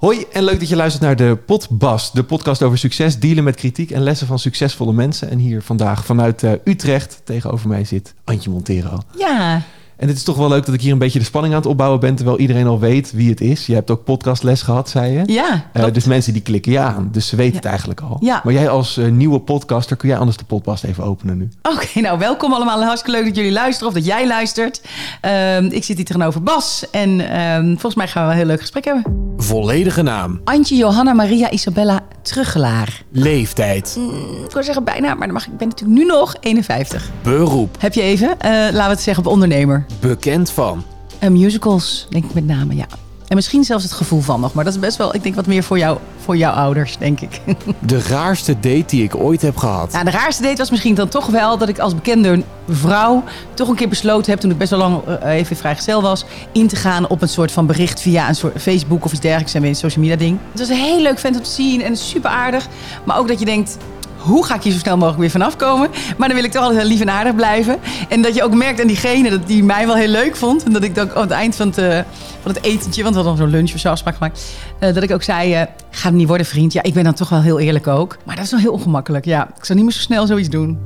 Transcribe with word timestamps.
Hoi 0.00 0.24
en 0.32 0.44
leuk 0.44 0.58
dat 0.60 0.68
je 0.68 0.76
luistert 0.76 1.02
naar 1.02 1.16
de 1.16 1.38
Potbas, 1.46 2.12
de 2.12 2.24
podcast 2.24 2.62
over 2.62 2.78
succes, 2.78 3.18
dealen 3.18 3.44
met 3.44 3.56
kritiek 3.56 3.90
en 3.90 4.02
lessen 4.02 4.26
van 4.26 4.38
succesvolle 4.38 4.92
mensen. 4.92 5.30
En 5.30 5.38
hier 5.38 5.62
vandaag 5.62 6.04
vanuit 6.04 6.42
uh, 6.42 6.52
Utrecht 6.64 7.20
tegenover 7.24 7.68
mij 7.68 7.84
zit 7.84 8.14
Antje 8.24 8.50
Montero. 8.50 8.98
Ja. 9.16 9.62
En 10.00 10.08
het 10.08 10.16
is 10.16 10.22
toch 10.22 10.36
wel 10.36 10.48
leuk 10.48 10.66
dat 10.66 10.74
ik 10.74 10.80
hier 10.80 10.92
een 10.92 10.98
beetje 10.98 11.18
de 11.18 11.24
spanning 11.24 11.54
aan 11.54 11.60
het 11.60 11.68
opbouwen 11.68 12.00
ben, 12.00 12.14
terwijl 12.14 12.38
iedereen 12.38 12.66
al 12.66 12.78
weet 12.78 13.12
wie 13.12 13.30
het 13.30 13.40
is. 13.40 13.66
Je 13.66 13.74
hebt 13.74 13.90
ook 13.90 14.04
podcastles 14.04 14.62
gehad, 14.62 14.88
zei 14.88 15.12
je. 15.12 15.22
Ja. 15.32 15.64
Uh, 15.74 15.84
dus 15.92 16.04
mensen 16.04 16.32
die 16.32 16.42
klikken 16.42 16.72
je 16.72 16.78
aan, 16.78 17.08
dus 17.12 17.28
ze 17.28 17.36
weten 17.36 17.56
het 17.56 17.64
eigenlijk 17.64 18.00
al. 18.00 18.16
Ja. 18.20 18.40
Maar 18.44 18.52
jij 18.52 18.68
als 18.68 18.98
uh, 18.98 19.10
nieuwe 19.10 19.40
podcaster, 19.40 19.96
kun 19.96 20.08
jij 20.08 20.18
anders 20.18 20.36
de 20.36 20.44
podcast 20.44 20.84
even 20.84 21.04
openen 21.04 21.38
nu? 21.38 21.48
Oké, 21.62 21.74
okay, 21.74 22.02
nou 22.02 22.18
welkom 22.18 22.52
allemaal. 22.52 22.82
Hartstikke 22.82 23.18
leuk 23.18 23.26
dat 23.26 23.36
jullie 23.36 23.52
luisteren 23.52 23.88
of 23.88 23.94
dat 23.94 24.04
jij 24.04 24.26
luistert. 24.26 24.82
Uh, 25.24 25.62
ik 25.62 25.84
zit 25.84 25.96
hier 25.96 26.04
tegenover 26.04 26.42
Bas 26.42 26.84
en 26.90 27.30
ehm, 27.30 27.66
volgens 27.66 27.94
mij 27.94 28.08
gaan 28.08 28.24
we 28.24 28.30
een 28.30 28.38
heel 28.38 28.46
leuk 28.46 28.60
gesprek 28.60 28.84
hebben. 28.84 29.02
Volledige 29.36 30.02
naam. 30.02 30.40
Antje 30.44 30.76
Johanna 30.76 31.12
Maria 31.12 31.50
Isabella 31.50 32.00
Truggelaar. 32.22 33.02
Leeftijd. 33.10 33.96
Mm, 33.98 34.44
ik 34.44 34.52
wil 34.52 34.62
zeggen 34.62 34.84
bijna, 34.84 35.14
maar 35.14 35.26
dan 35.26 35.32
mag, 35.32 35.46
ik 35.46 35.56
ben 35.56 35.68
natuurlijk 35.68 36.00
nu 36.00 36.06
nog 36.06 36.34
51. 36.40 37.10
Beroep. 37.22 37.76
Heb 37.78 37.94
je 37.94 38.02
even, 38.02 38.28
uh, 38.28 38.50
laten 38.50 38.72
we 38.72 38.82
het 38.82 39.00
zeggen, 39.00 39.24
op 39.24 39.32
ondernemer. 39.32 39.86
Bekend 40.00 40.50
van. 40.50 40.84
Uh, 41.22 41.30
musicals, 41.30 42.06
denk 42.10 42.24
ik 42.24 42.34
met 42.34 42.46
name, 42.46 42.76
ja. 42.76 42.86
En 43.30 43.36
misschien 43.36 43.64
zelfs 43.64 43.84
het 43.84 43.92
gevoel 43.92 44.20
van 44.20 44.40
nog. 44.40 44.52
Maar 44.52 44.64
dat 44.64 44.72
is 44.72 44.80
best 44.80 44.96
wel, 44.96 45.14
ik 45.14 45.22
denk, 45.22 45.34
wat 45.34 45.46
meer 45.46 45.62
voor, 45.62 45.78
jou, 45.78 45.98
voor 46.24 46.36
jouw 46.36 46.52
ouders, 46.52 46.96
denk 46.96 47.20
ik. 47.20 47.40
De 47.78 48.02
raarste 48.02 48.54
date 48.54 48.84
die 48.86 49.02
ik 49.02 49.16
ooit 49.16 49.42
heb 49.42 49.56
gehad. 49.56 49.92
Nou, 49.92 50.04
de 50.04 50.10
raarste 50.10 50.42
date 50.42 50.56
was 50.56 50.70
misschien 50.70 50.94
dan 50.94 51.08
toch 51.08 51.26
wel 51.26 51.58
dat 51.58 51.68
ik 51.68 51.78
als 51.78 51.94
bekende 51.94 52.42
vrouw 52.68 53.24
toch 53.54 53.68
een 53.68 53.74
keer 53.74 53.88
besloten 53.88 54.30
heb, 54.30 54.40
toen 54.40 54.50
ik 54.50 54.58
best 54.58 54.70
wel 54.70 54.78
lang 54.78 55.02
uh, 55.08 55.32
even 55.34 55.56
vrijgezel 55.56 56.02
was, 56.02 56.24
in 56.52 56.68
te 56.68 56.76
gaan 56.76 57.08
op 57.08 57.22
een 57.22 57.28
soort 57.28 57.52
van 57.52 57.66
bericht 57.66 58.00
via 58.00 58.28
een 58.28 58.34
soort 58.34 58.62
Facebook 58.62 59.04
of 59.04 59.12
iets 59.12 59.20
dergelijks. 59.20 59.54
En 59.54 59.60
weer 59.60 59.70
een 59.70 59.76
social 59.76 60.04
media 60.04 60.18
ding. 60.18 60.38
Het 60.50 60.58
was 60.58 60.68
een 60.68 60.84
heel 60.84 61.00
leuk 61.00 61.18
vent 61.18 61.36
om 61.36 61.42
te 61.42 61.50
zien 61.50 61.82
en 61.82 61.96
super 61.96 62.30
aardig. 62.30 62.68
Maar 63.04 63.18
ook 63.18 63.28
dat 63.28 63.38
je 63.38 63.44
denkt, 63.44 63.76
hoe 64.20 64.44
ga 64.44 64.54
ik 64.54 64.62
hier 64.62 64.72
zo 64.72 64.78
snel 64.78 64.96
mogelijk 64.96 65.20
weer 65.20 65.30
vanaf 65.30 65.56
komen? 65.56 65.90
Maar 66.16 66.28
dan 66.28 66.36
wil 66.36 66.46
ik 66.46 66.52
toch 66.52 66.62
altijd 66.62 66.80
heel 66.80 66.90
lief 66.90 67.00
en 67.00 67.10
aardig 67.10 67.34
blijven. 67.34 67.78
En 68.08 68.22
dat 68.22 68.34
je 68.34 68.42
ook 68.42 68.54
merkt 68.54 68.80
aan 68.80 68.86
diegene 68.86 69.30
dat 69.30 69.46
die 69.46 69.64
mij 69.64 69.86
wel 69.86 69.94
heel 69.96 70.08
leuk 70.08 70.36
vond. 70.36 70.62
En 70.62 70.72
dat 70.72 70.82
ik 70.82 70.94
dan 70.94 71.14
aan 71.14 71.20
het 71.22 71.30
eind 71.30 71.56
van 71.56 71.66
het, 71.66 71.78
uh, 71.78 71.98
van 72.42 72.52
het 72.52 72.62
etentje, 72.62 73.02
want 73.02 73.14
we 73.14 73.20
hadden 73.20 73.42
zo'n 73.42 73.50
lunch 73.56 73.72
of 73.74 73.80
zo 73.80 73.88
afspraak 73.88 74.14
gemaakt. 74.14 74.54
Uh, 74.80 74.94
dat 74.94 75.02
ik 75.02 75.10
ook 75.10 75.22
zei, 75.22 75.60
uh, 75.60 75.62
ga 75.90 76.08
het 76.08 76.14
niet 76.14 76.28
worden 76.28 76.46
vriend. 76.46 76.72
Ja, 76.72 76.82
ik 76.82 76.94
ben 76.94 77.04
dan 77.04 77.14
toch 77.14 77.28
wel 77.28 77.42
heel 77.42 77.58
eerlijk 77.58 77.86
ook. 77.86 78.16
Maar 78.24 78.36
dat 78.36 78.44
is 78.44 78.50
wel 78.50 78.60
heel 78.60 78.72
ongemakkelijk. 78.72 79.24
Ja, 79.24 79.48
ik 79.58 79.64
zou 79.64 79.78
niet 79.78 79.86
meer 79.86 79.96
zo 79.96 80.02
snel 80.02 80.26
zoiets 80.26 80.48
doen. 80.48 80.78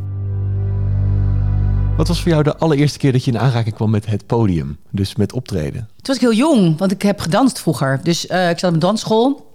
Wat 1.97 2.09
was 2.09 2.23
voor 2.23 2.31
jou 2.31 2.43
de 2.43 2.57
allereerste 2.57 2.98
keer 2.98 3.13
dat 3.13 3.25
je 3.25 3.31
in 3.31 3.39
aanraking 3.39 3.75
kwam 3.75 3.91
met 3.91 4.07
het 4.07 4.27
podium? 4.27 4.77
Dus 4.91 5.17
met 5.17 5.33
optreden? 5.33 5.73
Toen 5.73 5.89
was 6.03 6.17
ik 6.17 6.21
heel 6.21 6.33
jong, 6.33 6.79
want 6.79 6.91
ik 6.91 7.03
heb 7.03 7.21
gedanst 7.21 7.61
vroeger. 7.61 8.01
Dus 8.03 8.27
ik 8.27 8.59
zat 8.59 8.65
op 8.65 8.73
een 8.73 8.79
dansschool. 8.79 9.53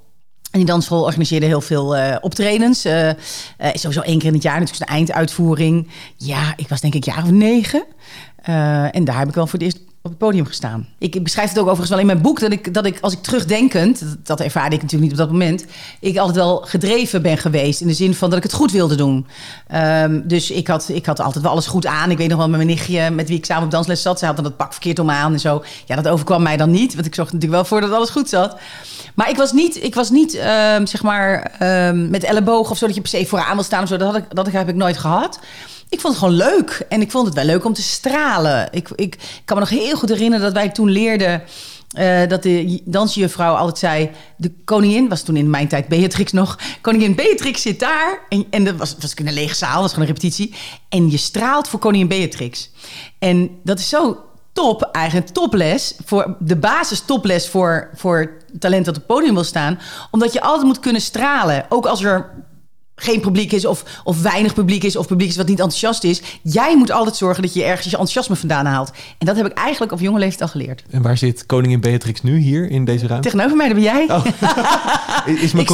En 0.52 0.60
die 0.60 0.66
dansschool 0.66 1.04
organiseerde 1.04 1.46
heel 1.46 1.62
veel 1.62 1.98
uh, 1.98 2.16
optredens. 2.22 2.86
Uh, 2.86 3.08
uh, 3.08 3.14
sowieso 3.74 4.02
één 4.02 4.18
keer 4.18 4.28
in 4.28 4.34
het 4.34 4.44
jaar, 4.44 4.60
natuurlijk 4.60 4.90
een 4.90 4.96
einduitvoering. 4.96 5.88
Ja, 6.16 6.54
ik 6.56 6.70
was 6.70 6.82
denk 6.82 6.94
ik 6.94 7.04
jaar 7.04 7.24
of 7.24 7.32
negen. 7.32 7.84
en 8.92 9.04
daar 9.04 9.18
heb 9.18 9.28
ik 9.28 9.34
wel 9.34 9.48
voor 9.48 9.60
het 9.60 9.68
eerst 9.68 9.89
op 10.10 10.20
het 10.20 10.28
podium 10.28 10.46
gestaan. 10.46 10.88
Ik 10.98 11.24
beschrijf 11.24 11.50
het 11.50 11.58
ook 11.58 11.64
overigens 11.64 11.90
wel 11.90 12.00
in 12.00 12.06
mijn 12.06 12.22
boek... 12.22 12.40
dat 12.40 12.52
ik, 12.52 12.74
dat 12.74 12.86
ik 12.86 12.98
als 13.02 13.14
ik 13.14 13.22
terugdenkend, 13.22 14.04
dat, 14.24 14.40
ervaarde 14.40 14.76
ik 14.76 14.82
natuurlijk 14.82 15.12
niet 15.12 15.20
op 15.20 15.28
dat 15.28 15.32
moment... 15.38 15.66
ik 16.00 16.18
altijd 16.18 16.36
wel 16.38 16.62
gedreven 16.66 17.22
ben 17.22 17.38
geweest... 17.38 17.82
in 17.82 17.88
de 17.88 17.94
zin 17.94 18.16
van 18.16 18.30
dat 18.30 18.38
ik 18.38 18.44
het 18.44 18.54
goed 18.54 18.72
wilde 18.72 18.96
doen. 18.96 19.28
Um, 19.76 20.28
dus 20.28 20.52
ik 20.52 20.68
had, 20.68 20.90
ik 20.90 21.06
had 21.06 21.20
altijd 21.20 21.44
wel 21.44 21.52
alles 21.52 21.68
goed 21.68 21.86
aan. 21.86 22.12
Ik 22.12 22.18
weet 22.18 22.30
nog 22.30 22.38
wel 22.38 22.48
met 22.48 22.58
mijn 22.58 22.70
nichtje, 22.70 23.10
met 23.10 23.28
wie 23.28 23.38
ik 23.38 23.46
samen 23.46 23.64
op 23.64 23.72
dansles 23.72 24.02
zat... 24.02 24.20
zij 24.20 24.28
had 24.28 24.38
dan 24.38 24.46
dat 24.46 24.58
pak 24.58 24.72
verkeerd 24.72 25.00
om 25.00 25.10
aan 25.10 25.34
en 25.34 25.40
zo. 25.40 25.64
Ja, 25.86 25.96
dat 25.96 26.08
overkwam 26.08 26.42
mij 26.44 26.58
dan 26.58 26.72
niet, 26.72 26.94
want 26.94 27.06
ik 27.06 27.16
zorgde 27.16 27.34
natuurlijk 27.34 27.62
wel 27.62 27.70
voor 27.70 27.82
dat 27.88 27.98
alles 27.98 28.10
goed 28.10 28.30
zat... 28.30 28.58
Maar 29.16 29.30
ik 29.30 29.38
was 29.38 29.52
niet, 29.52 29.84
ik 29.84 29.96
was 29.96 30.10
niet 30.10 30.36
um, 30.36 30.88
zeg 30.88 31.04
maar, 31.04 31.52
um, 31.88 32.10
met 32.10 32.24
elleboog 32.24 32.70
of 32.70 32.78
zo... 32.78 32.86
dat 32.86 32.96
je 32.96 33.02
per 33.02 33.10
se 33.10 33.26
vooraan 33.26 33.56
wil 33.56 33.64
staan 33.64 33.84
of 33.84 33.88
zo. 33.88 33.98
Dat, 33.98 34.08
had 34.08 34.18
ik, 34.18 34.36
dat 34.36 34.52
heb 34.52 34.70
ik 34.70 34.76
nooit 34.76 34.98
gehad. 34.98 35.40
Ik 35.90 36.00
vond 36.00 36.14
het 36.14 36.24
gewoon 36.24 36.38
leuk. 36.38 36.86
En 36.90 37.02
ik 37.02 37.12
vond 37.12 37.26
het 37.26 37.36
wel 37.36 37.46
leuk 37.46 37.66
om 37.66 37.74
te 37.74 37.82
stralen. 37.82 38.68
Ik, 38.72 38.90
ik, 38.96 39.42
kan 39.46 39.58
me 39.58 39.64
nog 39.64 39.72
heel 39.72 39.96
goed 39.96 40.10
herinneren 40.10 40.46
dat 40.46 40.54
wij 40.54 40.70
toen 40.70 40.90
leerden... 40.90 41.42
Uh, 41.98 42.28
dat 42.28 42.44
de 42.44 42.82
dansjuffrouw 42.86 43.54
altijd 43.54 43.78
zei... 43.78 44.12
de 44.38 44.52
koningin, 44.66 45.10
was 45.10 45.22
toen 45.22 45.36
in 45.36 45.50
mijn 45.50 45.68
tijd 45.68 45.88
Beatrix 45.88 46.32
nog... 46.32 46.60
koningin 46.82 47.16
Beatrix 47.16 47.62
zit 47.62 47.80
daar. 47.80 48.20
En, 48.30 48.46
en 48.50 48.64
dat 48.64 48.76
was, 48.76 48.96
was 49.00 49.14
in 49.14 49.28
een 49.28 49.34
lege 49.34 49.56
zaal, 49.56 49.82
was 49.82 49.94
gewoon 49.94 50.08
een 50.08 50.14
repetitie. 50.14 50.54
En 50.90 51.12
je 51.12 51.18
straalt 51.18 51.68
voor 51.68 51.80
koningin 51.80 52.08
Beatrix. 52.08 52.70
En 53.20 53.60
dat 53.64 53.80
is 53.80 53.90
zo 53.90 54.18
top, 54.54 54.82
eigenlijk 54.92 55.28
toples... 55.28 55.96
voor 56.06 56.36
de 56.40 56.56
basis 56.56 57.00
toples 57.00 57.50
voor, 57.50 57.90
voor 57.96 58.38
talent 58.60 58.86
dat 58.86 58.96
op 58.96 59.02
het 59.02 59.16
podium 59.16 59.34
wil 59.34 59.44
staan. 59.44 59.80
Omdat 60.12 60.34
je 60.34 60.42
altijd 60.42 60.66
moet 60.66 60.80
kunnen 60.80 61.02
stralen. 61.02 61.66
Ook 61.70 61.86
als 61.86 62.04
er 62.04 62.30
geen 63.00 63.20
publiek 63.20 63.52
is 63.52 63.66
of, 63.66 63.84
of 64.04 64.22
weinig 64.22 64.54
publiek 64.54 64.84
is... 64.84 64.96
of 64.96 65.08
publiek 65.08 65.30
is 65.30 65.36
wat 65.36 65.48
niet 65.48 65.60
enthousiast 65.60 66.04
is. 66.04 66.22
Jij 66.42 66.78
moet 66.78 66.92
altijd 66.92 67.16
zorgen 67.16 67.44
dat 67.44 67.54
je 67.54 67.64
ergens 67.64 67.86
je 67.86 67.92
enthousiasme 67.92 68.36
vandaan 68.36 68.66
haalt. 68.66 68.92
En 69.18 69.26
dat 69.26 69.36
heb 69.36 69.46
ik 69.46 69.54
eigenlijk 69.54 69.92
op 69.92 70.00
jonge 70.00 70.20
leeftijd 70.20 70.42
al 70.42 70.48
geleerd. 70.48 70.84
En 70.90 71.02
waar 71.02 71.18
zit 71.18 71.46
koningin 71.46 71.80
Beatrix 71.80 72.22
nu 72.22 72.38
hier 72.38 72.70
in 72.70 72.86
deze 72.86 73.08
ruimte? 73.08 73.30
Tegenover 73.30 73.58
mij, 73.58 73.68
dat 73.68 73.76
ben 73.76 73.86
jij. 73.86 74.06
Oh. 74.10 74.26
is 75.46 75.52
mijn 75.52 75.66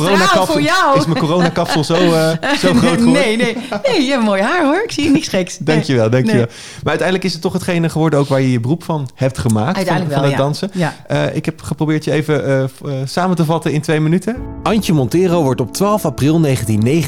jou. 0.61 0.97
Is 0.97 1.05
mijn 1.05 1.19
coronakapsel 1.19 1.83
zo, 1.83 1.95
uh, 1.95 2.29
zo 2.63 2.73
groot 2.73 2.79
geworden? 2.79 3.11
Nee, 3.11 3.37
nee. 3.37 3.57
Nee, 3.87 4.03
je 4.03 4.11
hebt 4.11 4.23
mooi 4.23 4.41
haar 4.41 4.63
hoor. 4.63 4.81
Ik 4.83 4.91
zie 4.91 5.09
niks 5.09 5.27
geks. 5.27 5.57
Dankjewel, 5.57 6.09
dankjewel. 6.09 6.45
Nee. 6.45 6.55
Maar 6.83 6.89
uiteindelijk 6.89 7.23
is 7.23 7.33
het 7.33 7.41
toch 7.41 7.53
hetgene 7.53 7.89
geworden 7.89 8.19
ook 8.19 8.27
waar 8.27 8.41
je 8.41 8.51
je 8.51 8.59
beroep 8.59 8.83
van 8.83 9.09
hebt 9.15 9.37
gemaakt. 9.37 9.75
Uiteindelijk 9.75 10.13
van, 10.13 10.21
wel, 10.21 10.31
van 10.31 10.47
het 10.47 10.61
ja. 10.61 10.69
dansen. 10.69 10.69
Ja. 11.07 11.25
Uh, 11.27 11.35
ik 11.35 11.45
heb 11.45 11.61
geprobeerd 11.61 12.03
je 12.03 12.11
even 12.11 12.47
uh, 12.47 12.63
uh, 12.85 12.93
samen 13.05 13.35
te 13.35 13.45
vatten 13.45 13.71
in 13.71 13.81
twee 13.81 13.99
minuten. 13.99 14.35
Antje 14.63 14.93
Montero 14.93 15.43
wordt 15.43 15.61
op 15.61 15.73
12 15.73 16.05
april 16.05 16.39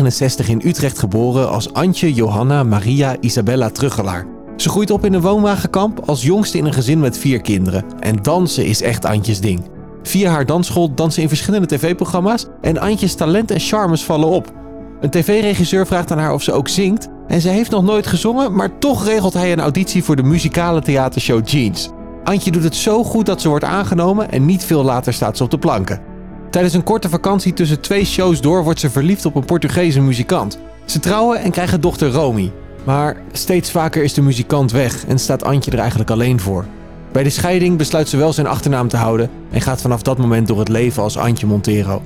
1969 0.08 0.50
in 0.50 0.62
Utrecht 0.70 1.00
geboren 1.00 1.50
als 1.50 1.74
Antje 1.74 2.14
Johanna 2.14 2.64
Maria 2.64 3.16
Isabella 3.20 3.70
Truggelaar. 3.70 4.26
Ze 4.56 4.70
groeit 4.70 4.92
op 4.92 5.06
in 5.06 5.14
een 5.14 5.22
woonwagenkamp 5.22 6.00
als 6.06 6.24
jongste 6.24 6.58
in 6.58 6.66
een 6.66 6.74
gezin 6.74 7.00
met 7.00 7.18
vier 7.18 7.42
kinderen. 7.42 7.84
En 8.00 8.22
dansen 8.22 8.66
is 8.66 8.82
echt 8.82 9.06
Antjes 9.06 9.40
ding. 9.40 9.62
Via 10.04 10.32
haar 10.32 10.46
dansschool 10.46 10.94
dansen 10.94 11.22
in 11.22 11.28
verschillende 11.28 11.68
tv-programma's 11.68 12.46
en 12.62 12.78
Antjes 12.78 13.16
talent 13.16 13.52
en 13.52 13.60
charmes 13.60 14.04
vallen 14.04 14.30
op. 14.30 14.54
Een 15.02 15.10
tv-regisseur 15.10 15.88
vraagt 15.88 16.12
aan 16.12 16.20
haar 16.20 16.34
of 16.34 16.44
ze 16.44 16.52
ook 16.52 16.68
zingt 16.68 17.08
en 17.28 17.42
ze 17.42 17.50
heeft 17.50 17.72
nog 17.72 17.84
nooit 17.84 18.08
gezongen, 18.08 18.56
maar 18.56 18.80
toch 18.80 19.06
regelt 19.06 19.34
hij 19.34 19.52
een 19.52 19.60
auditie 19.60 20.04
voor 20.04 20.16
de 20.16 20.24
muzikale 20.24 20.82
theatershow 20.82 21.48
Jeans. 21.48 21.90
Antje 22.24 22.52
doet 22.52 22.64
het 22.64 22.76
zo 22.76 23.04
goed 23.04 23.26
dat 23.26 23.42
ze 23.42 23.50
wordt 23.50 23.64
aangenomen 23.64 24.32
en 24.32 24.46
niet 24.46 24.64
veel 24.64 24.84
later 24.84 25.14
staat 25.14 25.38
ze 25.38 25.44
op 25.44 25.52
de 25.52 25.60
planken. 25.60 26.07
Tijdens 26.50 26.74
een 26.74 26.84
korte 26.84 27.10
vakantie 27.10 27.54
tussen 27.54 27.82
twee 27.82 28.06
shows 28.06 28.42
door 28.42 28.64
wordt 28.64 28.80
ze 28.80 28.90
verliefd 28.90 29.26
op 29.26 29.36
een 29.36 29.46
Portugese 29.46 30.02
muzikant. 30.02 30.60
Ze 30.86 31.00
trouwen 31.00 31.42
en 31.42 31.52
krijgen 31.52 31.82
dochter 31.82 32.12
Romy. 32.12 32.52
Maar 32.84 33.18
steeds 33.32 33.72
vaker 33.72 34.04
is 34.04 34.14
de 34.14 34.22
muzikant 34.22 34.72
weg 34.72 35.06
en 35.08 35.20
staat 35.20 35.44
Antje 35.44 35.72
er 35.72 35.80
eigenlijk 35.80 36.10
alleen 36.10 36.40
voor. 36.40 36.66
Bij 37.12 37.24
de 37.24 37.30
scheiding 37.30 37.78
besluit 37.78 38.10
ze 38.10 38.18
wel 38.18 38.34
zijn 38.34 38.48
achternaam 38.48 38.88
te 38.88 38.98
houden 38.98 39.30
en 39.52 39.62
gaat 39.62 39.82
vanaf 39.82 40.02
dat 40.02 40.18
moment 40.18 40.48
door 40.48 40.60
het 40.60 40.70
leven 40.70 41.04
als 41.04 41.18
Antje 41.18 41.48
Montero. 41.48 42.02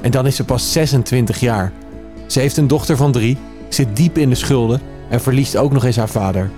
En 0.00 0.10
dan 0.10 0.26
is 0.26 0.36
ze 0.36 0.44
pas 0.44 0.72
26 0.72 1.40
jaar. 1.40 1.72
Ze 2.26 2.40
heeft 2.40 2.56
een 2.56 2.66
dochter 2.66 2.96
van 2.96 3.12
drie, 3.12 3.38
zit 3.68 3.96
diep 3.96 4.18
in 4.18 4.28
de 4.28 4.34
schulden 4.34 4.80
en 5.08 5.20
verliest 5.20 5.56
ook 5.56 5.72
nog 5.72 5.84
eens 5.84 5.96
haar 5.96 6.08
vader. 6.08 6.50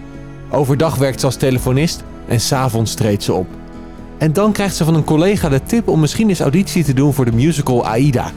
Overdag 0.51 0.97
werkt 0.97 1.21
ze 1.21 1.27
als 1.27 1.37
telefonist 1.37 2.03
en 2.29 2.41
s'avonds 2.41 2.95
treedt 2.95 3.23
ze 3.23 3.33
op. 3.33 3.47
En 4.23 4.33
dan 4.33 4.53
krijgt 4.53 4.77
ze 4.77 4.85
van 4.85 4.95
een 4.95 5.05
collega 5.05 5.49
de 5.49 5.63
tip 5.63 5.89
om 5.89 6.01
misschien 6.01 6.29
eens 6.29 6.41
auditie 6.41 6.85
te 6.85 6.93
doen 6.93 7.13
voor 7.13 7.25
de 7.25 7.33
musical 7.33 7.87
Aida. 7.87 8.31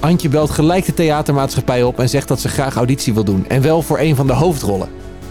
Antje 0.00 0.28
belt 0.28 0.50
gelijk 0.50 0.84
de 0.84 0.94
theatermaatschappij 0.94 1.82
op 1.82 1.98
en 1.98 2.08
zegt 2.08 2.28
dat 2.28 2.40
ze 2.40 2.48
graag 2.48 2.76
auditie 2.76 3.14
wil 3.14 3.24
doen. 3.24 3.44
En 3.48 3.62
wel 3.62 3.82
voor 3.82 3.98
een 3.98 4.16
van 4.16 4.26
de 4.26 4.32
hoofdrollen. 4.32 4.88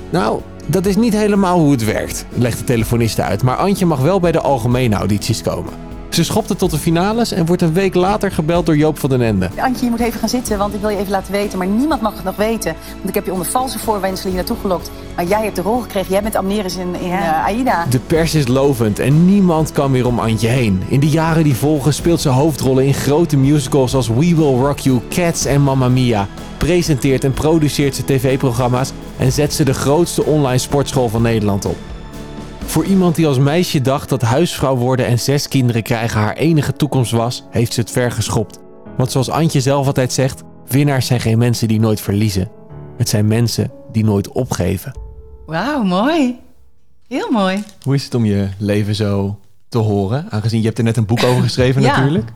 Nou, 0.10 0.42
dat 0.66 0.86
is 0.86 0.96
niet 0.96 1.14
helemaal 1.14 1.60
hoe 1.60 1.72
het 1.72 1.86
werkt, 1.86 2.26
legt 2.34 2.58
de 2.58 2.64
telefoniste 2.64 3.22
uit. 3.22 3.44
Maar 3.44 3.56
Antje 3.56 3.86
mag 3.86 4.00
wel 4.00 4.20
bij 4.20 4.32
de 4.32 4.42
algemene 4.42 4.96
audities 4.96 5.42
komen. 5.42 5.74
Ze 6.10 6.24
schopt 6.24 6.50
het 6.50 6.58
tot 6.58 6.72
de 6.72 6.78
finales 6.78 7.32
en 7.32 7.46
wordt 7.46 7.62
een 7.62 7.74
week 7.74 7.96
later 7.96 8.32
gebeld 8.32 8.66
door 8.66 8.78
Joop 8.78 9.00
van 9.00 9.10
den 9.10 9.22
Ende. 9.22 9.50
Antje, 9.58 9.86
je 9.86 9.92
moet 9.92 10.00
even 10.00 10.20
gaan 10.20 10.30
zitten, 10.30 10.58
want 10.58 10.74
ik 10.74 10.82
wil 10.82 10.90
je 10.90 10.98
even 10.98 11.12
laten 11.12 11.32
weten. 11.32 11.58
Maar 11.58 11.68
niemand 11.68 12.02
mag 12.02 12.16
het 12.16 12.24
nog 12.24 12.36
weten. 12.36 12.76
Want 12.96 13.10
ik 13.10 13.14
heb 13.14 13.26
je 13.26 13.32
onder 13.32 13.48
valse 13.48 13.80
voorwendselen 13.80 14.34
hier 14.34 14.42
naartoe 14.42 14.58
gelokt. 14.62 14.92
Maar 15.16 15.26
jij 15.26 15.44
hebt 15.44 15.56
de 15.56 15.62
rol 15.62 15.80
gekregen. 15.80 16.12
Jij 16.12 16.22
bent 16.22 16.36
Amneris 16.36 16.76
in, 16.76 16.96
in 16.96 17.08
uh, 17.08 17.46
Aida. 17.46 17.86
De 17.90 18.00
pers 18.00 18.36
is 18.36 18.48
lovend 18.48 19.00
en 19.00 19.26
niemand 19.26 19.72
kan 19.72 19.92
meer 19.92 20.08
om 20.08 20.20
Antje 20.20 20.48
heen. 20.48 20.84
In 20.88 21.00
de 21.00 21.10
jaren 21.10 21.44
die 21.44 21.56
volgen 21.56 21.94
speelt 21.94 22.22
ze 22.22 22.30
hoofdrollen 22.30 22.86
in 22.86 22.94
grote 22.94 23.38
musicals 23.38 23.96
als 23.96 24.08
We 24.08 24.36
Will 24.36 24.60
Rock 24.60 24.80
You, 24.80 25.00
Cats 25.10 25.46
en 25.46 25.62
Mamma 25.62 25.90
Mia. 25.90 26.28
Presenteert 26.58 27.24
en 27.24 27.34
produceert 27.34 27.96
ze 27.96 28.06
tv-programma's 28.06 28.92
en 29.18 29.32
zet 29.32 29.54
ze 29.54 29.64
de 29.64 29.74
grootste 29.74 30.24
online 30.24 30.58
sportschool 30.58 31.10
van 31.10 31.22
Nederland 31.22 31.66
op. 31.66 31.78
Voor 32.70 32.86
iemand 32.86 33.16
die 33.16 33.28
als 33.28 33.38
meisje 33.38 33.82
dacht 33.82 34.10
dat 34.10 34.22
huisvrouw 34.22 34.76
worden 34.76 35.06
en 35.06 35.20
zes 35.20 35.48
kinderen 35.48 35.84
krijgen 35.84 36.20
haar 36.20 36.36
enige 36.36 36.74
toekomst 36.74 37.12
was, 37.12 37.44
heeft 37.50 37.74
ze 37.74 37.80
het 37.80 37.92
ver 37.92 38.12
geschopt. 38.12 38.60
Want 38.98 39.12
zoals 39.12 39.30
Antje 39.30 39.62
zelf 39.62 39.88
altijd 39.88 40.14
zegt, 40.14 40.42
winnaars 40.68 41.06
zijn 41.06 41.20
geen 41.20 41.38
mensen 41.38 41.68
die 41.68 41.80
nooit 41.80 42.02
verliezen. 42.02 42.52
Het 42.98 43.10
zijn 43.10 43.28
mensen 43.28 43.72
die 43.92 44.04
nooit 44.04 44.32
opgeven. 44.32 45.00
Wauw, 45.46 45.84
mooi. 45.84 46.40
Heel 47.08 47.32
mooi. 47.32 47.64
Hoe 47.84 47.96
is 47.96 48.04
het 48.04 48.16
om 48.16 48.26
je 48.26 48.48
leven 48.58 48.96
zo 48.96 49.40
te 49.70 49.78
horen? 49.78 50.26
Aangezien 50.30 50.60
je 50.60 50.66
hebt 50.66 50.78
er 50.78 50.84
net 50.84 50.98
een 50.98 51.06
boek 51.06 51.24
over 51.24 51.44
geschreven 51.44 51.82
ja. 51.82 51.98
natuurlijk. 51.98 52.30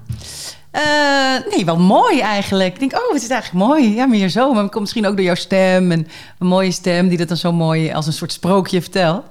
Uh, 0.76 1.56
nee, 1.56 1.66
wel 1.66 1.80
mooi 1.80 2.20
eigenlijk. 2.20 2.74
Ik 2.74 2.80
denk, 2.80 2.94
oh, 2.94 3.14
het 3.14 3.24
is 3.24 3.30
eigenlijk 3.30 3.66
mooi. 3.66 3.96
Ja, 3.96 4.06
meer 4.06 4.30
zo. 4.30 4.54
Maar 4.54 4.62
komt 4.62 4.80
misschien 4.80 5.08
ook 5.08 5.16
door 5.16 5.26
jouw 5.26 5.36
stem. 5.36 5.92
En 5.92 6.08
een 6.40 6.48
mooie 6.48 6.72
stem 6.72 7.08
die 7.08 7.18
dat 7.18 7.28
dan 7.28 7.38
zo 7.38 7.52
mooi 7.52 7.92
als 7.92 8.08
een 8.08 8.14
soort 8.14 8.32
sprookje 8.32 8.82
vertelt. 8.82 9.24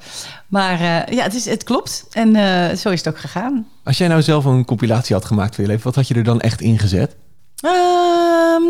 Maar 0.49 0.81
uh, 0.81 1.17
ja, 1.17 1.23
het, 1.23 1.35
is, 1.35 1.45
het 1.45 1.65
klopt. 1.65 2.07
En 2.11 2.37
uh, 2.37 2.69
zo 2.69 2.91
is 2.91 2.99
het 3.05 3.09
ook 3.09 3.19
gegaan. 3.19 3.67
Als 3.85 3.99
jij 3.99 4.09
nou 4.09 4.23
zelf 4.23 4.45
een 4.45 4.65
compilatie 4.65 5.15
had 5.15 5.25
gemaakt 5.25 5.55
voor 5.55 5.65
je 5.65 5.71
leven, 5.71 5.85
wat 5.85 5.95
had 5.95 6.09
je 6.09 6.15
er 6.15 6.25
dan 6.25 6.41
echt 6.41 6.61
ingezet? 6.61 7.17
Uh, 7.63 7.71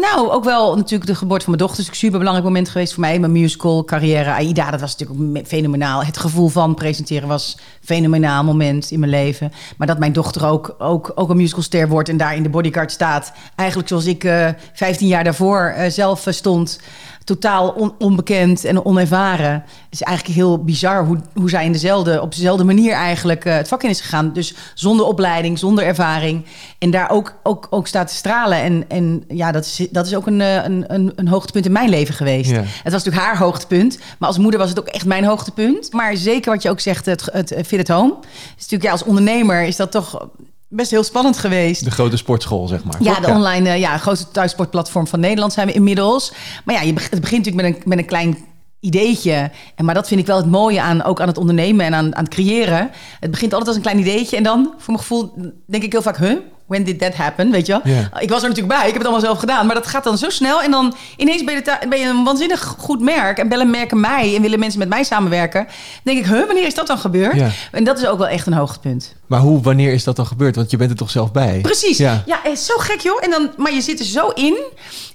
nou, 0.00 0.30
ook 0.30 0.44
wel 0.44 0.76
natuurlijk 0.76 1.10
de 1.10 1.14
geboorte 1.14 1.44
van 1.44 1.54
mijn 1.54 1.66
dochter. 1.66 1.82
is 1.82 1.88
een 1.88 1.94
super 1.94 2.18
belangrijk 2.18 2.48
moment 2.48 2.68
geweest 2.68 2.92
voor 2.92 3.00
mij. 3.00 3.18
Mijn 3.18 3.32
musical 3.32 3.84
carrière. 3.84 4.32
AIDA, 4.32 4.70
dat 4.70 4.80
was 4.80 4.96
natuurlijk 4.96 5.46
fenomenaal. 5.46 6.04
Het 6.04 6.18
gevoel 6.18 6.48
van 6.48 6.74
presenteren 6.74 7.28
was 7.28 7.56
een 7.58 7.86
fenomenaal 7.86 8.44
moment 8.44 8.90
in 8.90 8.98
mijn 8.98 9.10
leven. 9.10 9.52
Maar 9.76 9.86
dat 9.86 9.98
mijn 9.98 10.12
dochter 10.12 10.46
ook, 10.46 10.74
ook, 10.78 11.12
ook 11.14 11.30
een 11.30 11.36
musicalster 11.36 11.88
wordt 11.88 12.08
en 12.08 12.16
daar 12.16 12.36
in 12.36 12.42
de 12.42 12.48
bodyguard 12.48 12.92
staat. 12.92 13.32
Eigenlijk 13.54 13.88
zoals 13.88 14.06
ik 14.06 14.24
uh, 14.24 14.48
15 14.72 15.06
jaar 15.06 15.24
daarvoor 15.24 15.74
uh, 15.76 15.84
zelf 15.88 16.26
stond 16.28 16.80
totaal 17.24 17.94
onbekend 17.98 18.64
en 18.64 18.84
onervaren. 18.84 19.52
Het 19.52 20.00
is 20.00 20.02
eigenlijk 20.02 20.38
heel 20.38 20.64
bizar 20.64 21.04
hoe, 21.04 21.18
hoe 21.34 21.50
zij 21.50 21.64
in 21.64 21.72
dezelfde, 21.72 22.20
op 22.20 22.34
dezelfde 22.34 22.64
manier 22.64 22.92
eigenlijk 22.92 23.44
uh, 23.44 23.54
het 23.54 23.68
vak 23.68 23.82
in 23.82 23.90
is 23.90 24.00
gegaan. 24.00 24.32
Dus 24.32 24.54
zonder 24.74 25.06
opleiding, 25.06 25.58
zonder 25.58 25.84
ervaring. 25.84 26.44
En 26.78 26.90
daar 26.90 27.10
ook, 27.10 27.34
ook, 27.42 27.66
ook 27.70 27.86
staat 27.86 28.08
te 28.08 28.14
stralen. 28.14 28.58
En, 28.58 28.84
en 28.88 29.24
ja, 29.28 29.52
dat 29.52 29.64
is, 29.64 29.86
dat 29.90 30.06
is 30.06 30.14
ook 30.14 30.26
een, 30.26 30.40
eh, 30.40 30.64
een, 30.64 30.84
een, 30.86 31.12
een 31.14 31.28
hoogtepunt 31.28 31.66
in 31.66 31.72
mijn 31.72 31.88
leven 31.88 32.14
geweest. 32.14 32.50
Het 32.50 32.92
was 32.92 33.04
natuurlijk 33.04 33.24
haar 33.24 33.38
hoogtepunt. 33.38 33.98
Maar 34.18 34.28
als 34.28 34.38
moeder 34.38 34.60
was 34.60 34.68
het 34.68 34.78
ook 34.78 34.86
echt 34.88 35.06
mijn 35.06 35.24
hoogtepunt. 35.24 35.92
Maar 35.92 36.16
zeker 36.16 36.52
wat 36.52 36.62
je 36.62 36.70
ook 36.70 36.80
zegt, 36.80 37.06
het, 37.06 37.28
het, 37.32 37.50
het 37.50 37.66
Fit 37.66 37.80
at 37.80 37.96
Home. 37.96 38.14
Is 38.56 38.62
natuurlijk, 38.62 38.82
ja, 38.82 38.90
als 38.90 39.04
ondernemer 39.04 39.62
is 39.62 39.76
dat 39.76 39.90
toch 39.90 40.28
best 40.72 40.90
heel 40.90 41.02
spannend 41.02 41.38
geweest. 41.38 41.84
De 41.84 41.90
grote 41.90 42.16
sportschool, 42.16 42.68
zeg 42.68 42.84
maar. 42.84 43.02
Ja, 43.02 43.20
de 43.20 43.26
online, 43.26 43.68
uh, 43.68 43.78
ja, 43.78 43.98
grootste 43.98 44.30
thuissportplatform 44.30 45.06
van 45.06 45.20
Nederland 45.20 45.52
zijn 45.52 45.66
we 45.66 45.72
inmiddels. 45.72 46.32
Maar 46.64 46.74
ja, 46.74 46.80
je 46.80 46.92
begint, 46.92 47.12
het 47.12 47.20
begint 47.20 47.44
natuurlijk 47.44 47.68
met 47.68 47.82
een, 47.82 47.88
met 47.88 47.98
een 47.98 48.06
klein 48.06 48.36
ideetje. 48.80 49.50
En, 49.74 49.84
maar 49.84 49.94
dat 49.94 50.08
vind 50.08 50.20
ik 50.20 50.26
wel 50.26 50.36
het 50.36 50.50
mooie 50.50 50.80
aan, 50.80 51.02
ook 51.02 51.20
aan 51.20 51.28
het 51.28 51.38
ondernemen 51.38 51.86
en 51.86 51.94
aan, 51.94 52.16
aan 52.16 52.24
het 52.24 52.34
creëren. 52.34 52.90
Het 53.20 53.30
begint 53.30 53.52
altijd 53.52 53.68
als 53.68 53.76
een 53.76 53.82
klein 53.82 53.98
ideetje. 53.98 54.36
En 54.36 54.42
dan, 54.42 54.74
voor 54.78 54.94
mijn 54.94 54.98
gevoel, 54.98 55.32
denk 55.66 55.82
ik 55.82 55.92
heel 55.92 56.02
vaak... 56.02 56.16
Huh? 56.16 56.38
When 56.72 56.84
did 56.84 56.98
that 56.98 57.14
happen, 57.14 57.50
weet 57.50 57.66
je 57.66 57.80
wel? 57.82 57.92
Ik 58.18 58.28
was 58.28 58.42
er 58.42 58.48
natuurlijk 58.48 58.74
bij, 58.78 58.86
ik 58.86 58.92
heb 58.92 58.94
het 58.94 59.02
allemaal 59.02 59.20
zelf 59.20 59.38
gedaan. 59.38 59.66
Maar 59.66 59.74
dat 59.74 59.86
gaat 59.86 60.04
dan 60.04 60.18
zo 60.18 60.30
snel. 60.30 60.62
En 60.62 60.70
dan 60.70 60.94
ineens 61.16 61.44
ben 61.44 61.54
je, 61.54 61.78
ben 61.88 61.98
je 61.98 62.06
een 62.06 62.24
waanzinnig 62.24 62.74
goed 62.78 63.00
merk. 63.00 63.38
En 63.38 63.48
bellen 63.48 63.70
merken 63.70 64.00
mij 64.00 64.36
en 64.36 64.42
willen 64.42 64.58
mensen 64.58 64.78
met 64.78 64.88
mij 64.88 65.04
samenwerken. 65.04 65.64
Dan 65.64 66.14
denk 66.14 66.18
ik, 66.18 66.26
huh, 66.26 66.46
wanneer 66.46 66.66
is 66.66 66.74
dat 66.74 66.86
dan 66.86 66.98
gebeurd? 66.98 67.42
En 67.72 67.84
dat 67.84 67.98
is 67.98 68.06
ook 68.06 68.18
wel 68.18 68.28
echt 68.28 68.46
een 68.46 68.52
hoogtepunt. 68.52 69.14
Maar 69.26 69.40
hoe, 69.40 69.60
wanneer 69.60 69.92
is 69.92 70.04
dat 70.04 70.16
dan 70.16 70.26
gebeurd? 70.26 70.56
Want 70.56 70.70
je 70.70 70.76
bent 70.76 70.90
er 70.90 70.96
toch 70.96 71.10
zelf 71.10 71.32
bij? 71.32 71.58
Precies. 71.60 71.98
Ja, 71.98 72.22
ja 72.26 72.44
is 72.44 72.66
zo 72.66 72.74
gek 72.76 73.00
joh. 73.00 73.24
En 73.24 73.30
dan, 73.30 73.50
maar 73.56 73.72
je 73.72 73.80
zit 73.80 73.98
er 73.98 74.04
zo 74.04 74.28
in. 74.28 74.56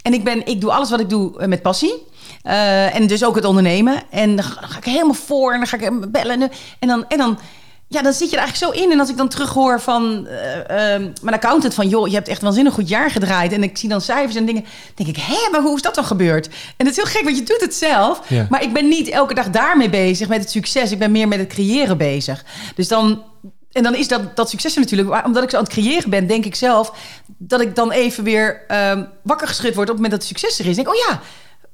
En 0.01 0.13
ik, 0.13 0.23
ben, 0.23 0.45
ik 0.45 0.61
doe 0.61 0.71
alles 0.71 0.89
wat 0.89 0.99
ik 0.99 1.09
doe 1.09 1.39
eh, 1.39 1.47
met 1.47 1.61
passie. 1.61 1.93
Uh, 2.43 2.95
en 2.95 3.07
dus 3.07 3.25
ook 3.25 3.35
het 3.35 3.45
ondernemen. 3.45 4.03
En 4.09 4.35
dan 4.35 4.45
ga 4.45 4.77
ik 4.77 4.85
helemaal 4.85 5.13
voor 5.13 5.53
en 5.53 5.57
dan 5.57 5.67
ga 5.67 5.77
ik 5.77 6.11
bellen. 6.11 6.51
En 6.79 6.87
dan, 6.87 7.05
en 7.07 7.17
dan 7.17 7.39
ja, 7.89 8.01
dan 8.01 8.13
zit 8.13 8.29
je 8.29 8.35
er 8.37 8.41
eigenlijk 8.41 8.73
zo 8.73 8.83
in. 8.83 8.91
En 8.91 8.99
als 8.99 9.09
ik 9.09 9.17
dan 9.17 9.27
terughoor 9.27 9.81
van 9.81 10.27
uh, 10.27 10.55
uh, 10.55 11.07
mijn 11.21 11.35
accountant 11.35 11.73
van... 11.73 11.87
joh, 11.87 12.07
je 12.07 12.13
hebt 12.13 12.27
echt 12.27 12.41
waanzinnig 12.41 12.73
goed 12.73 12.89
jaar 12.89 13.11
gedraaid. 13.11 13.53
En 13.53 13.63
ik 13.63 13.77
zie 13.77 13.89
dan 13.89 14.01
cijfers 14.01 14.35
en 14.35 14.45
dingen. 14.45 14.65
denk 14.95 15.09
ik, 15.09 15.17
hé, 15.17 15.49
maar 15.51 15.61
hoe 15.61 15.75
is 15.75 15.81
dat 15.81 15.95
dan 15.95 16.03
gebeurd? 16.03 16.47
En 16.47 16.85
het 16.85 16.87
is 16.87 16.95
heel 16.95 17.05
gek, 17.05 17.23
want 17.23 17.37
je 17.37 17.43
doet 17.43 17.61
het 17.61 17.75
zelf. 17.75 18.21
Maar 18.49 18.63
ik 18.63 18.73
ben 18.73 18.87
niet 18.87 19.09
elke 19.09 19.33
dag 19.33 19.49
daarmee 19.49 19.89
bezig, 19.89 20.27
met 20.27 20.39
het 20.39 20.51
succes. 20.51 20.91
Ik 20.91 20.99
ben 20.99 21.11
meer 21.11 21.27
met 21.27 21.39
het 21.39 21.47
creëren 21.47 21.97
bezig. 21.97 22.45
Dus 22.75 22.87
dan... 22.87 23.23
En 23.71 23.83
dan 23.83 23.95
is 23.95 24.07
dat, 24.07 24.35
dat 24.35 24.49
succes 24.49 24.75
natuurlijk. 24.75 25.09
Maar 25.09 25.25
omdat 25.25 25.43
ik 25.43 25.49
zo 25.49 25.57
aan 25.57 25.63
het 25.63 25.71
creëren 25.71 26.09
ben, 26.09 26.27
denk 26.27 26.45
ik 26.45 26.55
zelf... 26.55 26.93
dat 27.37 27.61
ik 27.61 27.75
dan 27.75 27.91
even 27.91 28.23
weer 28.23 28.61
uh, 28.71 29.01
wakker 29.23 29.47
geschud 29.47 29.75
word 29.75 29.89
op 29.89 29.95
het 29.95 30.03
moment 30.03 30.11
dat 30.11 30.29
het 30.29 30.39
succes 30.39 30.59
er 30.59 30.65
is. 30.65 30.75
Denk, 30.75 30.89
oh 30.89 30.95
ja, 30.95 31.21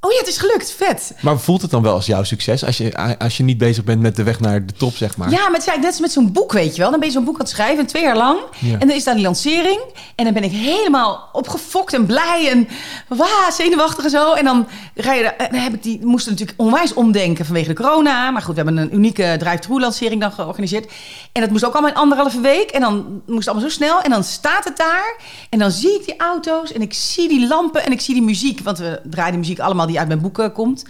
Oh 0.05 0.11
ja, 0.11 0.17
het 0.17 0.27
is 0.27 0.37
gelukt. 0.37 0.71
Vet. 0.71 1.13
Maar 1.21 1.39
voelt 1.39 1.61
het 1.61 1.71
dan 1.71 1.81
wel 1.81 1.93
als 1.93 2.05
jouw 2.05 2.23
succes 2.23 2.65
als 2.65 2.77
je, 2.77 3.17
als 3.17 3.37
je 3.37 3.43
niet 3.43 3.57
bezig 3.57 3.83
bent 3.83 4.01
met 4.01 4.15
de 4.15 4.23
weg 4.23 4.39
naar 4.39 4.65
de 4.65 4.73
top, 4.73 4.95
zeg 4.95 5.17
maar? 5.17 5.29
Ja, 5.29 5.49
maar 5.49 5.59
het 5.59 5.67
is 5.67 5.75
net 5.75 5.85
als 5.85 5.99
met 5.99 6.11
zo'n 6.11 6.31
boek, 6.31 6.51
weet 6.51 6.75
je 6.75 6.81
wel. 6.81 6.89
Dan 6.91 6.99
ben 6.99 7.07
je 7.07 7.13
zo'n 7.13 7.23
boek 7.23 7.33
aan 7.33 7.39
het 7.39 7.49
schrijven, 7.49 7.85
twee 7.85 8.03
jaar 8.03 8.17
lang. 8.17 8.39
En 8.61 8.87
dan 8.87 8.91
is 8.91 9.03
daar 9.03 9.13
die 9.13 9.23
lancering. 9.23 9.79
En 10.15 10.23
dan 10.23 10.33
ben 10.33 10.43
ik 10.43 10.51
helemaal 10.51 11.29
opgefokt 11.31 11.93
en 11.93 12.05
blij 12.05 12.49
en 12.49 12.67
wauw, 13.07 13.51
zenuwachtig 13.51 14.03
en 14.03 14.09
zo. 14.09 14.33
En 14.33 14.45
dan, 14.45 14.67
ga 14.95 15.13
je, 15.13 15.33
dan 15.51 15.59
heb 15.59 15.73
ik 15.73 15.83
die, 15.83 16.05
moesten 16.05 16.31
natuurlijk 16.31 16.59
onwijs 16.59 16.93
omdenken 16.93 17.45
vanwege 17.45 17.67
de 17.67 17.73
corona. 17.73 18.31
Maar 18.31 18.41
goed, 18.41 18.55
we 18.55 18.61
hebben 18.61 18.77
een 18.83 18.95
unieke 18.95 19.35
drive-thru 19.39 19.79
lancering 19.79 20.21
dan 20.21 20.31
georganiseerd. 20.31 20.91
En 21.31 21.41
dat 21.41 21.49
moest 21.49 21.65
ook 21.65 21.73
allemaal 21.73 21.91
in 21.91 21.97
anderhalve 21.97 22.41
week. 22.41 22.69
En 22.69 22.81
dan 22.81 23.21
moest 23.25 23.45
het 23.45 23.47
allemaal 23.47 23.69
zo 23.69 23.75
snel. 23.75 24.01
En 24.01 24.09
dan 24.09 24.23
staat 24.23 24.63
het 24.63 24.77
daar. 24.77 25.15
En 25.49 25.59
dan 25.59 25.71
zie 25.71 25.93
ik 25.99 26.05
die 26.05 26.17
auto's 26.17 26.71
en 26.71 26.81
ik 26.81 26.93
zie 26.93 27.27
die 27.27 27.47
lampen 27.47 27.85
en 27.85 27.91
ik 27.91 28.01
zie 28.01 28.13
die 28.13 28.23
muziek. 28.23 28.59
Want 28.59 28.77
we 28.77 28.99
draaien 29.03 29.39
muziek 29.39 29.59
allemaal 29.59 29.85
die 29.85 29.92
uit 29.99 30.07
mijn 30.07 30.21
boeken 30.21 30.51
komt. 30.51 30.85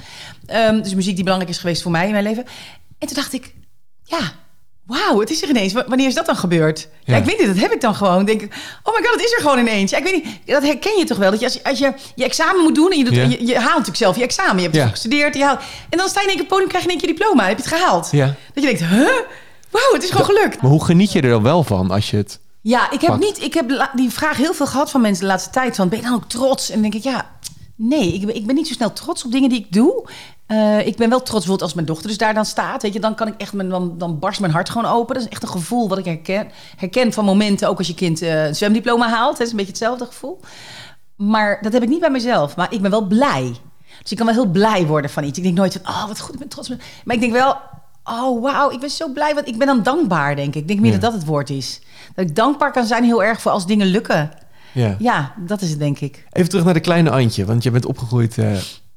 Um, 0.68 0.82
dus 0.82 0.96
muziek 0.96 1.16
die 1.16 1.24
belangrijk 1.24 1.54
is 1.54 1.62
geweest 1.62 1.82
voor 1.82 1.92
mij 1.92 2.06
in 2.06 2.12
mijn 2.12 2.24
leven. 2.24 2.46
En 3.00 3.08
toen 3.08 3.16
dacht 3.16 3.34
ik, 3.34 3.54
ja, 4.04 4.32
wauw, 4.86 5.20
het 5.20 5.30
is 5.30 5.42
er 5.42 5.50
ineens. 5.50 5.74
wanneer 5.74 6.08
is 6.08 6.14
dat 6.14 6.26
dan 6.26 6.36
gebeurd? 6.36 6.88
Ja. 7.04 7.18
ik 7.18 7.26
weet 7.26 7.38
niet, 7.38 7.48
dat 7.48 7.58
heb 7.58 7.72
ik 7.72 7.82
dan 7.82 7.96
gewoon. 7.96 8.26
Denk 8.26 8.42
ik, 8.42 8.54
oh 8.84 8.96
my 8.96 9.04
god, 9.06 9.14
het 9.14 9.24
is 9.24 9.34
er 9.34 9.42
gewoon 9.42 9.60
ineens. 9.60 9.92
Ja, 9.92 9.98
ik 9.98 10.04
weet 10.04 10.24
niet, 10.24 10.26
dat 10.46 10.64
herken 10.64 10.98
je 10.98 11.06
toch 11.06 11.18
wel? 11.18 11.32
Dat 11.32 11.40
je 11.40 11.46
als, 11.46 11.54
je 11.54 11.64
als 11.64 11.80
je 11.80 11.94
je 12.16 12.24
examen 12.24 12.64
moet 12.64 12.76
doen 12.76 12.92
en 12.92 12.98
je, 12.98 13.04
doet, 13.04 13.16
je, 13.16 13.46
je, 13.46 13.56
haalt 13.56 13.68
natuurlijk 13.68 13.98
zelf 13.98 14.16
je 14.16 14.24
examen. 14.24 14.56
Je 14.56 14.62
hebt 14.62 14.76
ja. 14.76 14.88
gestudeerd, 14.88 15.36
je 15.36 15.44
haalt, 15.44 15.60
en 15.90 15.98
dan 15.98 16.10
sta 16.10 16.20
je 16.20 16.26
in 16.26 16.32
één 16.32 16.40
keer 16.40 16.50
podium, 16.50 16.70
krijg 16.70 16.84
je 16.84 16.90
in 16.90 17.00
één 17.00 17.06
keer 17.06 17.16
diploma. 17.18 17.48
Heb 17.48 17.58
je 17.58 17.64
het 17.64 17.74
gehaald? 17.74 18.10
Ja. 18.12 18.26
Dat 18.26 18.64
je 18.64 18.76
denkt, 18.76 18.80
huh? 18.80 19.08
Wauw, 19.70 19.94
het 19.94 20.04
is 20.04 20.10
gewoon 20.10 20.26
gelukt. 20.26 20.62
Maar 20.62 20.72
hoe 20.72 20.86
geniet 20.86 21.12
je 21.12 21.22
er 21.22 21.30
dan 21.30 21.44
wel 21.44 21.64
van 21.64 21.92
als 21.92 22.10
je 22.10 22.18
het 22.18 22.40
ja, 22.64 22.92
ik 22.92 23.02
heb 23.02 23.18
niet. 23.18 23.42
Ik 23.42 23.54
heb 23.54 23.90
die 23.94 24.10
vraag 24.10 24.38
heel 24.38 24.54
veel 24.54 24.66
gehad 24.66 24.92
van 24.92 25.02
mensen 25.02 25.24
de 25.24 25.30
laatste 25.30 25.50
tijd. 25.50 25.76
Van 25.76 25.90
ben 25.90 26.00
je 26.00 26.06
dan 26.06 26.14
ook 26.14 26.30
trots? 26.30 26.70
En 26.70 26.74
dan 26.74 26.92
denk 26.92 26.94
ik, 26.94 27.12
ja, 27.12 27.30
Nee, 27.86 28.14
ik 28.14 28.26
ben, 28.26 28.36
ik 28.36 28.46
ben 28.46 28.56
niet 28.56 28.68
zo 28.68 28.74
snel 28.74 28.94
trots 28.94 29.26
op 29.26 29.32
dingen 29.32 29.50
die 29.50 29.60
ik 29.60 29.72
doe. 29.74 30.06
Uh, 30.48 30.88
ik 30.88 30.96
ben 30.98 31.10
wel 31.10 31.18
trots 31.18 31.32
bijvoorbeeld 31.32 31.62
als 31.62 31.74
mijn 31.74 31.86
dochter 31.86 32.08
dus 32.08 32.18
daar 32.18 32.34
dan 32.34 32.46
staat. 32.46 32.82
Weet 32.82 32.94
je, 32.94 33.00
dan 33.00 33.16
kan 33.16 33.28
ik 33.28 33.34
echt, 33.38 33.54
mijn, 33.54 33.70
dan, 33.70 33.98
dan 33.98 34.20
barst 34.20 34.40
mijn 34.40 34.52
hart 34.52 34.70
gewoon 34.70 34.92
open. 34.92 35.16
Dat 35.16 35.24
is 35.24 35.30
echt 35.30 35.44
een 35.44 35.50
gevoel 35.50 35.90
wat 35.90 35.98
ik 35.98 36.06
herken, 36.06 36.48
herken 36.78 37.14
van 37.14 37.26
momenten, 37.26 37.70
ook 37.70 37.78
als 37.78 37.88
je 37.88 37.94
kind 37.94 38.22
uh, 38.22 38.46
een 38.46 38.56
zwemdiploma 38.56 39.10
haalt. 39.10 39.38
Dat 39.38 39.46
is 39.46 39.52
een 39.52 39.58
beetje 39.58 39.72
hetzelfde 39.72 40.06
gevoel. 40.06 40.40
Maar 41.16 41.60
dat 41.62 41.74
heb 41.74 41.84
ik 41.84 41.90
niet 41.90 42.00
bij 42.00 42.10
mezelf. 42.10 42.56
Maar 42.56 42.74
ik 42.74 42.82
ben 42.82 42.92
wel 42.92 43.08
blij. 43.08 43.56
Dus 44.02 44.12
ik 44.12 44.18
kan 44.18 44.26
wel 44.26 44.36
heel 44.36 44.52
blij 44.52 44.86
worden 44.86 45.10
van 45.10 45.24
iets. 45.24 45.38
Ik 45.38 45.44
denk 45.44 45.56
nooit 45.56 45.80
van, 45.84 45.94
oh 45.94 46.08
wat 46.08 46.20
goed, 46.20 46.34
ik 46.34 46.40
ben 46.40 46.48
trots. 46.48 46.70
Maar 47.04 47.16
ik 47.16 47.22
denk 47.22 47.34
wel, 47.34 47.58
oh 48.04 48.42
wauw, 48.42 48.72
ik 48.72 48.80
ben 48.80 48.90
zo 48.90 49.08
blij. 49.08 49.34
Want 49.34 49.48
ik 49.48 49.58
ben 49.58 49.68
dan 49.68 49.84
dankbaar, 49.84 50.36
denk 50.36 50.56
ik. 50.56 50.62
Ik 50.62 50.68
denk 50.68 50.80
meer 50.80 50.92
dat 50.92 51.02
dat 51.02 51.14
het 51.14 51.26
woord 51.26 51.50
is. 51.50 51.82
Dat 52.16 52.26
ik 52.26 52.36
dankbaar 52.36 52.72
kan 52.72 52.86
zijn 52.86 53.04
heel 53.04 53.24
erg 53.24 53.42
voor 53.42 53.52
als 53.52 53.66
dingen 53.66 53.88
lukken. 53.88 54.32
Ja. 54.74 54.96
ja, 55.00 55.34
dat 55.38 55.62
is 55.62 55.70
het 55.70 55.80
denk 55.80 56.00
ik. 56.00 56.26
Even 56.32 56.50
terug 56.50 56.66
naar 56.66 56.74
de 56.74 56.80
kleine 56.80 57.10
Antje, 57.10 57.46
want 57.46 57.64
je 57.64 57.72
bent 57.72 57.86
opgegroeid 57.86 58.38
uh, 58.38 58.52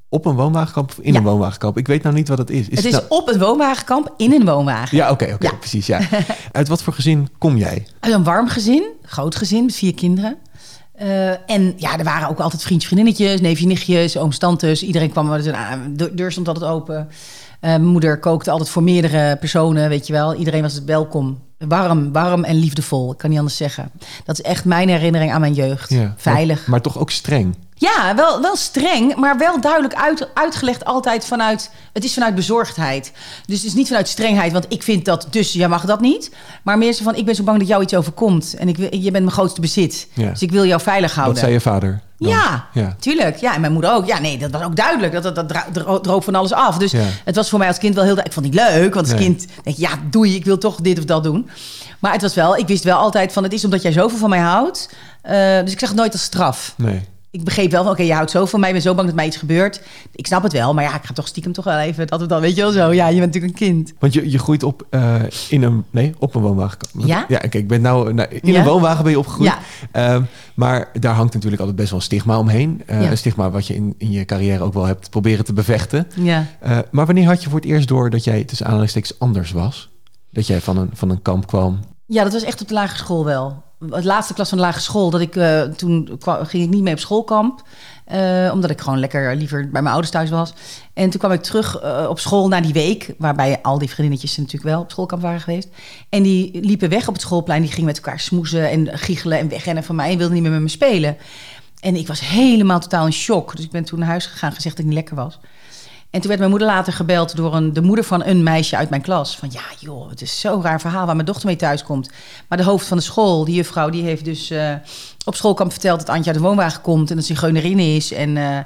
op 0.09 0.25
een 0.25 0.35
woonwagenkamp 0.35 0.89
of 0.89 0.99
in 0.99 1.15
een 1.15 1.23
woonwagenkamp. 1.23 1.77
Ik 1.77 1.87
weet 1.87 2.03
nou 2.03 2.15
niet 2.15 2.27
wat 2.27 2.37
het 2.37 2.49
is. 2.49 2.67
is 2.69 2.83
het 2.83 2.93
is 2.93 3.07
op 3.07 3.29
een 3.29 3.39
woonwagenkamp 3.39 4.13
in 4.17 4.33
een 4.33 4.45
woonwagen. 4.45 4.97
Ja, 4.97 5.11
oké, 5.11 5.33
oké, 5.33 5.55
precies. 5.55 5.85
Ja. 5.85 5.99
Uit 6.51 6.67
wat 6.67 6.83
voor 6.83 6.93
gezin 6.93 7.29
kom 7.37 7.57
jij? 7.57 7.87
Uit 7.99 8.13
een 8.13 8.23
warm 8.23 8.47
gezin, 8.47 8.83
groot 9.01 9.35
gezin 9.35 9.65
met 9.65 9.75
vier 9.75 9.93
kinderen. 9.93 10.37
Uh, 11.01 11.49
en 11.49 11.73
ja, 11.75 11.97
er 11.97 12.03
waren 12.03 12.29
ook 12.29 12.39
altijd 12.39 12.63
vriendjes, 12.63 12.91
vriendinnetjes, 12.91 13.41
neefjes, 13.41 13.67
nichtjes, 13.67 14.17
ooms, 14.17 14.37
tantes. 14.37 14.83
Iedereen 14.83 15.11
kwam, 15.11 15.41
de 15.41 16.11
deur 16.13 16.31
stond 16.31 16.47
altijd 16.47 16.71
open. 16.71 16.97
Uh, 16.97 17.09
mijn 17.59 17.85
moeder 17.85 18.19
kookte 18.19 18.51
altijd 18.51 18.69
voor 18.69 18.83
meerdere 18.83 19.35
personen, 19.35 19.89
weet 19.89 20.07
je 20.07 20.13
wel. 20.13 20.35
Iedereen 20.35 20.61
was 20.61 20.83
welkom. 20.83 21.46
Warm, 21.57 22.11
warm 22.11 22.43
en 22.43 22.55
liefdevol. 22.55 23.11
Ik 23.11 23.17
kan 23.17 23.29
niet 23.29 23.39
anders 23.39 23.57
zeggen. 23.57 23.91
Dat 24.25 24.39
is 24.39 24.45
echt 24.45 24.65
mijn 24.65 24.89
herinnering 24.89 25.31
aan 25.31 25.41
mijn 25.41 25.53
jeugd. 25.53 25.95
Veilig. 26.15 26.59
Maar, 26.59 26.69
maar, 26.69 26.81
toch 26.81 26.97
ook 26.97 27.11
streng. 27.11 27.55
Ja, 27.79 28.15
wel, 28.15 28.41
wel 28.41 28.55
streng, 28.55 29.15
maar 29.15 29.37
wel 29.37 29.61
duidelijk 29.61 29.93
uit, 29.93 30.27
uitgelegd 30.33 30.85
altijd 30.85 31.25
vanuit... 31.25 31.71
Het 31.93 32.03
is 32.03 32.13
vanuit 32.13 32.35
bezorgdheid. 32.35 33.11
Dus 33.45 33.57
het 33.57 33.65
is 33.65 33.73
niet 33.73 33.87
vanuit 33.87 34.07
strengheid, 34.07 34.51
want 34.51 34.65
ik 34.69 34.83
vind 34.83 35.05
dat, 35.05 35.27
dus 35.29 35.53
jij 35.53 35.67
mag 35.67 35.85
dat 35.85 36.01
niet. 36.01 36.31
Maar 36.63 36.77
meer 36.77 36.93
zo 36.93 37.03
van, 37.03 37.15
ik 37.15 37.25
ben 37.25 37.35
zo 37.35 37.43
bang 37.43 37.59
dat 37.59 37.67
jou 37.67 37.81
iets 37.81 37.95
overkomt. 37.95 38.55
En 38.57 38.67
ik, 38.67 38.77
je 38.77 39.11
bent 39.11 39.23
mijn 39.23 39.31
grootste 39.31 39.61
bezit. 39.61 40.07
Dus 40.13 40.41
ik 40.41 40.51
wil 40.51 40.65
jou 40.65 40.81
veilig 40.81 41.13
houden. 41.15 41.33
Wat 41.33 41.43
zei 41.43 41.53
je 41.53 41.61
vader? 41.61 42.01
Ja, 42.17 42.67
ja, 42.73 42.95
tuurlijk. 42.99 43.37
Ja, 43.37 43.53
en 43.53 43.61
mijn 43.61 43.73
moeder 43.73 43.93
ook. 43.93 44.05
Ja, 44.05 44.19
nee, 44.19 44.37
dat 44.37 44.51
was 44.51 44.61
ook 44.61 44.75
duidelijk. 44.75 45.13
Dat, 45.13 45.35
dat, 45.35 45.49
dat 45.49 46.03
droop 46.03 46.23
van 46.23 46.35
alles 46.35 46.53
af. 46.53 46.77
Dus 46.77 46.93
het 47.25 47.35
was 47.35 47.49
voor 47.49 47.59
mij 47.59 47.67
als 47.67 47.77
kind 47.77 47.95
wel 47.95 48.03
heel... 48.03 48.17
Ik 48.17 48.33
vond 48.33 48.45
het 48.45 48.55
niet 48.55 48.63
leuk, 48.63 48.93
want 48.93 49.11
als 49.11 49.19
kind 49.19 49.45
denk 49.63 49.77
je... 49.77 49.81
Ja, 49.81 49.89
doei, 50.09 50.35
ik 50.35 50.45
wil 50.45 50.57
toch 50.57 50.75
dit 50.81 50.97
of 50.97 51.05
dat 51.05 51.23
doen. 51.23 51.49
Maar 51.99 52.11
het 52.11 52.21
was 52.21 52.33
wel... 52.33 52.57
Ik 52.57 52.67
wist 52.67 52.83
wel 52.83 52.97
altijd 52.97 53.33
van... 53.33 53.43
Het 53.43 53.53
is 53.53 53.63
omdat 53.63 53.81
jij 53.81 53.91
zoveel 53.91 54.17
van 54.17 54.29
mij 54.29 54.39
houdt. 54.39 54.89
Uh, 55.25 55.59
dus 55.61 55.71
ik 55.71 55.79
zag 55.79 55.89
het 55.89 55.97
nooit 55.97 56.13
als 56.13 56.23
straf. 56.23 56.73
Nee 56.77 57.15
ik 57.37 57.43
begreep 57.43 57.71
wel 57.71 57.83
van, 57.83 57.91
oké, 57.91 58.01
je 58.01 58.13
houdt 58.13 58.31
zo 58.31 58.45
van 58.45 58.59
mij, 58.59 58.69
ik 58.69 58.75
ben 58.75 58.83
zo 58.83 58.95
bang 58.95 59.07
dat 59.07 59.15
mij 59.15 59.25
iets 59.25 59.37
gebeurt. 59.37 59.81
Ik 60.15 60.27
snap 60.27 60.43
het 60.43 60.53
wel, 60.53 60.73
maar 60.73 60.83
ja, 60.83 60.95
ik 60.95 61.03
ga 61.03 61.13
toch 61.13 61.27
stiekem 61.27 61.51
toch 61.51 61.65
wel 61.65 61.77
even, 61.77 62.07
dat 62.07 62.19
we 62.19 62.25
dan, 62.25 62.41
weet 62.41 62.55
je 62.55 62.61
wel 62.61 62.71
zo. 62.71 62.93
Ja, 62.93 63.07
je 63.07 63.19
bent 63.19 63.33
natuurlijk 63.33 63.59
een 63.59 63.67
kind. 63.67 63.93
Want 63.99 64.13
je, 64.13 64.31
je 64.31 64.39
groeit 64.39 64.63
op 64.63 64.85
uh, 64.91 65.15
in 65.49 65.63
een, 65.63 65.83
nee, 65.89 66.13
op 66.19 66.35
een 66.35 66.41
woonwagen. 66.41 66.77
Ja? 66.97 67.25
Ja, 67.27 67.37
kijk, 67.37 67.53
ik 67.53 67.67
ben 67.67 67.81
nou, 67.81 68.13
nou 68.13 68.29
in 68.41 68.55
een 68.55 68.63
woonwagen 68.63 69.03
ben 69.03 69.11
je 69.11 69.19
opgegroeid. 69.19 69.53
Ja. 69.93 70.15
Uh, 70.17 70.23
maar 70.55 70.89
daar 70.99 71.13
hangt 71.13 71.33
natuurlijk 71.33 71.61
altijd 71.61 71.77
best 71.77 71.89
wel 71.89 71.99
een 71.99 72.05
stigma 72.05 72.37
omheen. 72.37 72.81
Uh, 72.89 73.01
ja. 73.01 73.11
Een 73.11 73.17
stigma 73.17 73.49
wat 73.49 73.67
je 73.67 73.75
in, 73.75 73.95
in 73.97 74.11
je 74.11 74.25
carrière 74.25 74.63
ook 74.63 74.73
wel 74.73 74.85
hebt 74.85 75.09
proberen 75.09 75.45
te 75.45 75.53
bevechten. 75.53 76.07
Ja. 76.15 76.45
Eh, 76.59 76.77
maar 76.91 77.05
wanneer 77.05 77.27
had 77.27 77.43
je 77.43 77.49
voor 77.49 77.59
het 77.59 77.69
eerst 77.69 77.87
door 77.87 78.09
dat 78.09 78.23
jij 78.23 78.43
tussen 78.43 78.65
aanhalingstekens 78.65 79.19
anders 79.19 79.51
was? 79.51 79.89
Dat 80.31 80.47
jij 80.47 80.61
van 80.61 80.77
een, 80.77 80.89
van 80.93 81.09
een 81.09 81.21
kamp 81.21 81.47
kwam? 81.47 81.79
Ja, 82.05 82.23
dat 82.23 82.33
was 82.33 82.43
echt 82.43 82.61
op 82.61 82.67
de 82.67 82.73
lagere 82.73 82.97
school 82.97 83.25
wel. 83.25 83.63
Het 83.79 84.03
laatste 84.03 84.33
klas 84.33 84.49
van 84.49 84.57
de 84.57 84.63
lagere 84.63 84.83
school, 84.83 85.09
dat 85.09 85.21
ik 85.21 85.35
uh, 85.35 85.61
toen 85.61 86.19
ging 86.23 86.63
ik 86.63 86.69
niet 86.69 86.81
mee 86.81 86.93
op 86.93 86.99
schoolkamp. 86.99 87.61
Uh, 88.13 88.49
omdat 88.53 88.69
ik 88.69 88.81
gewoon 88.81 88.99
lekker 88.99 89.35
liever 89.35 89.61
bij 89.61 89.81
mijn 89.81 89.93
ouders 89.93 90.11
thuis 90.11 90.29
was. 90.29 90.53
En 90.93 91.09
toen 91.09 91.19
kwam 91.19 91.31
ik 91.31 91.41
terug 91.41 91.83
uh, 91.83 92.05
op 92.09 92.19
school 92.19 92.47
na 92.47 92.61
die 92.61 92.73
week, 92.73 93.13
waarbij 93.17 93.59
al 93.61 93.77
die 93.77 93.89
vriendinnetjes 93.89 94.37
natuurlijk 94.37 94.63
wel 94.63 94.81
op 94.81 94.91
schoolkamp 94.91 95.21
waren 95.21 95.41
geweest. 95.41 95.69
En 96.09 96.23
die 96.23 96.61
liepen 96.61 96.89
weg 96.89 97.07
op 97.07 97.13
het 97.13 97.21
schoolplein, 97.21 97.61
die 97.61 97.71
gingen 97.71 97.85
met 97.85 97.95
elkaar 97.95 98.19
smoezen 98.19 98.69
en 98.69 98.97
giechelen 98.97 99.39
en 99.39 99.49
wegrennen 99.49 99.83
van 99.83 99.95
mij 99.95 100.11
en 100.11 100.17
wilden 100.17 100.33
niet 100.33 100.43
meer 100.43 100.51
met 100.51 100.61
me 100.61 100.67
spelen. 100.67 101.17
En 101.79 101.95
ik 101.95 102.07
was 102.07 102.19
helemaal 102.19 102.79
totaal 102.79 103.05
in 103.05 103.13
shock. 103.13 103.55
Dus 103.55 103.65
ik 103.65 103.71
ben 103.71 103.83
toen 103.83 103.99
naar 103.99 104.07
huis 104.07 104.25
gegaan, 104.25 104.51
gezegd 104.51 104.75
dat 104.75 104.85
ik 104.85 104.91
niet 104.91 104.99
lekker 104.99 105.15
was. 105.15 105.39
En 106.09 106.19
toen 106.19 106.27
werd 106.27 106.39
mijn 106.39 106.51
moeder 106.51 106.67
later 106.67 106.93
gebeld 106.93 107.35
door 107.35 107.55
een, 107.55 107.73
de 107.73 107.81
moeder 107.81 108.05
van 108.05 108.23
een 108.23 108.43
meisje 108.43 108.77
uit 108.77 108.89
mijn 108.89 109.01
klas. 109.01 109.37
Van 109.37 109.49
ja, 109.51 109.61
joh, 109.79 110.09
het 110.09 110.21
is 110.21 110.39
zo'n 110.39 110.61
raar 110.61 110.81
verhaal 110.81 111.05
waar 111.05 111.15
mijn 111.15 111.27
dochter 111.27 111.47
mee 111.47 111.55
thuis 111.55 111.83
komt. 111.83 112.11
Maar 112.47 112.57
de 112.57 112.63
hoofd 112.63 112.87
van 112.87 112.97
de 112.97 113.03
school, 113.03 113.45
die 113.45 113.55
juffrouw, 113.55 113.89
die 113.89 114.03
heeft 114.03 114.25
dus 114.25 114.51
uh, 114.51 114.73
op 115.25 115.35
schoolkamp 115.35 115.71
verteld 115.71 115.99
dat 115.99 116.09
Antje 116.09 116.31
uit 116.31 116.39
de 116.39 116.45
woonwagen 116.45 116.81
komt 116.81 117.09
en 117.09 117.15
dat 117.15 117.25
ze 117.25 117.33
zigeunerin 117.33 117.79
is. 117.79 118.13
En 118.13 118.35
uh, 118.35 118.57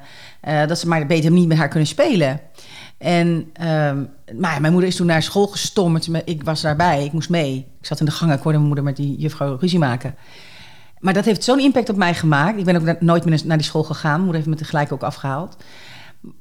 uh, 0.48 0.68
dat 0.68 0.80
ze 0.80 0.88
maar 0.88 1.06
beter 1.06 1.32
niet 1.32 1.48
met 1.48 1.58
haar 1.58 1.68
kunnen 1.68 1.88
spelen. 1.88 2.40
En 2.98 3.50
ehm, 3.54 4.04
maar 4.40 4.62
mijn 4.62 4.74
moeder 4.74 4.90
is 4.90 4.96
toen 4.96 5.08
naar 5.08 5.24
school 5.24 5.48
gestommerd. 5.48 6.10
Ik 6.26 6.44
was 6.44 6.62
daarbij, 6.62 7.06
ik 7.06 7.12
moest 7.12 7.30
mee. 7.30 7.68
Ik 7.80 7.86
zat 7.86 8.00
in 8.00 8.06
de 8.06 8.12
gang, 8.12 8.34
ik 8.34 8.42
hoorde 8.42 8.58
mijn 8.58 8.66
moeder 8.68 8.84
met 8.84 8.96
die 8.96 9.18
juffrouw 9.18 9.58
ruzie 9.60 9.80
maken. 9.80 10.16
Maar 11.00 11.14
dat 11.14 11.26
heeft 11.26 11.44
zo'n 11.44 11.60
impact 11.60 11.90
op 11.90 11.96
mij 11.96 12.14
gemaakt. 12.14 12.58
Ik 12.58 12.66
ben 12.66 12.76
ook 12.76 13.02
nooit 13.02 13.26
meer 13.26 13.42
naar 13.46 13.58
die 13.58 13.66
school 13.66 13.84
gegaan. 13.84 14.12
Mijn 14.12 14.24
moeder 14.24 14.42
heeft 14.42 14.54
me 14.54 14.56
tegelijk 14.56 14.92
ook 14.92 15.04
afgehaald. 15.04 15.58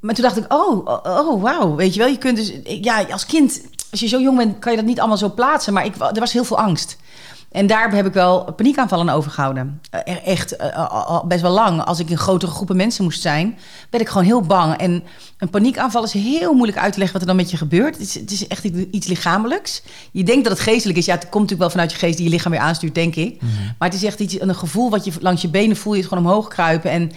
Maar 0.01 0.15
toen 0.15 0.25
dacht 0.25 0.37
ik, 0.37 0.53
oh, 0.53 0.87
oh, 0.87 1.29
oh 1.29 1.43
wauw. 1.43 1.75
Weet 1.75 1.95
je 1.95 2.01
wel, 2.01 2.09
je 2.09 2.19
kunt 2.19 2.37
dus... 2.37 2.53
Ja, 2.65 3.03
als 3.11 3.27
kind, 3.27 3.63
als 3.91 4.01
je 4.01 4.09
zo 4.09 4.21
jong 4.21 4.37
bent, 4.37 4.59
kan 4.59 4.73
je 4.73 4.79
dat 4.79 4.87
niet 4.87 4.99
allemaal 4.99 5.17
zo 5.17 5.35
plaatsen. 5.35 5.73
Maar 5.73 5.85
ik, 5.85 5.95
er 5.97 6.21
was 6.21 6.33
heel 6.33 6.45
veel 6.45 6.59
angst. 6.59 6.97
En 7.51 7.67
daar 7.67 7.95
heb 7.95 8.07
ik 8.07 8.13
wel 8.13 8.53
paniekaanvallen 8.53 9.09
over 9.15 9.31
gehouden. 9.31 9.81
Eh, 9.91 10.27
echt 10.27 10.61
uh, 10.61 11.25
best 11.25 11.41
wel 11.41 11.51
lang. 11.51 11.85
Als 11.85 11.99
ik 11.99 12.11
in 12.11 12.19
grotere 12.19 12.53
groepen 12.53 12.77
mensen 12.77 13.05
moest 13.05 13.21
zijn, 13.21 13.59
werd 13.91 14.03
ik 14.03 14.09
gewoon 14.09 14.27
heel 14.27 14.41
bang. 14.41 14.77
En 14.77 15.05
een 15.39 15.51
paniekaanval 15.51 16.05
is 16.05 16.13
heel 16.13 16.55
moeilijk 16.55 16.79
uit 16.79 16.93
te 16.93 16.99
leggen 16.99 17.19
wat 17.19 17.29
er 17.29 17.35
dan 17.35 17.43
met 17.43 17.51
je 17.51 17.57
gebeurt. 17.57 17.99
Het 17.99 18.07
is, 18.07 18.15
het 18.15 18.31
is 18.31 18.47
echt 18.47 18.65
iets 18.65 19.07
lichamelijks. 19.07 19.83
Je 20.13 20.25
denkt 20.25 20.45
dat 20.45 20.53
het 20.53 20.63
geestelijk 20.63 20.99
is. 20.99 21.07
Ja, 21.07 21.15
het 21.15 21.29
komt 21.29 21.33
natuurlijk 21.33 21.61
wel 21.61 21.71
vanuit 21.71 21.93
je 21.93 21.99
geest 21.99 22.17
die 22.17 22.27
je 22.27 22.33
lichaam 22.33 22.53
weer 22.53 22.61
aanstuurt, 22.61 22.95
denk 22.95 23.15
ik. 23.15 23.43
Mhm. 23.43 23.53
Maar 23.79 23.89
het 23.89 23.97
is 23.97 24.05
echt 24.05 24.21
iets, 24.21 24.41
een 24.41 24.55
gevoel 24.55 24.91
wat 24.91 25.05
je 25.05 25.13
langs 25.21 25.43
je 25.43 25.49
benen 25.49 25.77
voel. 25.77 25.93
Je 25.95 26.01
het 26.01 26.09
gewoon 26.09 26.25
omhoog 26.25 26.49
kruipen. 26.49 26.91
En 26.91 27.11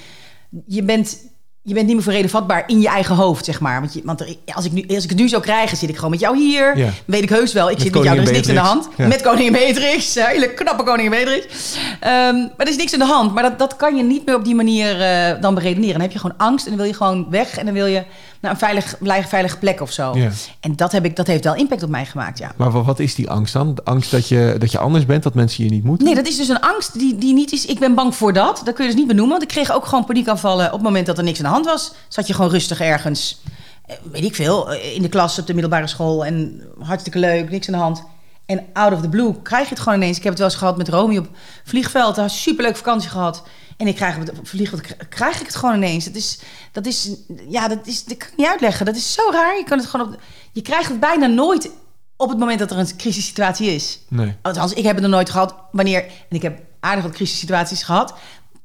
je 0.65 0.83
bent 0.83 1.17
je 1.65 1.73
bent 1.73 1.85
niet 1.85 1.95
meer 1.95 2.03
voor 2.03 2.13
reden 2.13 2.29
vatbaar 2.29 2.63
in 2.67 2.81
je 2.81 2.87
eigen 2.87 3.15
hoofd, 3.15 3.45
zeg 3.45 3.59
maar. 3.59 3.79
Want, 3.79 3.93
je, 3.93 4.01
want 4.03 4.37
als, 4.53 4.65
ik 4.65 4.71
nu, 4.71 4.83
als 4.87 5.03
ik 5.03 5.09
het 5.09 5.19
nu 5.19 5.27
zou 5.27 5.41
krijgen, 5.41 5.77
zit 5.77 5.89
ik 5.89 5.95
gewoon 5.95 6.11
met 6.11 6.19
jou 6.19 6.37
hier. 6.37 6.93
Weet 7.05 7.23
ik 7.23 7.29
heus 7.29 7.53
wel. 7.53 7.69
Ik 7.69 7.79
zit 7.79 7.93
met 7.93 8.03
jou, 8.03 8.17
er 8.17 8.23
is 8.23 8.31
niks 8.31 8.47
in 8.47 8.53
de 8.53 8.59
hand. 8.59 8.89
Met 8.97 9.21
koningin 9.21 9.51
Beatrix. 9.51 10.15
Hele 10.19 10.53
knappe 10.53 10.83
koningin 10.83 11.11
Beatrix. 11.11 11.45
Um, 11.75 11.99
maar 12.35 12.53
er 12.57 12.67
is 12.67 12.75
niks 12.75 12.93
in 12.93 12.99
de 12.99 13.05
hand. 13.05 13.33
Maar 13.33 13.43
dat, 13.43 13.59
dat 13.59 13.75
kan 13.75 13.95
je 13.95 14.03
niet 14.03 14.25
meer 14.25 14.35
op 14.35 14.43
die 14.45 14.55
manier 14.55 14.99
uh, 14.99 15.41
dan 15.41 15.53
beredeneren. 15.53 15.93
Dan 15.93 16.01
heb 16.01 16.11
je 16.11 16.19
gewoon 16.19 16.37
angst 16.37 16.65
en 16.65 16.71
dan 16.71 16.79
wil 16.79 16.89
je 16.89 16.97
gewoon 16.97 17.27
weg. 17.29 17.57
En 17.57 17.65
dan 17.65 17.73
wil 17.73 17.85
je 17.85 18.03
naar 18.43 18.51
een 18.51 18.57
veilig, 18.57 18.97
veilige 19.29 19.57
plek 19.57 19.81
of 19.81 19.91
zo. 19.91 20.11
Ja. 20.15 20.29
En 20.59 20.75
dat, 20.75 20.91
heb 20.91 21.05
ik, 21.05 21.15
dat 21.15 21.27
heeft 21.27 21.43
wel 21.43 21.55
impact 21.55 21.83
op 21.83 21.89
mij 21.89 22.05
gemaakt, 22.05 22.37
ja. 22.37 22.51
Maar 22.57 22.83
wat 22.83 22.99
is 22.99 23.15
die 23.15 23.29
angst 23.29 23.53
dan? 23.53 23.75
De 23.75 23.83
angst 23.83 24.11
dat 24.11 24.27
je, 24.27 24.55
dat 24.59 24.71
je 24.71 24.77
anders 24.77 25.05
bent, 25.05 25.23
dat 25.23 25.33
mensen 25.33 25.63
je 25.63 25.69
niet 25.69 25.83
moeten? 25.83 26.05
Nee, 26.05 26.15
dat 26.15 26.27
is 26.27 26.37
dus 26.37 26.47
een 26.47 26.59
angst 26.59 26.99
die, 26.99 27.15
die 27.17 27.33
niet 27.33 27.51
is... 27.51 27.65
Ik 27.65 27.79
ben 27.79 27.95
bang 27.95 28.15
voor 28.15 28.33
dat. 28.33 28.61
Dat 28.65 28.73
kun 28.73 28.83
je 28.83 28.89
dus 28.89 28.99
niet 28.99 29.07
benoemen. 29.07 29.31
Want 29.31 29.43
ik 29.43 29.47
kreeg 29.47 29.71
ook 29.71 29.85
gewoon 29.85 30.05
paniekaanvallen 30.05 30.65
op 30.65 30.71
het 30.71 30.81
moment 30.81 31.05
dat 31.05 31.17
er 31.17 31.23
niks 31.23 31.37
aan 31.37 31.45
de 31.45 31.51
hand 31.51 31.65
was. 31.65 31.93
Zat 32.07 32.27
je 32.27 32.33
gewoon 32.33 32.51
rustig 32.51 32.81
ergens, 32.81 33.41
eh, 33.85 33.95
weet 34.11 34.23
ik 34.23 34.35
veel, 34.35 34.73
eh, 34.73 34.95
in 34.95 35.01
de 35.01 35.09
klas 35.09 35.39
op 35.39 35.47
de 35.47 35.53
middelbare 35.53 35.87
school. 35.87 36.25
En 36.25 36.61
hartstikke 36.79 37.19
leuk, 37.19 37.49
niks 37.49 37.67
aan 37.67 37.73
de 37.73 37.79
hand. 37.79 38.03
En 38.45 38.65
out 38.73 38.93
of 38.93 39.01
the 39.01 39.09
blue 39.09 39.41
krijg 39.41 39.63
je 39.63 39.73
het 39.73 39.83
gewoon 39.83 39.97
ineens. 39.97 40.17
Ik 40.17 40.23
heb 40.23 40.31
het 40.31 40.41
wel 40.41 40.49
eens 40.49 40.57
gehad 40.57 40.77
met 40.77 40.89
Romy 40.89 41.17
op 41.17 41.27
vliegveld. 41.63 42.17
Een 42.17 42.29
superleuke 42.29 42.77
vakantie 42.77 43.09
gehad. 43.09 43.43
En 43.77 43.87
ik 43.87 43.95
krijg 43.95 44.15
het 44.15 44.31
vliegveld, 44.43 44.81
krijg 45.09 45.39
ik 45.39 45.45
het 45.45 45.55
gewoon 45.55 45.75
ineens. 45.75 46.05
Dat 46.05 46.15
is, 46.15 46.39
dat 46.71 46.85
is, 46.85 47.09
ja, 47.47 47.67
dat 47.67 47.87
is, 47.87 48.03
dat 48.03 48.17
kan 48.17 48.27
ik 48.27 48.37
niet 48.37 48.47
uitleggen. 48.47 48.85
Dat 48.85 48.95
is 48.95 49.13
zo 49.13 49.21
raar. 49.31 49.57
Je 49.57 49.63
kan 49.63 49.77
het 49.77 49.87
gewoon 49.87 50.07
op, 50.07 50.21
je 50.51 50.61
krijgt 50.61 50.89
het 50.89 50.99
bijna 50.99 51.25
nooit 51.25 51.69
op 52.17 52.29
het 52.29 52.37
moment 52.37 52.59
dat 52.59 52.71
er 52.71 52.77
een 52.77 52.97
crisissituatie 52.97 53.75
is. 53.75 53.99
Nee. 54.07 54.35
Althans, 54.41 54.73
ik 54.73 54.83
heb 54.83 54.93
het 54.95 55.03
nog 55.03 55.13
nooit 55.13 55.29
gehad. 55.29 55.55
Wanneer, 55.71 56.03
en 56.05 56.35
ik 56.35 56.41
heb 56.41 56.61
aardig 56.79 57.03
wat 57.03 57.13
crisissituaties 57.13 57.83
gehad. 57.83 58.13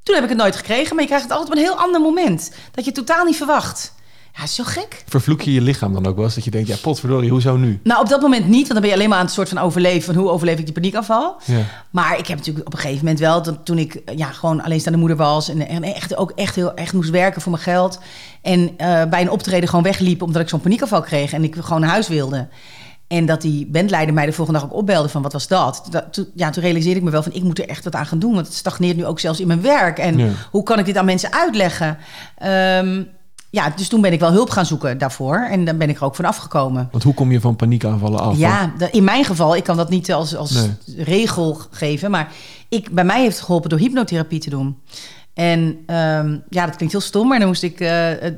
Toen 0.02 0.14
heb 0.14 0.24
ik 0.24 0.30
het 0.30 0.38
nooit 0.38 0.56
gekregen, 0.56 0.94
maar 0.94 1.02
je 1.04 1.10
krijgt 1.10 1.24
het 1.24 1.32
altijd 1.32 1.50
op 1.50 1.56
een 1.56 1.64
heel 1.64 1.78
ander 1.78 2.00
moment. 2.00 2.50
Dat 2.70 2.84
je 2.84 2.92
totaal 2.92 3.24
niet 3.24 3.36
verwacht. 3.36 3.92
Ja, 4.38 4.45
is 4.45 4.54
zo 4.54 4.64
gek. 4.64 5.02
Vervloek 5.07 5.40
je 5.40 5.52
je 5.52 5.61
lichaam 5.61 5.92
dan 5.92 6.07
ook 6.07 6.14
wel 6.16 6.25
eens? 6.25 6.35
Dat 6.35 6.45
je 6.45 6.50
denkt, 6.50 6.68
ja, 6.68 6.76
potverdorie, 6.83 7.30
hoezo 7.30 7.57
nu? 7.57 7.80
Nou, 7.83 8.00
op 8.00 8.09
dat 8.09 8.21
moment 8.21 8.49
niet. 8.49 8.68
Want 8.68 8.73
dan 8.73 8.80
ben 8.80 8.88
je 8.88 8.95
alleen 8.95 9.09
maar 9.09 9.18
aan 9.18 9.25
het 9.25 9.35
soort 9.35 9.49
van 9.49 9.59
overleven. 9.59 10.14
Van 10.14 10.23
hoe 10.23 10.30
overleef 10.30 10.59
ik 10.59 10.64
die 10.64 10.75
paniekafval? 10.75 11.37
Ja. 11.45 11.59
Maar 11.90 12.18
ik 12.18 12.26
heb 12.26 12.38
natuurlijk 12.38 12.66
op 12.66 12.73
een 12.73 12.78
gegeven 12.78 13.04
moment 13.04 13.18
wel... 13.18 13.42
Dat, 13.42 13.64
toen 13.64 13.78
ik 13.78 14.02
ja, 14.16 14.26
gewoon 14.26 14.62
alleenstaande 14.62 14.99
moeder 14.99 15.16
was... 15.16 15.49
En, 15.49 15.68
en 15.68 15.83
echt, 15.83 16.16
ook 16.16 16.30
echt 16.30 16.54
heel 16.54 16.75
echt 16.75 16.92
moest 16.92 17.11
werken 17.11 17.40
voor 17.40 17.52
mijn 17.52 17.62
geld. 17.64 18.00
En 18.42 18.61
uh, 18.61 19.04
bij 19.04 19.21
een 19.21 19.30
optreden 19.30 19.68
gewoon 19.68 19.85
wegliep... 19.85 20.23
omdat 20.23 20.42
ik 20.42 20.49
zo'n 20.49 20.61
paniekafval 20.61 21.00
kreeg. 21.00 21.33
En 21.33 21.45
ik 21.45 21.57
gewoon 21.61 21.80
naar 21.80 21.90
huis 21.90 22.09
wilde. 22.09 22.49
En 23.09 23.26
dat 23.26 23.40
die 23.40 23.66
bandleider 23.66 24.14
mij 24.14 24.26
de 24.26 24.33
volgende 24.33 24.61
dag 24.61 24.68
ook 24.68 24.76
opbelde 24.76 25.09
van 25.09 25.23
wat 25.23 25.33
was 25.33 25.49
dat? 25.49 25.87
dat 25.90 26.26
ja, 26.35 26.50
toen 26.50 26.62
realiseerde 26.62 26.99
ik 26.99 27.04
me 27.04 27.11
wel 27.11 27.23
van 27.23 27.33
ik 27.33 27.42
moet 27.42 27.59
er 27.59 27.68
echt 27.68 27.85
wat 27.85 27.95
aan 27.95 28.07
gaan 28.07 28.18
doen. 28.18 28.35
Want 28.35 28.47
het 28.47 28.57
stagneert 28.57 28.97
nu 28.97 29.07
ook 29.07 29.21
zelfs 29.21 29.40
in 29.40 29.47
mijn 29.47 29.62
werk. 29.62 29.99
En 29.99 30.37
hoe 30.50 30.62
kan 30.62 30.78
ik 30.78 30.85
dit 30.85 30.97
aan 30.97 31.04
mensen 31.04 31.33
uitleggen? 31.33 31.99
Um, 32.45 33.09
ja, 33.50 33.72
dus 33.76 33.88
toen 33.88 34.00
ben 34.00 34.12
ik 34.12 34.20
wel 34.20 34.32
hulp 34.32 34.50
gaan 34.50 34.66
zoeken 34.66 34.98
daarvoor. 34.98 35.46
En 35.50 35.64
dan 35.64 35.78
ben 35.78 35.88
ik 35.88 35.96
er 35.96 36.04
ook 36.04 36.14
van 36.14 36.24
afgekomen. 36.24 36.88
Want 36.90 37.02
hoe 37.02 37.14
kom 37.14 37.32
je 37.32 37.40
van 37.40 37.56
paniekaanvallen 37.56 38.20
af? 38.20 38.36
Ja, 38.36 38.72
in 38.90 39.04
mijn 39.04 39.24
geval, 39.24 39.56
ik 39.56 39.64
kan 39.64 39.76
dat 39.76 39.90
niet 39.90 40.12
als, 40.12 40.36
als 40.36 40.66
regel 40.96 41.60
geven. 41.70 42.10
Maar 42.10 42.32
ik, 42.68 42.90
bij 42.90 43.04
mij 43.04 43.20
heeft 43.20 43.36
het 43.36 43.44
geholpen 43.44 43.70
door 43.70 43.78
hypnotherapie 43.78 44.40
te 44.40 44.50
doen. 44.50 44.76
En 45.34 45.60
um, 45.60 46.42
ja, 46.48 46.66
dat 46.66 46.76
klinkt 46.76 46.92
heel 46.92 47.00
stom, 47.00 47.28
maar 47.28 47.38
dan 47.38 47.48
moest 47.48 47.62
ik 47.62 47.80
uh, 47.80 47.88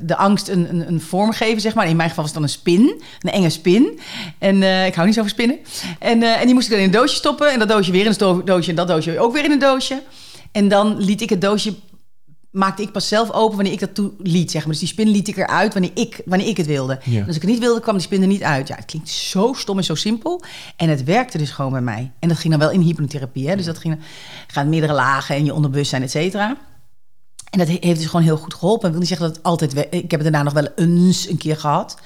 de 0.01 0.15
angst 0.17 0.47
een, 0.47 0.69
een, 0.69 0.87
een, 0.87 1.01
vorm 1.01 1.31
geven, 1.31 1.61
zeg 1.61 1.73
maar. 1.73 1.87
In 1.87 1.95
mijn 1.95 2.09
geval 2.09 2.23
was 2.23 2.33
het 2.33 2.41
dan 2.41 2.49
een 2.49 2.57
spin, 2.57 3.01
een 3.19 3.31
enge 3.31 3.49
spin. 3.49 3.99
En 4.39 4.61
uh, 4.61 4.85
ik 4.85 4.93
hou 4.93 5.05
niet 5.05 5.15
zo 5.15 5.21
van 5.21 5.29
spinnen. 5.29 5.57
En, 5.99 6.21
uh, 6.21 6.39
en 6.39 6.45
die 6.45 6.53
moest 6.53 6.65
ik 6.65 6.71
dan 6.71 6.79
in 6.79 6.85
een 6.85 6.91
doosje 6.91 7.15
stoppen. 7.15 7.51
En 7.51 7.59
dat 7.59 7.67
doosje 7.67 7.91
weer 7.91 8.05
in 8.05 8.15
een 8.17 8.45
doosje 8.45 8.69
en 8.69 8.75
dat 8.75 8.87
doosje 8.87 9.19
ook 9.19 9.33
weer 9.33 9.43
in 9.43 9.51
een 9.51 9.59
doosje. 9.59 10.01
En 10.51 10.67
dan 10.67 10.97
liet 10.97 11.21
ik 11.21 11.29
het 11.29 11.41
doosje 11.41 11.73
maakte 12.51 12.81
ik 12.81 12.91
pas 12.91 13.07
zelf 13.07 13.31
open 13.31 13.55
wanneer 13.55 13.73
ik 13.73 13.79
dat 13.79 13.95
toe 13.95 14.11
liet, 14.17 14.51
zeg 14.51 14.61
maar. 14.61 14.71
Dus 14.71 14.79
die 14.79 14.87
spin 14.87 15.07
liet 15.07 15.27
ik 15.27 15.37
eruit 15.37 15.73
wanneer 15.73 15.91
ik, 15.93 16.21
wanneer 16.25 16.47
ik 16.47 16.57
het 16.57 16.65
wilde. 16.65 16.99
Ja. 17.03 17.25
als 17.25 17.35
ik 17.35 17.41
het 17.41 17.51
niet 17.51 17.59
wilde, 17.59 17.79
kwam 17.79 17.95
die 17.95 18.03
spin 18.03 18.21
er 18.21 18.27
niet 18.27 18.43
uit. 18.43 18.67
Ja, 18.67 18.75
het 18.75 18.85
klinkt 18.85 19.09
zo 19.09 19.53
stom 19.53 19.77
en 19.77 19.83
zo 19.83 19.95
simpel. 19.95 20.41
En 20.75 20.89
het 20.89 21.03
werkte 21.03 21.37
dus 21.37 21.51
gewoon 21.51 21.71
bij 21.71 21.81
mij. 21.81 22.11
En 22.19 22.29
dat 22.29 22.37
ging 22.37 22.49
dan 22.49 22.61
wel 22.61 22.71
in 22.71 22.81
hypnotherapie. 22.81 23.49
Hè? 23.49 23.55
Dus 23.55 23.65
dat 23.65 23.77
ging, 23.77 23.99
gaat 24.47 24.65
meerdere 24.65 24.93
lagen 24.93 25.35
in 25.35 25.45
je 25.45 25.53
onderbewustzijn, 25.53 26.01
et 26.01 26.11
cetera. 26.11 26.57
En 27.49 27.59
dat 27.59 27.67
heeft 27.67 27.99
dus 27.99 28.05
gewoon 28.05 28.25
heel 28.25 28.37
goed 28.37 28.53
geholpen. 28.53 28.85
Ik 28.85 28.91
wil 28.91 28.99
niet 28.99 29.09
zeggen 29.09 29.27
dat 29.27 29.35
het 29.35 29.45
altijd... 29.45 29.87
Ik 29.89 30.11
heb 30.11 30.19
het 30.19 30.23
daarna 30.23 30.43
nog 30.43 30.53
wel 30.53 30.67
eens 30.75 31.29
een 31.29 31.37
keer 31.37 31.57
gehad. 31.57 31.97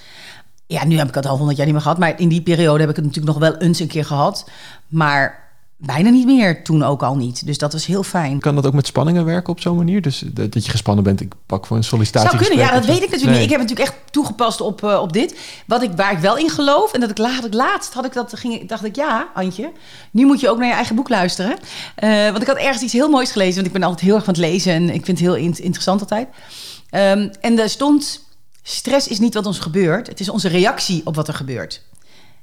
Ja, 0.67 0.85
nu 0.85 0.97
heb 0.97 1.07
ik 1.07 1.15
het 1.15 1.25
al 1.25 1.37
honderd 1.37 1.57
jaar 1.57 1.65
niet 1.65 1.75
meer 1.75 1.83
gehad. 1.83 1.97
Maar 1.97 2.19
in 2.19 2.29
die 2.29 2.41
periode 2.41 2.79
heb 2.79 2.89
ik 2.89 2.95
het 2.95 3.05
natuurlijk 3.05 3.39
nog 3.39 3.49
wel 3.49 3.57
eens 3.57 3.79
een 3.79 3.87
keer 3.87 4.05
gehad. 4.05 4.49
Maar 4.87 5.44
bijna 5.77 6.09
niet 6.09 6.25
meer. 6.25 6.63
Toen 6.63 6.83
ook 6.83 7.03
al 7.03 7.15
niet. 7.15 7.45
Dus 7.45 7.57
dat 7.57 7.73
was 7.73 7.85
heel 7.85 8.03
fijn. 8.03 8.39
Kan 8.39 8.55
dat 8.55 8.65
ook 8.65 8.73
met 8.73 8.87
spanningen 8.87 9.25
werken 9.25 9.53
op 9.53 9.59
zo'n 9.59 9.75
manier? 9.75 10.01
Dus 10.01 10.23
dat 10.33 10.65
je 10.65 10.71
gespannen 10.71 11.03
bent, 11.03 11.21
ik 11.21 11.33
pak 11.45 11.65
voor 11.65 11.77
een 11.77 11.83
sollicitatie. 11.83 12.29
Zou 12.29 12.41
kunnen, 12.41 12.65
ja, 12.65 12.71
dat 12.71 12.85
weet 12.85 13.03
ik 13.03 13.09
natuurlijk 13.09 13.37
niet. 13.37 13.43
Ik 13.43 13.49
heb 13.49 13.59
het 13.59 13.69
natuurlijk 13.69 13.97
echt 13.97 14.11
toegepast 14.13 14.61
op, 14.61 14.83
uh, 14.83 14.99
op 15.01 15.13
dit. 15.13 15.39
Wat 15.67 15.81
ik, 15.81 15.91
waar 15.95 16.11
ik 16.11 16.17
wel 16.17 16.37
in 16.37 16.49
geloof, 16.49 16.93
en 16.93 16.99
dat 16.99 17.09
ik, 17.09 17.17
laat, 17.17 17.53
laatst 17.53 17.93
had 17.93 18.05
ik 18.05 18.13
dat, 18.13 18.37
ging, 18.37 18.67
dacht 18.67 18.85
ik, 18.85 18.95
ja, 18.95 19.27
Antje, 19.33 19.71
nu 20.11 20.25
moet 20.25 20.39
je 20.39 20.49
ook 20.49 20.57
naar 20.57 20.67
je 20.67 20.73
eigen 20.73 20.95
boek 20.95 21.09
luisteren. 21.09 21.57
Uh, 22.03 22.29
want 22.29 22.41
ik 22.41 22.47
had 22.47 22.57
ergens 22.57 22.81
iets 22.81 22.93
heel 22.93 23.09
moois 23.09 23.31
gelezen, 23.31 23.55
want 23.55 23.67
ik 23.67 23.73
ben 23.73 23.83
altijd 23.83 24.01
heel 24.01 24.15
erg 24.15 24.23
van 24.23 24.33
het 24.33 24.43
lezen 24.43 24.73
en 24.73 24.83
ik 24.83 25.05
vind 25.05 25.19
het 25.19 25.27
heel 25.27 25.35
interessant 25.35 25.99
altijd. 25.99 26.27
Um, 26.91 27.31
en 27.41 27.55
daar 27.55 27.69
stond, 27.69 28.25
stress 28.63 29.07
is 29.07 29.19
niet 29.19 29.33
wat 29.33 29.45
ons 29.45 29.59
gebeurt, 29.59 30.07
het 30.07 30.19
is 30.19 30.29
onze 30.29 30.47
reactie 30.47 31.01
op 31.05 31.15
wat 31.15 31.27
er 31.27 31.33
gebeurt. 31.33 31.81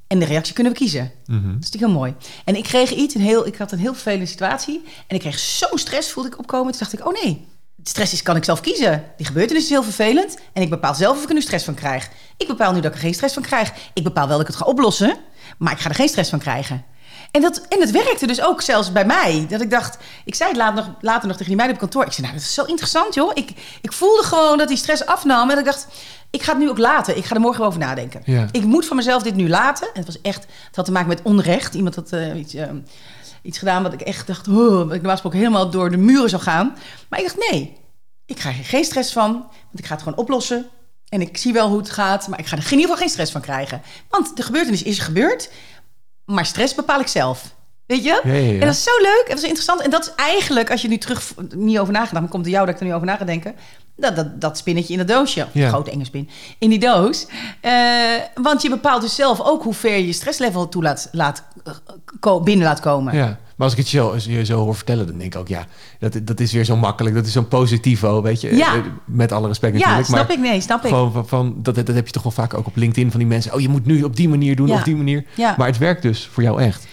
En 0.07 0.19
de 0.19 0.25
reactie 0.25 0.53
kunnen 0.53 0.73
we 0.73 0.79
kiezen. 0.79 1.11
Mm 1.25 1.35
-hmm. 1.35 1.53
Dat 1.53 1.63
is 1.63 1.71
natuurlijk 1.71 1.91
heel 1.91 2.01
mooi. 2.01 2.15
En 2.45 2.55
ik 2.55 2.63
kreeg 2.63 2.91
iets, 2.91 3.15
een 3.15 3.21
heel, 3.21 3.47
ik 3.47 3.55
had 3.55 3.71
een 3.71 3.79
heel 3.79 3.93
vervelende 3.93 4.25
situatie. 4.25 4.83
En 5.07 5.15
ik 5.15 5.21
kreeg 5.21 5.39
zo'n 5.39 5.77
stress, 5.77 6.11
voelde 6.11 6.29
ik 6.29 6.39
opkomen. 6.39 6.71
Toen 6.71 6.79
dacht 6.79 6.93
ik, 6.93 7.07
oh 7.07 7.23
nee, 7.23 7.47
stress 7.83 8.13
is, 8.13 8.21
kan 8.21 8.35
ik 8.35 8.43
zelf 8.43 8.61
kiezen. 8.61 9.03
Die 9.17 9.25
gebeurtenis 9.25 9.63
is 9.63 9.69
heel 9.69 9.83
vervelend. 9.83 10.37
En 10.53 10.61
ik 10.61 10.69
bepaal 10.69 10.95
zelf 10.95 11.17
of 11.17 11.23
ik 11.23 11.29
er 11.29 11.35
nu 11.35 11.41
stress 11.41 11.65
van 11.65 11.73
krijg. 11.73 12.09
Ik 12.37 12.47
bepaal 12.47 12.73
nu 12.73 12.79
dat 12.81 12.91
ik 12.91 12.97
er 12.97 13.03
geen 13.03 13.13
stress 13.13 13.33
van 13.33 13.43
krijg. 13.43 13.73
Ik 13.93 14.03
bepaal 14.03 14.27
wel 14.27 14.37
dat 14.37 14.47
ik 14.47 14.53
het 14.53 14.61
ga 14.61 14.65
oplossen. 14.65 15.17
Maar 15.57 15.73
ik 15.73 15.79
ga 15.79 15.89
er 15.89 15.95
geen 15.95 16.07
stress 16.07 16.29
van 16.29 16.39
krijgen. 16.39 16.85
En 17.33 17.41
dat, 17.41 17.61
en 17.69 17.79
het 17.79 17.91
werkte 17.91 18.27
dus 18.27 18.41
ook 18.41 18.61
zelfs 18.61 18.91
bij 18.91 19.05
mij. 19.05 19.45
Dat 19.49 19.61
ik 19.61 19.69
dacht, 19.69 19.97
ik 20.25 20.35
zei 20.35 20.49
het 20.49 20.57
later 20.57 20.75
nog, 20.75 20.95
later 21.01 21.27
nog 21.27 21.37
tegen 21.37 21.47
die 21.47 21.55
meiden 21.55 21.75
op 21.75 21.81
kantoor. 21.81 22.05
Ik 22.05 22.11
zei, 22.11 22.27
nou, 22.27 22.37
dat 22.37 22.47
is 22.47 22.53
zo 22.53 22.63
interessant, 22.63 23.13
joh. 23.13 23.31
Ik, 23.33 23.51
ik 23.81 23.93
voelde 23.93 24.23
gewoon 24.23 24.57
dat 24.57 24.67
die 24.67 24.77
stress 24.77 25.05
afnam. 25.05 25.49
En 25.49 25.57
ik 25.57 25.65
dacht, 25.65 25.87
ik 26.29 26.43
ga 26.43 26.51
het 26.51 26.61
nu 26.61 26.69
ook 26.69 26.77
laten. 26.77 27.17
Ik 27.17 27.25
ga 27.25 27.35
er 27.35 27.41
morgen 27.41 27.65
over 27.65 27.79
nadenken. 27.79 28.21
Ja. 28.25 28.47
Ik 28.51 28.63
moet 28.63 28.85
van 28.85 28.95
mezelf 28.95 29.23
dit 29.23 29.35
nu 29.35 29.49
laten. 29.49 29.87
En 29.87 30.03
het 30.03 30.05
was 30.05 30.21
echt, 30.21 30.45
het 30.67 30.75
had 30.75 30.85
te 30.85 30.91
maken 30.91 31.07
met 31.07 31.21
onrecht. 31.23 31.73
Iemand 31.73 31.95
had 31.95 32.11
uh, 32.13 32.39
iets, 32.39 32.55
uh, 32.55 32.69
iets 33.41 33.57
gedaan 33.57 33.83
wat 33.83 33.93
ik 33.93 34.01
echt 34.01 34.27
dacht, 34.27 34.47
oh, 34.47 34.81
ik 34.81 34.87
normaal 34.87 35.11
gesproken 35.11 35.39
helemaal 35.39 35.69
door 35.69 35.91
de 35.91 35.97
muren 35.97 36.29
zou 36.29 36.41
gaan. 36.41 36.75
Maar 37.09 37.19
ik 37.19 37.25
dacht, 37.25 37.51
nee, 37.51 37.77
ik 38.25 38.39
ga 38.39 38.49
er 38.49 38.55
geen 38.55 38.83
stress 38.83 39.13
van. 39.13 39.31
Want 39.31 39.79
ik 39.79 39.85
ga 39.85 39.93
het 39.93 40.03
gewoon 40.03 40.19
oplossen. 40.19 40.65
En 41.09 41.21
ik 41.21 41.37
zie 41.37 41.53
wel 41.53 41.69
hoe 41.69 41.77
het 41.77 41.89
gaat, 41.89 42.27
maar 42.27 42.39
ik 42.39 42.45
ga 42.45 42.57
er 42.57 42.63
in 42.63 42.69
ieder 42.69 42.81
geval 42.81 42.97
geen 42.97 43.09
stress 43.09 43.31
van 43.31 43.41
krijgen. 43.41 43.81
Want 44.09 44.37
de 44.37 44.43
gebeurtenis 44.43 44.83
is 44.83 44.99
gebeurd. 44.99 45.49
Maar 46.25 46.45
stress 46.45 46.75
bepaal 46.75 46.99
ik 46.99 47.07
zelf. 47.07 47.55
Weet 47.85 48.03
je? 48.03 48.21
En 48.59 48.59
dat 48.59 48.75
is 48.75 48.83
zo 48.83 48.97
leuk. 49.01 49.23
En 49.23 49.29
dat 49.29 49.37
is 49.37 49.43
interessant. 49.43 49.81
En 49.81 49.89
dat 49.89 50.05
is 50.05 50.11
eigenlijk, 50.15 50.71
als 50.71 50.81
je 50.81 50.87
nu 50.87 50.97
terug 50.97 51.33
niet 51.55 51.79
over 51.79 51.93
nagedacht, 51.93 52.21
dan 52.21 52.29
komt 52.29 52.45
het 52.45 52.53
jou 52.53 52.65
dat 52.65 52.75
ik 52.75 52.81
er 52.81 52.87
nu 52.87 52.93
over 52.93 53.07
na 53.07 53.15
ga 53.15 53.25
denken. 53.25 53.55
Dat, 53.95 54.15
dat, 54.15 54.41
dat 54.41 54.57
spinnetje 54.57 54.93
in 54.93 54.99
dat 54.99 55.07
doosje, 55.07 55.47
ja. 55.51 55.67
grote 55.69 55.91
enge 55.91 56.05
spin, 56.05 56.29
in 56.57 56.69
die 56.69 56.79
doos. 56.79 57.27
Uh, 57.61 57.71
want 58.41 58.61
je 58.61 58.69
bepaalt 58.69 59.01
dus 59.01 59.15
zelf 59.15 59.41
ook 59.41 59.63
hoe 59.63 59.73
ver 59.73 59.97
je 59.97 60.13
stresslevel 60.13 60.69
toe 60.69 60.83
laat, 60.83 61.09
laat, 61.11 61.43
uh, 62.25 62.41
binnen 62.43 62.65
laat 62.65 62.79
komen. 62.79 63.15
Ja, 63.15 63.39
maar 63.55 63.67
als 63.67 63.71
ik 63.71 63.77
het 63.77 63.87
zo, 63.87 64.15
je 64.31 64.45
zo 64.45 64.63
hoor 64.63 64.75
vertellen, 64.75 65.07
dan 65.07 65.17
denk 65.17 65.33
ik 65.33 65.39
ook, 65.39 65.47
ja, 65.47 65.65
dat, 65.99 66.19
dat 66.23 66.39
is 66.39 66.51
weer 66.51 66.63
zo 66.63 66.75
makkelijk. 66.75 67.15
Dat 67.15 67.25
is 67.25 67.31
zo'n 67.31 67.47
positivo, 67.47 68.21
weet 68.21 68.41
je. 68.41 68.55
Ja. 68.55 68.75
Eh, 68.75 68.81
met 69.05 69.31
alle 69.31 69.47
respect 69.47 69.73
natuurlijk. 69.73 70.07
Ja, 70.07 70.13
snap 70.13 70.31
ik, 70.31 70.39
nee, 70.39 70.61
snap 70.61 70.83
ik. 70.83 70.89
Van, 70.89 71.27
van, 71.27 71.55
dat, 71.57 71.75
dat 71.75 71.87
heb 71.87 72.05
je 72.05 72.13
toch 72.13 72.23
wel 72.23 72.31
vaak 72.31 72.53
ook 72.53 72.67
op 72.67 72.75
LinkedIn 72.75 73.11
van 73.11 73.19
die 73.19 73.29
mensen. 73.29 73.53
Oh, 73.53 73.59
je 73.59 73.69
moet 73.69 73.85
nu 73.85 74.03
op 74.03 74.15
die 74.15 74.29
manier 74.29 74.55
doen, 74.55 74.71
op 74.71 74.83
die 74.83 74.95
manier. 74.95 75.25
Ja. 75.35 75.55
Maar 75.57 75.67
het 75.67 75.77
werkt 75.77 76.01
dus 76.01 76.29
voor 76.31 76.43
jou 76.43 76.61
echt. 76.61 76.87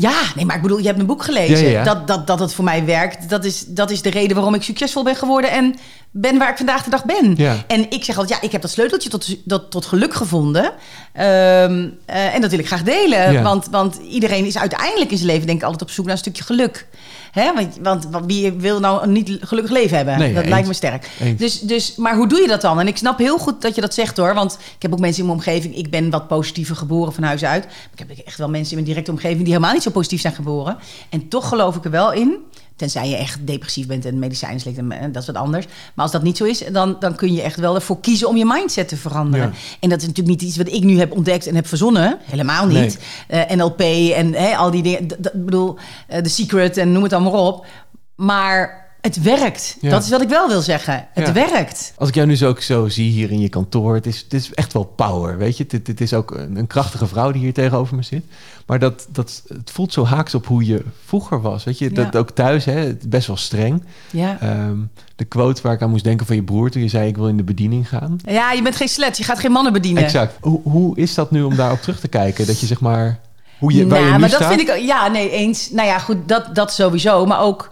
Ja, 0.00 0.22
nee, 0.34 0.44
maar 0.44 0.56
ik 0.56 0.62
bedoel, 0.62 0.78
je 0.78 0.84
hebt 0.84 0.96
mijn 0.96 1.08
boek 1.08 1.22
gelezen. 1.22 1.84
Dat, 1.84 2.06
dat, 2.06 2.26
dat 2.26 2.40
het 2.40 2.54
voor 2.54 2.64
mij 2.64 2.84
werkt, 2.84 3.28
dat 3.28 3.44
is, 3.44 3.64
dat 3.66 3.90
is 3.90 4.02
de 4.02 4.10
reden 4.10 4.34
waarom 4.36 4.54
ik 4.54 4.62
succesvol 4.62 5.02
ben 5.02 5.16
geworden 5.16 5.50
en 5.50 5.74
ben 6.10 6.38
waar 6.38 6.50
ik 6.50 6.56
vandaag 6.56 6.84
de 6.84 6.90
dag 6.90 7.04
ben. 7.04 7.36
En 7.66 7.90
ik 7.90 8.04
zeg 8.04 8.18
altijd, 8.18 8.40
ja, 8.40 8.46
ik 8.46 8.52
heb 8.52 8.62
dat 8.62 8.70
sleuteltje 8.70 9.08
tot, 9.08 9.48
tot, 9.48 9.70
tot 9.70 9.86
geluk 9.86 10.14
gevonden. 10.14 10.64
Um, 10.64 11.98
en 12.06 12.40
dat 12.40 12.50
wil 12.50 12.58
ik 12.58 12.66
graag 12.66 12.82
delen. 12.82 13.42
Want, 13.42 13.66
want 13.70 13.96
iedereen 13.96 14.44
is 14.44 14.58
uiteindelijk 14.58 15.10
in 15.10 15.16
zijn 15.16 15.30
leven, 15.30 15.46
denk 15.46 15.58
ik, 15.58 15.64
altijd 15.64 15.82
op 15.82 15.90
zoek 15.90 16.04
naar 16.04 16.14
een 16.14 16.20
stukje 16.20 16.42
geluk. 16.42 16.86
Hè? 17.30 17.52
Want, 17.82 18.06
want, 18.10 18.26
wie 18.26 18.52
wil 18.52 18.80
nou 18.80 19.02
een 19.02 19.12
niet 19.12 19.38
gelukkig 19.40 19.72
leven 19.72 19.96
hebben? 19.96 20.18
Nee, 20.18 20.34
dat 20.34 20.46
lijkt 20.46 20.66
me 20.66 20.74
sterk. 20.74 21.10
Dus, 21.36 21.60
dus, 21.60 21.96
maar 21.96 22.16
hoe 22.16 22.28
doe 22.28 22.40
je 22.40 22.48
dat 22.48 22.60
dan? 22.60 22.80
En 22.80 22.86
ik 22.86 22.96
snap 22.96 23.18
heel 23.18 23.38
goed 23.38 23.62
dat 23.62 23.74
je 23.74 23.80
dat 23.80 23.94
zegt 23.94 24.16
hoor. 24.16 24.34
Want 24.34 24.52
ik 24.52 24.82
heb 24.82 24.92
ook 24.92 25.00
mensen 25.00 25.20
in 25.20 25.26
mijn 25.26 25.38
omgeving. 25.38 25.76
Ik 25.76 25.90
ben 25.90 26.10
wat 26.10 26.28
positiever 26.28 26.76
geboren 26.76 27.12
van 27.12 27.22
huis 27.22 27.44
uit. 27.44 27.64
Ik 27.92 27.98
heb 27.98 28.10
echt 28.10 28.38
wel 28.38 28.48
mensen 28.48 28.70
in 28.70 28.74
mijn 28.74 28.88
directe 28.88 29.10
omgeving 29.10 29.38
die 29.38 29.52
helemaal 29.52 29.72
niet 29.72 29.82
zo 29.82 29.90
positief 29.90 30.20
zijn 30.20 30.34
geboren. 30.34 30.78
En 31.10 31.28
toch 31.28 31.48
geloof 31.48 31.76
ik 31.76 31.84
er 31.84 31.90
wel 31.90 32.12
in 32.12 32.36
Tenzij 32.80 33.08
je 33.08 33.16
echt 33.16 33.46
depressief 33.46 33.86
bent 33.86 34.04
en 34.04 34.18
medicijnen 34.18 34.60
slikt 34.60 34.78
en 34.78 35.12
dat 35.12 35.22
is 35.22 35.26
wat 35.26 35.36
anders. 35.36 35.66
Maar 35.66 36.04
als 36.04 36.12
dat 36.12 36.22
niet 36.22 36.36
zo 36.36 36.44
is, 36.44 36.64
dan, 36.72 36.96
dan 37.00 37.14
kun 37.14 37.32
je 37.32 37.42
echt 37.42 37.56
wel 37.56 37.74
ervoor 37.74 38.00
kiezen 38.00 38.28
om 38.28 38.36
je 38.36 38.44
mindset 38.44 38.88
te 38.88 38.96
veranderen. 38.96 39.54
En 39.80 39.88
dat 39.88 40.00
is 40.00 40.06
natuurlijk 40.06 40.40
niet 40.40 40.48
iets 40.48 40.56
wat 40.56 40.68
ik 40.68 40.82
nu 40.82 40.98
heb 40.98 41.12
ontdekt 41.12 41.46
en 41.46 41.54
heb 41.54 41.66
verzonnen. 41.66 42.18
Helemaal 42.22 42.66
niet. 42.66 42.98
Nee. 43.28 43.46
Uh, 43.48 43.56
NLP 43.56 43.80
en 43.80 44.34
hey, 44.34 44.56
al 44.56 44.70
die 44.70 44.82
dingen. 44.82 45.02
Ik 45.02 45.44
bedoel, 45.44 45.78
uh, 46.10 46.18
The 46.18 46.28
Secret 46.28 46.76
en 46.76 46.92
noem 46.92 47.02
het 47.02 47.12
allemaal 47.12 47.46
op. 47.46 47.66
Maar 48.14 48.89
het 49.00 49.22
werkt. 49.22 49.76
Dat 49.80 50.02
is 50.02 50.10
wat 50.10 50.20
ik 50.20 50.28
wel 50.28 50.48
wil 50.48 50.60
zeggen. 50.60 51.06
Het 51.12 51.32
werkt. 51.32 51.92
Als 51.96 52.08
ik 52.08 52.14
jou 52.14 52.26
nu 52.26 52.36
zo, 52.36 52.48
ook 52.48 52.60
zo 52.60 52.88
zie 52.88 53.10
hier 53.10 53.30
in 53.30 53.40
je 53.40 53.48
kantoor, 53.48 53.94
het 53.94 54.06
is, 54.06 54.18
het 54.18 54.34
is 54.34 54.54
echt 54.54 54.72
wel 54.72 54.84
power, 54.84 55.38
weet 55.38 55.56
je. 55.56 55.64
Het, 55.68 55.86
het 55.86 56.00
is 56.00 56.14
ook 56.14 56.30
een, 56.30 56.56
een, 56.56 56.66
krachtige 56.66 57.06
vrouw 57.06 57.32
die 57.32 57.42
hier 57.42 57.52
tegenover 57.52 57.96
me 57.96 58.02
zit. 58.02 58.24
Maar 58.66 58.78
dat, 58.78 59.06
dat, 59.12 59.42
het 59.48 59.70
voelt 59.70 59.92
zo 59.92 60.04
haaks 60.04 60.34
op 60.34 60.46
hoe 60.46 60.66
je 60.66 60.84
vroeger 61.04 61.40
was, 61.40 61.64
weet 61.64 61.78
je. 61.78 61.90
Dat 61.90 62.16
ook 62.16 62.30
thuis, 62.30 62.64
hè, 62.64 62.94
best 63.06 63.26
wel 63.26 63.36
streng. 63.36 63.82
Ja. 64.10 64.40
Ehm, 64.40 64.78
de 65.16 65.24
quote 65.24 65.62
waar 65.62 65.72
ik 65.72 65.82
aan 65.82 65.90
moest 65.90 66.04
denken 66.04 66.26
van 66.26 66.36
je 66.36 66.42
broer 66.42 66.70
toen 66.70 66.82
je 66.82 66.88
zei 66.88 67.08
ik 67.08 67.16
wil 67.16 67.28
in 67.28 67.36
de 67.36 67.42
bediening 67.42 67.88
gaan. 67.88 68.18
Ja, 68.24 68.52
je 68.52 68.62
bent 68.62 68.76
geen 68.76 68.88
slet, 68.88 69.16
je 69.16 69.24
gaat 69.24 69.38
geen 69.38 69.52
mannen 69.52 69.72
bedienen. 69.72 70.02
Exact. 70.02 70.36
Hoe, 70.40 70.60
hoe 70.62 70.96
is 70.96 71.14
dat 71.14 71.30
nu 71.30 71.42
om 71.42 71.56
daarop 71.56 71.80
terug 71.80 72.00
te 72.00 72.08
kijken? 72.08 72.46
Dat 72.46 72.60
je 72.60 72.66
zeg 72.66 72.80
maar... 72.80 73.18
Hoe 73.58 73.74
je, 73.74 73.86
waar 73.86 74.00
nou, 74.00 74.12
je 74.12 74.18
maar 74.18 74.30
dat 74.30 74.44
vind 74.44 74.60
ik... 74.60 74.76
Ja, 74.78 75.08
nee, 75.08 75.30
eens. 75.30 75.70
Nou 75.70 75.88
ja, 75.88 75.98
goed, 75.98 76.16
dat, 76.26 76.54
dat 76.54 76.72
sowieso. 76.72 77.26
Maar 77.26 77.40
ook 77.40 77.70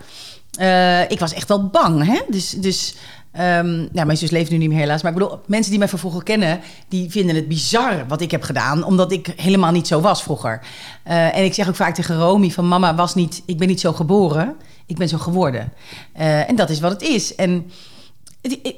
uh, 0.59 1.11
ik 1.11 1.19
was 1.19 1.33
echt 1.33 1.49
wel 1.49 1.67
bang. 1.67 2.07
Hè? 2.07 2.21
Dus, 2.29 2.51
dus 2.51 2.95
um, 3.33 3.89
nou, 3.93 4.07
mijn 4.07 4.17
zus 4.17 4.31
leeft 4.31 4.51
nu 4.51 4.57
niet 4.57 4.69
meer 4.69 4.79
helaas. 4.79 5.03
Maar 5.03 5.13
ik 5.13 5.19
bedoel, 5.19 5.41
mensen 5.47 5.71
die 5.71 5.79
mij 5.79 5.89
van 5.89 5.99
vroeger 5.99 6.23
kennen... 6.23 6.61
die 6.89 7.11
vinden 7.11 7.37
het 7.37 7.49
bizar 7.49 8.07
wat 8.09 8.21
ik 8.21 8.31
heb 8.31 8.43
gedaan. 8.43 8.85
Omdat 8.85 9.13
ik 9.13 9.33
helemaal 9.37 9.73
niet 9.73 9.87
zo 9.87 10.01
was 10.01 10.23
vroeger. 10.23 10.61
Uh, 11.07 11.37
en 11.37 11.45
ik 11.45 11.55
zeg 11.55 11.69
ook 11.69 11.77
vaak 11.77 11.95
tegen 11.95 12.19
Romy 12.19 12.51
van... 12.51 12.69
mama, 12.69 12.95
was 12.95 13.15
niet, 13.15 13.43
ik 13.47 13.59
ben 13.59 13.69
niet 13.69 13.81
zo 13.81 13.93
geboren. 13.93 14.57
Ik 14.87 14.97
ben 14.97 15.09
zo 15.09 15.19
geworden. 15.19 15.73
Uh, 16.19 16.49
en 16.49 16.57
dat 16.57 16.71
is 16.71 16.81
wat 16.81 16.93
het 16.93 17.03
is. 17.03 17.35
En 17.35 17.71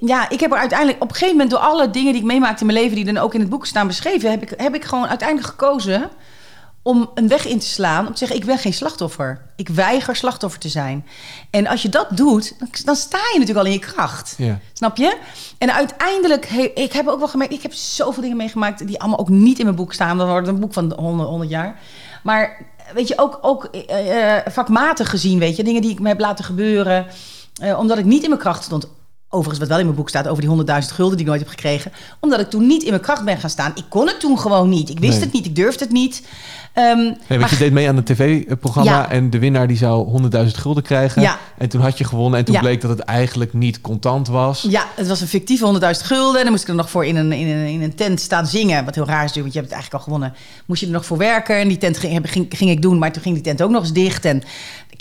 ja, 0.01 0.31
ik 0.31 0.41
heb 0.41 0.53
er 0.53 0.59
uiteindelijk 0.59 1.03
op 1.03 1.09
een 1.09 1.15
gegeven 1.15 1.37
moment... 1.37 1.51
door 1.51 1.61
alle 1.61 1.91
dingen 1.91 2.13
die 2.13 2.21
ik 2.21 2.27
meemaakte 2.27 2.61
in 2.61 2.67
mijn 2.67 2.79
leven... 2.79 2.97
die 2.97 3.05
dan 3.05 3.23
ook 3.23 3.35
in 3.35 3.41
het 3.41 3.49
boek 3.49 3.67
staan 3.67 3.87
beschreven... 3.87 4.31
heb 4.31 4.43
ik, 4.43 4.53
heb 4.57 4.75
ik 4.75 4.85
gewoon 4.85 5.07
uiteindelijk 5.07 5.49
gekozen 5.49 6.11
om 6.91 7.11
een 7.15 7.29
weg 7.29 7.47
in 7.47 7.59
te 7.59 7.67
slaan. 7.67 8.07
Om 8.07 8.13
te 8.13 8.19
zeggen, 8.19 8.37
ik 8.37 8.45
ben 8.45 8.59
geen 8.59 8.73
slachtoffer. 8.73 9.41
Ik 9.57 9.69
weiger 9.69 10.17
slachtoffer 10.17 10.61
te 10.61 10.69
zijn. 10.69 11.07
En 11.51 11.67
als 11.67 11.83
je 11.83 11.89
dat 11.89 12.17
doet, 12.17 12.55
dan 12.85 12.97
sta 12.97 13.19
je 13.19 13.39
natuurlijk 13.39 13.59
al 13.59 13.73
in 13.73 13.79
je 13.81 13.87
kracht. 13.87 14.35
Ja. 14.39 14.59
Snap 14.73 14.97
je? 14.97 15.17
En 15.59 15.75
uiteindelijk, 15.75 16.51
ik 16.75 16.93
heb 16.93 17.09
ook 17.09 17.19
wel 17.19 17.29
gemerkt... 17.29 17.53
ik 17.53 17.63
heb 17.63 17.73
zoveel 17.73 18.23
dingen 18.23 18.37
meegemaakt... 18.37 18.87
die 18.87 19.01
allemaal 19.01 19.19
ook 19.19 19.29
niet 19.29 19.59
in 19.59 19.65
mijn 19.65 19.77
boek 19.77 19.93
staan. 19.93 20.19
Dan 20.19 20.29
wordt 20.29 20.49
een 20.49 20.61
boek 20.61 20.73
van 20.73 20.93
100, 20.97 21.29
100 21.29 21.51
jaar. 21.51 21.79
Maar 22.23 22.67
weet 22.95 23.09
je, 23.09 23.19
ook, 23.19 23.39
ook 23.43 23.69
uh, 23.73 24.37
vakmatig 24.47 25.11
gezien, 25.11 25.39
weet 25.39 25.57
je... 25.57 25.65
dingen 25.65 25.83
die 25.83 25.91
ik 25.91 26.01
me 26.01 26.09
heb 26.09 26.21
laten 26.21 26.45
gebeuren... 26.45 27.07
Uh, 27.63 27.79
omdat 27.79 27.99
ik 27.99 28.05
niet 28.05 28.23
in 28.23 28.29
mijn 28.29 28.41
kracht 28.41 28.65
stond 28.65 28.89
Overigens, 29.33 29.59
wat 29.59 29.69
wel 29.69 29.79
in 29.79 29.85
mijn 29.85 29.97
boek 29.97 30.09
staat 30.09 30.29
over 30.29 30.43
die 30.43 30.83
100.000 30.83 30.95
gulden 30.95 31.17
die 31.17 31.27
ik 31.27 31.33
nooit 31.33 31.41
heb 31.41 31.49
gekregen. 31.49 31.93
Omdat 32.21 32.41
ik 32.41 32.51
toen 32.51 32.67
niet 32.67 32.83
in 32.83 32.91
mijn 32.91 33.03
kracht 33.03 33.25
ben 33.25 33.39
gaan 33.39 33.51
staan. 33.51 33.73
Ik 33.75 33.85
kon 33.89 34.07
het 34.07 34.21
toen 34.21 34.39
gewoon 34.39 34.69
niet. 34.69 34.89
Ik 34.91 34.99
wist 34.99 35.21
het 35.21 35.33
niet, 35.33 35.47
ik 35.47 35.57
durfde 35.57 35.85
het 35.85 35.93
niet. 35.93 36.23
Um, 36.75 37.17
nee, 37.29 37.39
want 37.39 37.51
je 37.51 37.57
deed 37.57 37.73
mee 37.73 37.89
aan 37.89 37.97
een 37.97 38.05
tv-programma 38.05 39.11
en 39.11 39.31
de 39.31 39.39
winnaar 39.39 39.67
die 39.67 39.77
zou 39.77 40.23
100.000 40.23 40.47
gulden 40.47 40.83
krijgen. 40.83 41.23
Ja. 41.23 41.39
En 41.59 41.69
toen 41.69 41.81
had 41.81 41.99
je 41.99 42.05
gewonnen 42.05 42.39
en 42.39 42.45
toen 42.45 42.59
bleek 42.59 42.81
dat 42.81 42.91
het 42.91 43.01
eigenlijk 43.01 43.53
niet 43.53 43.81
contant 43.81 44.29
was. 44.29 44.67
Ja, 44.69 44.87
het 44.95 45.09
was 45.09 45.21
een 45.21 45.27
fictieve 45.27 45.81
100.000 45.81 46.07
gulden. 46.07 46.37
En 46.37 46.43
dan 46.43 46.51
moest 46.51 46.63
ik 46.63 46.69
er 46.69 46.75
nog 46.75 46.91
voor 46.91 47.07
in 47.07 47.17
een, 47.17 47.33
in, 47.33 47.49
een, 47.49 47.67
in 47.67 47.83
een 47.83 47.95
tent 47.95 48.21
staan 48.21 48.47
zingen. 48.47 48.85
Wat 48.85 48.95
heel 48.95 49.07
raar 49.07 49.25
is, 49.25 49.35
want 49.35 49.53
je 49.53 49.59
hebt 49.59 49.65
het 49.65 49.73
eigenlijk 49.73 49.95
al 49.95 50.01
gewonnen. 50.01 50.35
Moest 50.67 50.81
je 50.81 50.87
er 50.87 50.93
nog 50.93 51.05
voor 51.05 51.19
werken. 51.19 51.57
En 51.57 51.69
die 51.69 51.79
tent 51.79 51.99
ging, 51.99 52.31
ging, 52.31 52.47
ging 52.49 52.71
ik 52.71 52.83
doen, 52.83 52.99
maar 52.99 53.13
toen 53.13 53.23
ging 53.23 53.35
die 53.35 53.45
tent 53.45 53.63
ook 53.63 53.71
nog 53.71 53.83
eens 53.83 53.93
dicht. 53.93 54.25
En 54.25 54.37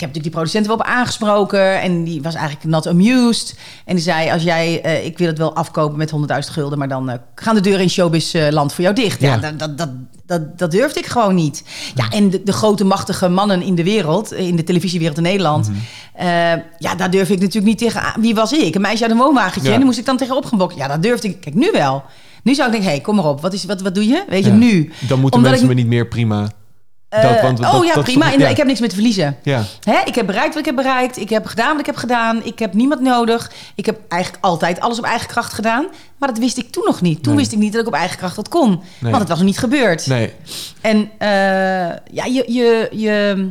heb 0.00 0.14
natuurlijk 0.14 0.22
die 0.22 0.32
producenten 0.32 0.70
wel 0.70 0.80
op 0.80 0.98
aangesproken. 0.98 1.80
En 1.80 2.04
die 2.04 2.22
was 2.22 2.34
eigenlijk 2.34 2.64
not 2.64 2.86
amused. 2.86 3.54
En 3.84 3.94
die 3.94 4.04
zei, 4.04 4.19
als 4.28 4.42
jij, 4.42 4.86
uh, 4.86 5.04
ik 5.04 5.18
wil 5.18 5.26
het 5.26 5.38
wel 5.38 5.54
afkopen 5.54 5.98
met 5.98 6.10
100.000 6.10 6.16
gulden... 6.38 6.78
maar 6.78 6.88
dan 6.88 7.10
uh, 7.10 7.14
gaan 7.34 7.54
de 7.54 7.60
deuren 7.60 7.82
in 7.82 7.90
showbizland 7.90 8.70
uh, 8.70 8.74
voor 8.74 8.84
jou 8.84 8.94
dicht. 8.94 9.20
Ja, 9.20 9.38
ja 9.40 9.52
dat, 9.52 9.78
dat, 9.78 9.88
dat, 10.26 10.58
dat 10.58 10.70
durfde 10.70 11.00
ik 11.00 11.06
gewoon 11.06 11.34
niet. 11.34 11.64
Ja, 11.94 12.08
en 12.08 12.30
de, 12.30 12.42
de, 12.42 12.52
grote 12.52 12.84
machtige 12.84 13.28
mannen 13.28 13.62
in 13.62 13.74
de 13.74 13.84
wereld, 13.84 14.32
in 14.32 14.56
de 14.56 14.64
televisiewereld 14.64 15.16
in 15.16 15.22
Nederland. 15.22 15.68
Mm 15.68 15.76
ja, 16.78 16.94
daar 16.94 17.10
durf 17.10 17.28
ik 17.30 17.40
natuurlijk 17.40 17.66
niet 17.66 17.78
tegen. 17.78 18.20
Wie 18.20 18.34
was 18.34 18.52
ik? 18.52 18.74
Een 18.74 18.80
meisje 18.80 19.02
uit 19.02 19.12
een 19.12 19.18
woonwagentje. 19.18 19.70
En 19.70 19.76
dan 19.76 19.86
moest 19.86 19.98
ik 19.98 20.04
dan 20.04 20.16
tegen 20.16 20.36
opgebokt. 20.36 20.76
Ja, 20.76 20.88
dat 20.88 21.02
durfde 21.02 21.28
ik. 21.28 21.40
Kijk, 21.40 21.54
nu 21.54 21.70
wel. 21.72 22.02
Nu 22.42 22.54
zou 22.54 22.66
ik 22.66 22.72
denken, 22.72 22.90
hé, 22.90 22.96
hey, 22.96 23.04
kom 23.04 23.16
maar 23.16 23.24
op. 23.24 23.40
Wat, 23.40 23.52
is, 23.52 23.64
wat, 23.64 23.80
wat 23.80 23.94
doe 23.94 24.06
je? 24.06 24.24
Weet 24.28 24.44
je, 24.44 24.50
nu. 24.50 24.92
Dan 25.08 25.20
moeten 25.20 25.40
mensen 25.40 25.66
me 25.66 25.74
niet 25.74 25.86
meer 25.86 26.08
prima 26.08 26.48
dat, 27.10 27.40
want, 27.40 27.60
oh 27.60 27.84
ja, 27.84 28.02
prima. 28.02 28.32
Ik 28.32 28.56
heb 28.56 28.66
niks 28.66 28.80
meer 28.80 28.88
te 28.88 28.94
verliezen. 28.94 29.36
Ja. 29.42 29.62
Hè? 29.84 30.00
Ik 30.04 30.14
heb 30.14 30.26
bereikt 30.26 30.48
wat 30.48 30.58
ik 30.58 30.64
heb 30.64 30.76
bereikt. 30.76 31.16
Ik 31.16 31.28
heb 31.28 31.46
gedaan 31.46 31.70
wat 31.70 31.80
ik 31.80 31.86
heb 31.86 31.96
gedaan. 31.96 32.44
Ik 32.44 32.58
heb 32.58 32.74
niemand 32.74 33.00
nodig. 33.00 33.50
Ik 33.74 33.86
heb 33.86 34.00
eigenlijk 34.08 34.44
altijd 34.44 34.80
alles 34.80 34.98
op 34.98 35.04
eigen 35.04 35.28
kracht 35.28 35.52
gedaan. 35.52 35.86
Maar 36.18 36.28
dat 36.28 36.38
wist 36.38 36.58
ik 36.58 36.70
toen 36.70 36.84
nog 36.86 37.00
niet. 37.00 37.22
Toen 37.22 37.36
wist 37.36 37.52
ik 37.52 37.58
niet 37.58 37.72
dat 37.72 37.80
ik 37.80 37.86
op 37.86 37.94
eigen 37.94 38.18
kracht 38.18 38.36
dat 38.36 38.48
kon. 38.48 38.82
Want 39.00 39.18
het 39.18 39.28
was 39.28 39.38
nog 39.38 39.46
niet 39.46 39.58
gebeurd. 39.58 40.06
Nee. 40.06 40.32
En 40.80 40.96
uh, 40.96 41.08
ja, 42.12 42.24
je... 42.24 42.44
je, 42.46 42.88
je 42.92 43.48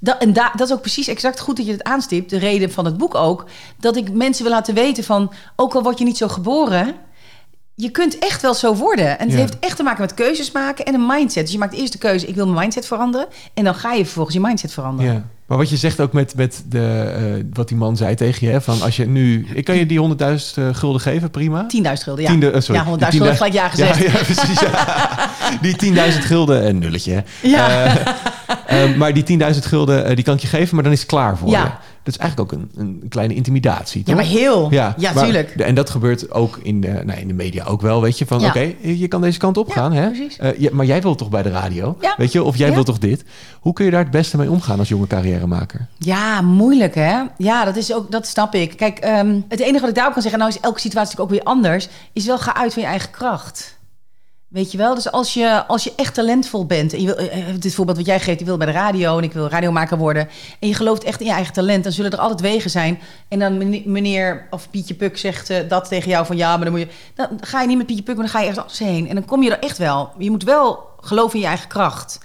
dat, 0.00 0.18
en 0.18 0.32
da, 0.32 0.52
dat 0.56 0.68
is 0.68 0.74
ook 0.74 0.80
precies 0.80 1.08
exact 1.08 1.40
goed 1.40 1.56
dat 1.56 1.66
je 1.66 1.72
het 1.72 1.82
aanstipt. 1.82 2.30
De 2.30 2.38
reden 2.38 2.72
van 2.72 2.84
het 2.84 2.96
boek 2.96 3.14
ook. 3.14 3.44
Dat 3.80 3.96
ik 3.96 4.12
mensen 4.12 4.44
wil 4.44 4.52
laten 4.52 4.74
weten 4.74 5.04
van... 5.04 5.32
ook 5.56 5.74
al 5.74 5.82
word 5.82 5.98
je 5.98 6.04
niet 6.04 6.16
zo 6.16 6.28
geboren 6.28 6.94
je 7.76 7.90
kunt 7.90 8.18
echt 8.18 8.42
wel 8.42 8.54
zo 8.54 8.74
worden. 8.74 9.18
En 9.18 9.28
het 9.28 9.38
heeft 9.38 9.58
echt 9.58 9.76
te 9.76 9.82
maken 9.82 10.00
met 10.00 10.14
keuzes 10.14 10.52
maken 10.52 10.84
en 10.84 10.94
een 10.94 11.06
mindset. 11.06 11.42
Dus 11.42 11.52
je 11.52 11.58
maakt 11.58 11.74
eerst 11.74 11.92
de 11.92 11.98
keuze, 11.98 12.26
ik 12.26 12.34
wil 12.34 12.46
mijn 12.46 12.58
mindset 12.58 12.86
veranderen. 12.86 13.26
En 13.54 13.64
dan 13.64 13.74
ga 13.74 13.92
je 13.92 14.04
vervolgens 14.04 14.34
je 14.34 14.40
mindset 14.40 14.72
veranderen. 14.72 15.12
Ja. 15.12 15.24
Maar 15.46 15.58
wat 15.58 15.70
je 15.70 15.76
zegt 15.76 16.00
ook 16.00 16.12
met, 16.12 16.34
met 16.36 16.64
de, 16.68 17.14
uh, 17.38 17.44
wat 17.52 17.68
die 17.68 17.76
man 17.76 17.96
zei 17.96 18.14
tegen 18.14 18.48
je, 18.48 18.60
van 18.60 18.82
als 18.82 18.96
je 18.96 19.06
nu, 19.06 19.46
ik 19.54 19.64
kan 19.64 19.76
je 19.76 19.86
die 19.86 20.00
100.000 20.00 20.14
uh, 20.58 20.74
gulden 20.74 21.00
geven, 21.00 21.30
prima. 21.30 21.66
10.000 21.76 21.92
gulden, 21.92 22.24
ja. 22.24 22.30
Tiende, 22.30 22.52
uh, 22.52 22.60
sorry, 22.60 22.80
ja, 22.80 22.98
100.000 22.98 23.06
gulden 23.08 23.36
gelijk 23.36 23.54
ja 23.54 23.68
gezegd. 23.68 23.98
Ja, 23.98 24.04
ja 24.04 24.24
precies. 24.24 24.60
Ja. 24.60 25.30
die 25.62 25.94
10.000 25.94 25.98
gulden, 26.20 26.66
een 26.66 26.78
nulletje. 26.78 27.24
Ja. 27.42 27.92
maar 28.96 29.14
die 29.14 29.40
10.000 29.54 29.58
gulden, 29.58 30.16
die 30.16 30.24
kan 30.24 30.34
ik 30.34 30.40
je 30.40 30.46
geven, 30.46 30.74
maar 30.74 30.84
dan 30.84 30.92
is 30.92 31.00
het 31.00 31.08
klaar 31.08 31.38
voor 31.38 31.48
ja. 31.48 31.62
je. 31.62 31.70
Dat 32.06 32.14
is 32.14 32.20
eigenlijk 32.20 32.52
ook 32.52 32.60
een, 32.60 32.70
een 32.76 33.08
kleine 33.08 33.34
intimidatie. 33.34 34.02
Toch? 34.02 34.14
Ja, 34.14 34.20
maar 34.20 34.30
heel. 34.30 34.70
Ja, 34.70 34.94
ja 34.98 35.12
tuurlijk. 35.12 35.50
En 35.50 35.74
dat 35.74 35.90
gebeurt 35.90 36.30
ook 36.30 36.58
in 36.62 36.80
de, 36.80 37.02
nou, 37.04 37.20
in 37.20 37.28
de 37.28 37.34
media 37.34 37.64
ook 37.64 37.80
wel. 37.80 38.02
Weet 38.02 38.18
je, 38.18 38.26
van 38.26 38.44
oké, 38.44 38.74
je 38.80 39.08
kan 39.08 39.20
deze 39.20 39.38
kant 39.38 39.56
op 39.56 39.70
gaan. 39.70 39.92
hè? 39.92 40.10
Uh, 40.58 40.70
maar 40.70 40.86
jij 40.86 41.02
wilt 41.02 41.18
toch 41.18 41.28
bij 41.28 41.42
de 41.42 41.50
radio? 41.50 41.96
Weet 42.16 42.32
je, 42.32 42.42
of 42.42 42.56
jij 42.56 42.72
wilt 42.72 42.86
toch 42.86 42.98
dit? 42.98 43.24
Hoe 43.60 43.72
kun 43.72 43.84
je 43.84 43.90
daar 43.90 44.02
het 44.02 44.10
beste 44.10 44.36
mee 44.36 44.50
omgaan 44.50 44.78
als 44.78 44.88
jonge 44.88 45.06
carrièremaker? 45.06 45.86
Ja, 45.98 46.40
moeilijk 46.40 46.94
hè? 46.94 47.22
Ja, 47.36 47.64
dat 47.64 47.76
is 47.76 47.94
ook, 47.94 48.10
dat 48.10 48.26
snap 48.26 48.54
ik. 48.54 48.76
Kijk, 48.76 49.04
um, 49.04 49.44
het 49.48 49.60
enige 49.60 49.80
wat 49.80 49.88
ik 49.88 49.94
daarop 49.94 50.12
kan 50.12 50.22
zeggen, 50.22 50.40
nou 50.40 50.52
is 50.52 50.60
elke 50.60 50.80
situatie 50.80 51.18
ook 51.18 51.30
weer 51.30 51.42
anders, 51.42 51.88
is 52.12 52.26
wel 52.26 52.38
ga 52.38 52.54
uit 52.54 52.72
van 52.72 52.82
je 52.82 52.88
eigen 52.88 53.10
kracht. 53.10 53.76
Weet 54.56 54.72
je 54.72 54.78
wel? 54.78 54.94
Dus 54.94 55.10
als 55.10 55.34
je, 55.34 55.66
als 55.66 55.84
je 55.84 55.92
echt 55.96 56.14
talentvol 56.14 56.66
bent... 56.66 56.92
en 56.92 57.00
je 57.00 57.06
wil, 57.06 57.16
eh, 57.16 57.44
dit 57.58 57.74
voorbeeld 57.74 57.96
wat 57.96 58.06
jij 58.06 58.20
geeft, 58.20 58.38
je 58.38 58.44
wil 58.44 58.56
bij 58.56 58.66
de 58.66 58.72
radio... 58.72 59.18
en 59.18 59.24
ik 59.24 59.32
wil 59.32 59.48
radiomaker 59.48 59.98
worden... 59.98 60.28
en 60.60 60.68
je 60.68 60.74
gelooft 60.74 61.04
echt 61.04 61.20
in 61.20 61.26
je 61.26 61.32
eigen 61.32 61.52
talent... 61.52 61.82
dan 61.82 61.92
zullen 61.92 62.10
er 62.10 62.18
altijd 62.18 62.40
wegen 62.40 62.70
zijn. 62.70 62.98
En 63.28 63.38
dan 63.38 63.58
meneer 63.84 64.46
of 64.50 64.70
Pietje 64.70 64.94
Puk 64.94 65.18
zegt 65.18 65.50
uh, 65.50 65.56
dat 65.68 65.88
tegen 65.88 66.10
jou 66.10 66.26
van... 66.26 66.36
ja, 66.36 66.56
maar 66.56 66.64
dan 66.64 66.74
moet 66.74 66.80
je... 66.80 66.88
dan 67.14 67.28
ga 67.40 67.60
je 67.60 67.66
niet 67.66 67.76
met 67.76 67.86
Pietje 67.86 68.02
Puk, 68.02 68.14
maar 68.16 68.24
dan 68.24 68.34
ga 68.34 68.40
je 68.40 68.46
ergens 68.46 68.64
anders 68.64 68.82
heen. 68.82 69.08
En 69.08 69.14
dan 69.14 69.24
kom 69.24 69.42
je 69.42 69.50
er 69.50 69.62
echt 69.62 69.78
wel. 69.78 70.10
Je 70.18 70.30
moet 70.30 70.44
wel 70.44 70.78
geloven 71.00 71.34
in 71.34 71.40
je 71.40 71.46
eigen 71.46 71.68
kracht. 71.68 72.20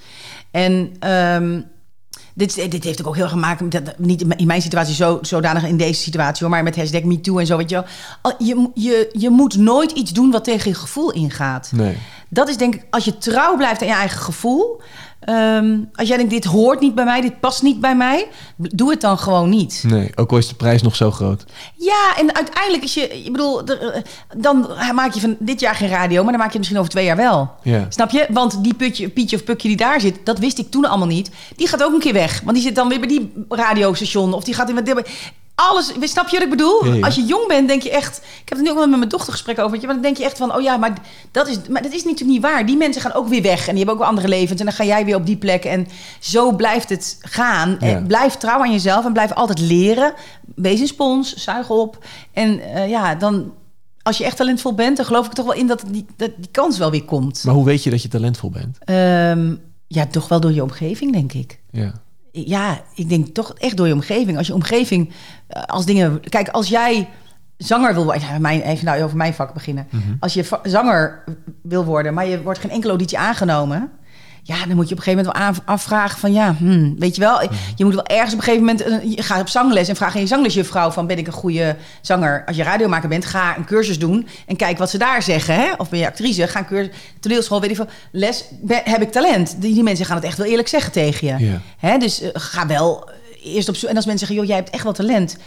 En... 0.51 0.93
Um, 1.09 1.69
dit, 2.33 2.71
dit 2.71 2.83
heeft 2.83 3.05
ook 3.05 3.15
heel 3.15 3.27
gemaakt, 3.27 3.71
dat, 3.71 3.97
niet 3.97 4.21
in 4.21 4.47
mijn 4.47 4.61
situatie 4.61 4.95
zo, 4.95 5.19
zodanig 5.21 5.63
in 5.63 5.77
deze 5.77 6.01
situatie 6.01 6.45
hoor, 6.45 6.55
maar 6.55 6.63
met 6.63 6.75
hashtag 6.75 7.03
MeToo 7.03 7.37
en 7.37 7.45
zo, 7.45 7.57
weet 7.57 7.69
je 7.69 7.75
wel. 7.75 8.33
Je, 8.37 8.69
je, 8.73 9.09
je 9.11 9.29
moet 9.29 9.57
nooit 9.57 9.91
iets 9.91 10.11
doen 10.11 10.31
wat 10.31 10.43
tegen 10.43 10.69
je 10.69 10.77
gevoel 10.77 11.11
ingaat. 11.11 11.71
Nee. 11.73 11.97
Dat 12.33 12.49
is 12.49 12.57
denk 12.57 12.75
ik, 12.75 12.85
als 12.89 13.05
je 13.05 13.17
trouw 13.17 13.55
blijft 13.57 13.81
aan 13.81 13.87
je 13.87 13.93
eigen 13.93 14.21
gevoel, 14.21 14.81
Ehm, 15.21 15.77
als 15.95 16.07
jij 16.07 16.17
denkt, 16.17 16.31
dit 16.31 16.45
hoort 16.45 16.79
niet 16.79 16.95
bij 16.95 17.05
mij, 17.05 17.21
dit 17.21 17.39
past 17.39 17.61
niet 17.61 17.79
bij 17.79 17.95
mij, 17.95 18.27
doe 18.55 18.89
het 18.89 19.01
dan 19.01 19.17
gewoon 19.17 19.49
niet. 19.49 19.83
Nee, 19.87 20.11
ook 20.15 20.31
al 20.31 20.37
is 20.37 20.47
de 20.47 20.55
prijs 20.55 20.81
nog 20.81 20.95
zo 20.95 21.11
groot. 21.11 21.45
Ja, 21.75 22.15
en 22.17 22.35
uiteindelijk 22.35 22.83
is 22.83 22.93
je, 22.93 23.23
ik 23.23 23.31
bedoel, 23.31 23.63
eh, 23.63 24.01
dan 24.37 24.69
maak 24.93 25.13
je 25.13 25.19
van 25.19 25.35
dit 25.39 25.59
jaar 25.59 25.75
geen 25.75 25.89
radio, 25.89 26.23
maar 26.23 26.31
dan 26.31 26.41
maak 26.41 26.51
je 26.51 26.57
het 26.57 26.57
misschien 26.57 26.77
over 26.77 26.91
twee 26.91 27.05
jaar 27.05 27.15
wel. 27.15 27.51
Ja. 27.63 27.85
Snap 27.89 28.11
je? 28.11 28.25
Want 28.29 28.63
die 28.63 28.73
putje, 28.73 29.09
Pietje 29.09 29.35
of 29.35 29.43
Pukje 29.43 29.67
die 29.67 29.77
daar 29.77 30.01
zit, 30.01 30.19
dat 30.23 30.39
wist 30.39 30.57
ik 30.57 30.71
toen 30.71 30.85
allemaal 30.85 31.07
niet. 31.07 31.31
Die 31.55 31.67
gaat 31.67 31.83
ook 31.83 31.93
een 31.93 31.99
keer 31.99 32.13
weg, 32.13 32.41
want 32.41 32.55
die 32.55 32.65
zit 32.65 32.75
dan 32.75 32.87
weer 32.87 32.99
bij 32.99 33.07
die 33.07 33.33
radiostation 33.49 34.33
of 34.33 34.43
die 34.43 34.53
gaat 34.53 34.69
in 34.69 34.75
alles. 35.55 35.91
Snap 36.01 36.27
je 36.27 36.37
wat 36.37 36.43
ik 36.43 36.49
bedoel? 36.49 37.03
Als 37.03 37.15
je 37.15 37.25
jong 37.25 37.47
bent, 37.47 37.67
denk 37.67 37.81
je 37.81 37.91
echt. 37.91 38.17
Ik 38.17 38.49
heb 38.49 38.57
het 38.57 38.61
nu 38.61 38.69
ook 38.69 38.77
wel 38.77 38.87
met 38.87 38.97
mijn 38.97 39.09
dochter 39.09 39.31
gesprek 39.31 39.59
over. 39.59 39.77
Want 39.77 39.91
dan 39.93 40.01
denk 40.01 40.17
je 40.17 40.23
echt 40.23 40.37
van: 40.37 40.55
oh 40.55 40.61
ja, 40.61 40.77
maar 40.77 40.93
dat 41.31 41.47
is, 41.47 41.57
maar 41.69 41.81
dat 41.81 41.91
is 41.91 42.03
natuurlijk 42.03 42.29
niet 42.29 42.41
waar. 42.41 42.65
Die 42.65 42.77
mensen 42.77 43.01
gaan 43.01 43.13
ook 43.13 43.27
weer 43.27 43.41
weg 43.41 43.59
en 43.59 43.75
die 43.75 43.75
hebben 43.75 43.93
ook 43.93 43.99
wel 43.99 44.09
andere 44.09 44.27
levens. 44.27 44.59
En 44.59 44.65
dan 44.65 44.75
ga 44.75 44.83
jij 44.83 45.05
weer 45.05 45.15
op 45.15 45.25
die 45.25 45.37
plek. 45.37 45.65
En 45.65 45.87
zo 46.19 46.51
blijft 46.51 46.89
het 46.89 47.17
gaan. 47.21 47.79
En 47.79 48.07
blijf 48.07 48.35
trouw 48.35 48.59
aan 48.59 48.71
jezelf 48.71 49.05
en 49.05 49.13
blijf 49.13 49.33
altijd 49.33 49.59
leren. 49.59 50.13
Wees 50.55 50.79
een 50.79 50.87
spons, 50.87 51.35
zuig 51.35 51.69
op. 51.69 52.05
En 52.33 52.59
uh, 52.59 52.89
ja, 52.89 53.15
dan. 53.15 53.53
Als 54.03 54.17
je 54.17 54.23
echt 54.23 54.37
talentvol 54.37 54.73
bent, 54.73 54.97
dan 54.97 55.05
geloof 55.05 55.25
ik 55.25 55.33
toch 55.33 55.45
wel 55.45 55.53
in 55.55 55.67
dat 55.67 55.83
die, 55.87 56.05
dat 56.17 56.31
die 56.37 56.51
kans 56.51 56.77
wel 56.77 56.91
weer 56.91 57.05
komt. 57.05 57.43
Maar 57.43 57.53
hoe 57.53 57.65
weet 57.65 57.83
je 57.83 57.89
dat 57.89 58.01
je 58.01 58.07
talentvol 58.07 58.49
bent? 58.49 58.77
Um, 59.37 59.61
ja, 59.87 60.05
toch 60.05 60.27
wel 60.27 60.39
door 60.39 60.51
je 60.51 60.63
omgeving, 60.63 61.11
denk 61.11 61.33
ik. 61.33 61.59
Ja 61.71 61.93
ja, 62.31 62.81
ik 62.95 63.09
denk 63.09 63.27
toch 63.27 63.53
echt 63.53 63.77
door 63.77 63.87
je 63.87 63.93
omgeving. 63.93 64.37
Als 64.37 64.47
je 64.47 64.53
omgeving, 64.53 65.13
eh, 65.47 65.63
als 65.63 65.85
dingen. 65.85 66.29
Kijk, 66.29 66.49
als 66.49 66.67
jij 66.67 67.09
zanger 67.57 67.93
wil 67.93 68.03
worden. 68.03 68.21
Ja, 68.21 68.39
mijn, 68.39 68.61
even 68.61 68.85
nou 68.85 69.03
over 69.03 69.17
mijn 69.17 69.33
vak 69.33 69.53
beginnen. 69.53 69.87
Mhm. 69.89 70.13
Als 70.19 70.33
je 70.33 70.59
zanger 70.63 71.23
wil 71.61 71.85
worden, 71.85 72.13
maar 72.13 72.25
je 72.25 72.41
wordt 72.41 72.59
geen 72.59 72.71
enkele 72.71 72.89
auditie 72.89 73.17
aangenomen. 73.17 73.91
Ja, 74.43 74.65
dan 74.65 74.75
moet 74.75 74.89
je 74.89 74.95
op 74.95 74.97
een 74.97 75.03
gegeven 75.03 75.31
moment 75.33 75.57
wel 75.65 75.75
afvragen 75.75 76.19
van 76.19 76.33
ja, 76.33 76.55
hmm, 76.57 76.95
weet 76.99 77.15
je 77.15 77.21
wel, 77.21 77.41
je 77.75 77.85
moet 77.85 77.93
wel 77.93 78.05
ergens 78.05 78.33
op 78.33 78.37
een 78.37 78.43
gegeven 78.43 78.65
moment, 78.65 79.13
je 79.15 79.23
gaat 79.23 79.41
op 79.41 79.49
zangles 79.49 79.87
en 79.87 79.95
vraag 79.95 80.15
aan 80.15 80.21
je 80.21 80.27
zanglesjuffrouw 80.27 80.91
van 80.91 81.07
ben 81.07 81.17
ik 81.17 81.27
een 81.27 81.33
goede 81.33 81.75
zanger? 82.01 82.43
Als 82.45 82.55
je 82.55 82.63
radiomaker 82.63 83.09
bent, 83.09 83.25
ga 83.25 83.57
een 83.57 83.65
cursus 83.65 83.99
doen 83.99 84.27
en 84.45 84.55
kijk 84.55 84.77
wat 84.77 84.89
ze 84.89 84.97
daar 84.97 85.21
zeggen. 85.21 85.55
Hè? 85.55 85.73
Of 85.77 85.89
ben 85.89 85.99
je 85.99 86.07
actrice, 86.07 86.47
ga 86.47 86.59
een 86.59 86.65
cursus, 86.65 86.95
toneelschool, 87.19 87.61
weet 87.61 87.69
ik 87.69 87.75
veel, 87.75 87.87
les, 88.11 88.45
heb 88.67 89.01
ik 89.01 89.11
talent? 89.11 89.61
Die, 89.61 89.73
die 89.73 89.83
mensen 89.83 90.05
gaan 90.05 90.15
het 90.15 90.25
echt 90.25 90.37
wel 90.37 90.47
eerlijk 90.47 90.67
zeggen 90.67 90.91
tegen 90.91 91.27
je. 91.27 91.57
Hè? 91.77 91.97
Dus 91.97 92.21
uh, 92.21 92.29
ga 92.33 92.67
wel 92.67 93.09
eerst 93.43 93.69
op 93.69 93.75
zoek. 93.75 93.89
En 93.89 93.95
als 93.95 94.05
mensen 94.05 94.27
zeggen, 94.27 94.45
joh, 94.45 94.55
jij 94.55 94.63
hebt 94.63 94.73
echt 94.73 94.83
wel 94.83 94.93
talent 94.93 95.37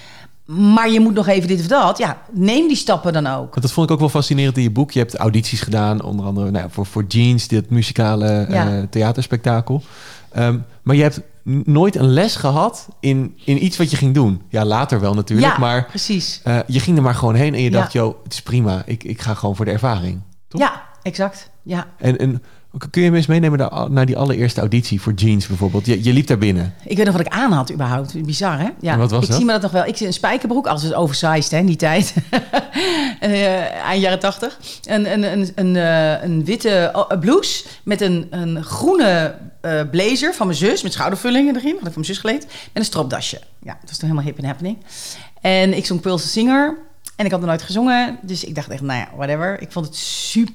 maar 0.44 0.90
je 0.90 1.00
moet 1.00 1.14
nog 1.14 1.26
even 1.26 1.48
dit 1.48 1.60
of 1.60 1.66
dat. 1.66 1.98
Ja, 1.98 2.22
neem 2.32 2.68
die 2.68 2.76
stappen 2.76 3.12
dan 3.12 3.26
ook. 3.26 3.62
Dat 3.62 3.72
vond 3.72 3.86
ik 3.86 3.92
ook 3.92 4.00
wel 4.00 4.08
fascinerend 4.08 4.56
in 4.56 4.62
je 4.62 4.70
boek. 4.70 4.90
Je 4.90 4.98
hebt 4.98 5.14
audities 5.14 5.60
gedaan, 5.60 6.02
onder 6.02 6.26
andere 6.26 6.50
nou, 6.50 6.70
voor, 6.70 6.86
voor 6.86 7.04
Jeans, 7.08 7.48
dit 7.48 7.70
muzikale 7.70 8.46
ja. 8.48 8.72
uh, 8.72 8.82
theaterspektakel. 8.90 9.82
Um, 10.36 10.64
maar 10.82 10.96
je 10.96 11.02
hebt 11.02 11.20
nooit 11.64 11.96
een 11.96 12.08
les 12.08 12.36
gehad 12.36 12.88
in, 13.00 13.38
in 13.44 13.64
iets 13.64 13.76
wat 13.76 13.90
je 13.90 13.96
ging 13.96 14.14
doen. 14.14 14.42
Ja, 14.48 14.64
later 14.64 15.00
wel 15.00 15.14
natuurlijk. 15.14 15.52
Ja, 15.52 15.58
maar 15.58 15.86
precies. 15.86 16.40
Uh, 16.44 16.58
je 16.66 16.80
ging 16.80 16.96
er 16.96 17.02
maar 17.02 17.14
gewoon 17.14 17.34
heen 17.34 17.54
en 17.54 17.62
je 17.62 17.70
dacht, 17.70 17.92
joh, 17.92 18.22
het 18.22 18.32
is 18.32 18.42
prima. 18.42 18.82
Ik, 18.86 19.04
ik 19.04 19.20
ga 19.20 19.34
gewoon 19.34 19.56
voor 19.56 19.64
de 19.64 19.70
ervaring. 19.70 20.20
Toch? 20.48 20.60
Ja, 20.60 20.82
exact. 21.02 21.50
Ja. 21.62 21.86
En, 21.98 22.18
en 22.18 22.42
Kun 22.90 23.02
je 23.02 23.10
me 23.10 23.16
eens 23.16 23.26
meenemen 23.26 23.70
naar 23.90 24.06
die 24.06 24.16
allereerste 24.16 24.60
auditie 24.60 25.00
voor 25.00 25.12
jeans 25.12 25.46
bijvoorbeeld? 25.46 25.86
Je, 25.86 26.04
je 26.04 26.12
liep 26.12 26.26
daar 26.26 26.38
binnen. 26.38 26.74
Ik 26.84 26.96
weet 26.96 27.06
nog 27.06 27.16
wat 27.16 27.26
ik 27.26 27.32
aan 27.32 27.52
had 27.52 27.72
überhaupt. 27.72 28.24
Bizar, 28.26 28.58
hè? 28.58 28.68
Ja. 28.80 28.96
wat 28.96 29.10
was 29.10 29.28
ik 29.28 29.34
zie 29.34 29.44
me 29.44 29.52
dat 29.52 29.62
nog 29.62 29.70
wel. 29.70 29.84
Ik 29.84 29.96
zit 29.96 30.06
een 30.06 30.12
spijkerbroek, 30.12 30.66
als 30.66 30.82
het 30.82 30.94
oversized, 30.94 31.50
hè, 31.50 31.58
in 31.58 31.66
die 31.66 31.76
tijd. 31.76 32.14
uh, 33.20 33.84
eind 33.84 34.02
jaren 34.02 34.18
tachtig. 34.18 34.58
Een, 34.82 35.12
een, 35.12 35.32
een, 35.32 35.52
een, 35.54 35.74
uh, 35.74 36.22
een 36.22 36.44
witte 36.44 36.92
uh, 36.94 37.18
blouse 37.20 37.64
met 37.82 38.00
een, 38.00 38.26
een 38.30 38.64
groene 38.64 39.34
blazer 39.90 40.34
van 40.34 40.46
mijn 40.46 40.58
zus... 40.58 40.82
met 40.82 40.92
schoudervullingen 40.92 41.56
erin, 41.56 41.76
had 41.78 41.86
ik 41.86 41.92
van 41.92 41.92
mijn 41.94 42.04
zus 42.04 42.18
geleend. 42.18 42.44
En 42.44 42.50
een 42.72 42.84
stropdasje. 42.84 43.40
Ja, 43.62 43.76
dat 43.80 43.88
was 43.88 43.98
toen 43.98 44.08
helemaal 44.08 44.30
hip 44.30 44.38
en 44.38 44.44
happening. 44.44 44.76
En 45.40 45.76
ik 45.76 45.86
zong 45.86 46.00
Pulse 46.00 46.28
Singer. 46.28 46.76
En 47.16 47.24
ik 47.24 47.30
had 47.30 47.40
nog 47.40 47.48
nooit 47.48 47.62
gezongen. 47.62 48.18
Dus 48.22 48.44
ik 48.44 48.54
dacht 48.54 48.68
echt, 48.68 48.82
nou 48.82 48.98
ja, 48.98 49.08
whatever. 49.16 49.60
Ik 49.60 49.72
vond 49.72 49.86
het 49.86 49.96
super 49.96 50.54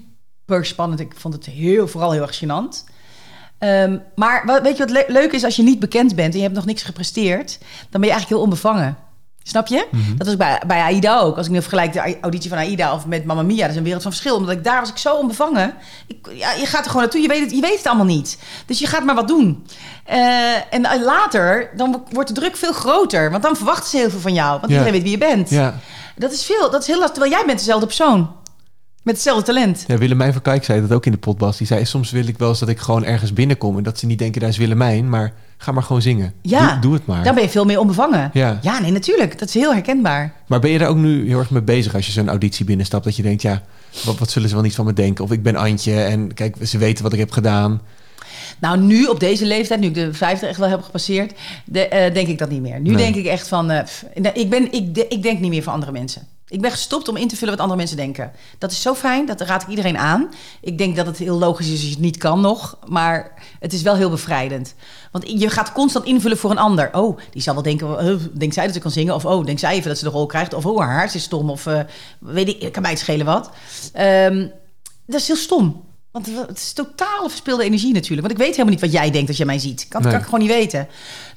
spannend. 0.64 1.00
Ik 1.00 1.14
vond 1.16 1.34
het 1.34 1.46
heel, 1.46 1.88
vooral 1.88 2.12
heel 2.12 2.22
erg 2.22 2.44
gênant. 2.44 2.84
Ehm, 3.58 3.98
maar 4.16 4.46
wat, 4.46 4.62
weet 4.62 4.78
je 4.78 4.86
wat 4.86 5.06
leuk 5.08 5.32
is 5.32 5.44
als 5.44 5.56
je 5.56 5.64
niet 5.64 5.80
bekend 5.80 6.16
bent 6.16 6.32
en 6.32 6.38
je 6.38 6.44
hebt 6.44 6.56
nog 6.56 6.66
niks 6.66 6.84
gepresteerd, 6.84 7.58
dan 7.90 8.02
ben 8.02 8.10
je 8.10 8.10
eigenlijk 8.10 8.30
heel 8.30 8.42
onbevangen. 8.42 8.98
Snap 9.44 9.68
je? 9.68 9.88
Mhm. 9.92 10.18
Dat 10.18 10.28
was 10.28 10.38
bij, 10.38 10.62
bij 10.68 10.82
AIDA 10.82 11.20
ook. 11.20 11.38
Als 11.38 11.46
ik 11.46 11.52
nu 11.52 11.62
vergelijk 11.62 11.94
de 11.94 12.18
auditie 12.22 12.50
van 12.50 12.58
AIDA 12.58 12.94
of 12.94 13.06
met 13.06 13.26
Mamma 13.26 13.44
Mia, 13.44 13.62
dat 13.62 13.70
is 13.70 13.76
een 13.76 13.84
wereld 13.84 14.02
van 14.02 14.12
verschil. 14.12 14.36
Omdat 14.36 14.56
ik 14.56 14.64
daar 14.64 14.80
was 14.80 14.90
ik 14.90 14.98
zo 14.98 15.16
onbevangen. 15.16 15.74
Ik, 16.08 16.28
ja, 16.32 16.52
je 16.52 16.66
gaat 16.66 16.84
er 16.84 16.88
gewoon 16.88 17.02
naartoe, 17.02 17.22
je 17.22 17.28
weet, 17.28 17.42
het, 17.42 17.52
je 17.52 17.62
weet 17.62 17.78
het 17.78 17.88
allemaal 17.88 18.06
niet. 18.06 18.40
Dus 18.66 18.80
je 18.80 18.88
gaat 18.88 19.04
maar 19.04 19.16
wat 19.16 19.28
doen. 19.28 19.66
Uh, 20.10 20.74
en 20.74 21.04
later, 21.04 21.70
dan 21.76 22.06
wordt 22.12 22.30
de 22.30 22.36
druk 22.36 22.56
veel 22.56 22.74
groter. 22.74 23.32
Want 23.32 23.44
dan 23.44 23.56
verwachten 23.56 23.90
ze 23.90 23.98
heel 23.98 24.10
veel 24.10 24.20
van 24.20 24.34
jou. 24.34 24.60
Want 24.60 24.72
iedereen 24.72 24.94
weet 24.94 25.04
wie 25.04 25.12
je 25.12 25.18
bent. 25.18 25.50
Ja. 25.50 25.80
Dat 26.16 26.32
is 26.32 26.46
veel, 26.46 26.70
dat 26.72 26.82
is 26.82 26.88
heel 26.88 26.98
lastig. 26.98 27.18
Terwijl 27.18 27.36
jij 27.36 27.46
bent 27.46 27.58
dezelfde 27.58 27.86
persoon. 27.86 28.36
Met 29.10 29.18
hetzelfde 29.18 29.46
talent. 29.46 29.84
Ja, 29.88 29.98
Willemijn 29.98 30.34
van 30.34 30.42
Kijk 30.42 30.64
zei 30.64 30.82
dat 30.82 30.92
ook 30.92 31.06
in 31.06 31.12
de 31.12 31.18
potbas. 31.18 31.58
Die 31.58 31.68
zei, 31.68 31.86
soms 31.86 32.12
wil 32.12 32.28
ik 32.28 32.38
wel 32.38 32.50
eens 32.50 32.60
dat 32.60 32.70
ik 32.70 32.80
gewoon 32.80 33.04
ergens 33.04 33.34
binnenkom... 33.34 33.78
en 33.78 33.84
dat 33.84 34.00
ze 34.00 34.06
niet 34.06 34.20
denken, 34.20 34.42
daar 34.42 34.50
is 34.50 34.58
Willemijn, 34.58 35.10
maar 35.10 35.34
ga 35.58 35.72
maar 35.72 35.84
gewoon 35.84 36.02
zingen. 36.02 36.34
Ja, 36.42 36.76
doe, 36.76 36.94
het 36.94 37.06
maar. 37.06 37.24
Dan 37.24 37.34
ben 37.34 37.44
je 37.44 37.50
veel 37.50 37.66
meer 37.66 37.80
onbevangen. 37.80 38.30
Ja. 38.34 38.60
ja, 38.62 38.80
nee, 38.80 38.92
natuurlijk. 38.92 39.40
Dat 39.40 39.48
is 39.48 39.54
heel 39.54 39.74
herkenbaar. 39.74 40.34
Maar 40.48 40.60
ben 40.60 40.72
je 40.72 40.78
daar 40.78 40.90
ook 40.90 40.98
nu 40.98 41.28
heel 41.28 41.40
erg 41.40 41.50
mee 41.50 41.62
bezig 41.62 41.96
als 41.96 42.06
je 42.06 42.12
zo'n 42.12 42.30
auditie 42.30 42.66
binnenstapt... 42.66 43.04
dat 43.04 43.16
je 43.16 43.24
denkt, 43.24 43.42
ja, 43.42 43.62
wat, 44.06 44.20
wat 44.20 44.32
zullen 44.32 44.50
ze 44.50 44.56
wel 44.56 44.64
niet 44.64 44.76
van 44.76 44.86
me 44.86 44.94
denken? 44.94 45.24
Of 45.24 45.32
ik 45.32 45.44
ben 45.44 45.56
Antje 45.56 46.02
en 46.02 46.34
kijk, 46.34 46.56
ze 46.64 46.78
weten 46.78 47.04
wat 47.04 47.14
ik 47.14 47.20
heb 47.20 47.32
gedaan... 47.32 47.82
Nou, 48.60 48.80
nu 48.80 49.06
op 49.06 49.20
deze 49.20 49.46
leeftijd, 49.46 49.80
nu 49.80 49.88
ik 49.88 49.94
de 49.94 50.14
50 50.14 50.50
echt 50.50 50.60
wel 50.60 50.70
heb 50.70 50.82
gepasseerd, 50.82 51.34
de, 51.66 51.90
uh, 51.94 52.14
denk 52.14 52.28
ik 52.28 52.38
dat 52.38 52.50
niet 52.50 52.62
meer. 52.62 52.80
Nu 52.80 52.96
denk 52.96 53.16
ik 53.16 53.26
echt 53.26 53.48
van, 53.48 53.72
uh, 53.72 53.80
ik, 54.34 54.50
ben, 54.50 54.72
ik, 54.72 54.96
de, 54.96 55.08
ik 55.08 55.24
denk 55.24 55.40
niet 55.40 55.50
meer 55.50 55.64
voor 55.64 55.74
andere 55.74 55.92
mensen. 55.92 56.28
Ik 56.50 56.62
ben 56.62 56.72
gestopt 56.72 57.08
om 57.08 57.18
in 57.18 57.28
te 57.28 57.36
vullen 57.36 57.54
wat 57.54 57.60
andere 57.62 57.80
mensen 57.80 57.98
denken. 57.98 58.32
Dat 58.58 58.72
is 58.72 58.82
zo 58.82 58.94
fijn, 58.94 59.26
dat 59.26 59.42
raad 59.42 59.62
ik 59.62 59.68
iedereen 59.68 59.98
aan. 59.98 60.30
Ik 60.62 60.78
denk 60.78 60.96
dat 60.96 61.06
het 61.06 61.18
heel 61.18 61.38
logisch 61.38 61.68
is 61.68 61.72
als 61.72 61.82
je 61.82 61.90
het 61.90 62.00
niet 62.00 62.18
kan 62.18 62.42
nog, 62.42 62.78
maar 62.88 63.32
het 63.60 63.74
is 63.74 63.82
wel 63.82 63.96
heel 63.96 64.10
bevrijdend. 64.10 64.76
Want 65.12 65.30
je 65.40 65.50
gaat 65.50 65.72
constant 65.72 66.06
invullen 66.06 66.38
voor 66.38 66.52
een 66.52 66.58
ander. 66.58 66.90
Oh, 66.94 67.18
die 67.32 67.42
zal 67.42 67.54
wel 67.54 67.64
denken, 67.64 68.06
uh, 68.06 68.16
denkt 68.38 68.54
zij 68.54 68.66
dat 68.66 68.74
ze 68.74 68.80
kan 68.80 68.92
zingen? 68.92 69.16
Of 69.16 69.26
oh, 69.26 69.46
denkt 69.46 69.60
zij 69.60 69.74
even 69.74 69.88
dat 69.90 69.98
ze 69.98 70.04
de 70.04 70.10
rol 70.10 70.26
krijgt? 70.26 70.54
Of 70.54 70.66
oh, 70.66 70.80
haar 70.80 70.92
haar 70.92 71.16
is 71.16 71.24
stom? 71.24 71.50
Of 71.50 71.66
uh, 71.66 71.80
weet 72.20 72.48
ik, 72.48 72.72
kan 72.72 72.82
mij 72.82 72.92
het 72.92 73.00
schelen 73.00 73.26
wat. 73.26 73.50
Um, 74.00 74.52
dat 75.06 75.20
is 75.20 75.28
heel 75.28 75.36
stom. 75.36 75.84
Want 76.12 76.26
het 76.48 76.58
is 76.58 76.74
totale 76.74 77.30
verspilde 77.30 77.64
energie 77.64 77.94
natuurlijk. 77.94 78.28
Want 78.28 78.32
ik 78.32 78.38
weet 78.38 78.50
helemaal 78.50 78.72
niet 78.72 78.82
wat 78.82 78.92
jij 78.92 79.12
denkt 79.12 79.28
als 79.28 79.38
je 79.38 79.46
mij 79.46 79.60
ziet. 79.60 79.88
Kan, 79.88 80.02
kan 80.02 80.14
ik 80.14 80.24
gewoon 80.24 80.40
niet 80.40 80.50
weten. 80.50 80.88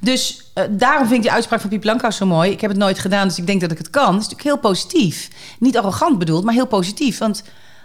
Dus 0.01 0.51
uh, 0.55 0.65
daarom 0.71 1.07
vind 1.07 1.17
ik 1.17 1.23
die 1.23 1.33
uitspraak 1.33 1.61
van 1.61 1.71
Piep 1.71 1.85
Lankhuis 1.85 2.17
zo 2.17 2.27
mooi. 2.27 2.51
Ik 2.51 2.61
heb 2.61 2.71
het 2.71 2.79
nooit 2.79 2.99
gedaan, 2.99 3.29
dus 3.29 3.39
ik 3.39 3.47
denk 3.47 3.61
dat 3.61 3.71
ik 3.71 3.79
het 3.79 3.91
kan. 3.91 4.13
Dat 4.13 4.21
is 4.23 4.29
natuurlijk 4.29 4.43
heel 4.43 4.71
positief. 4.71 5.31
Niet 5.59 5.79
arrogant 5.79 6.19
bedoeld, 6.19 6.45
maar 6.45 6.55
heel 6.55 6.67
positief. 6.67 7.19
Want 7.19 7.43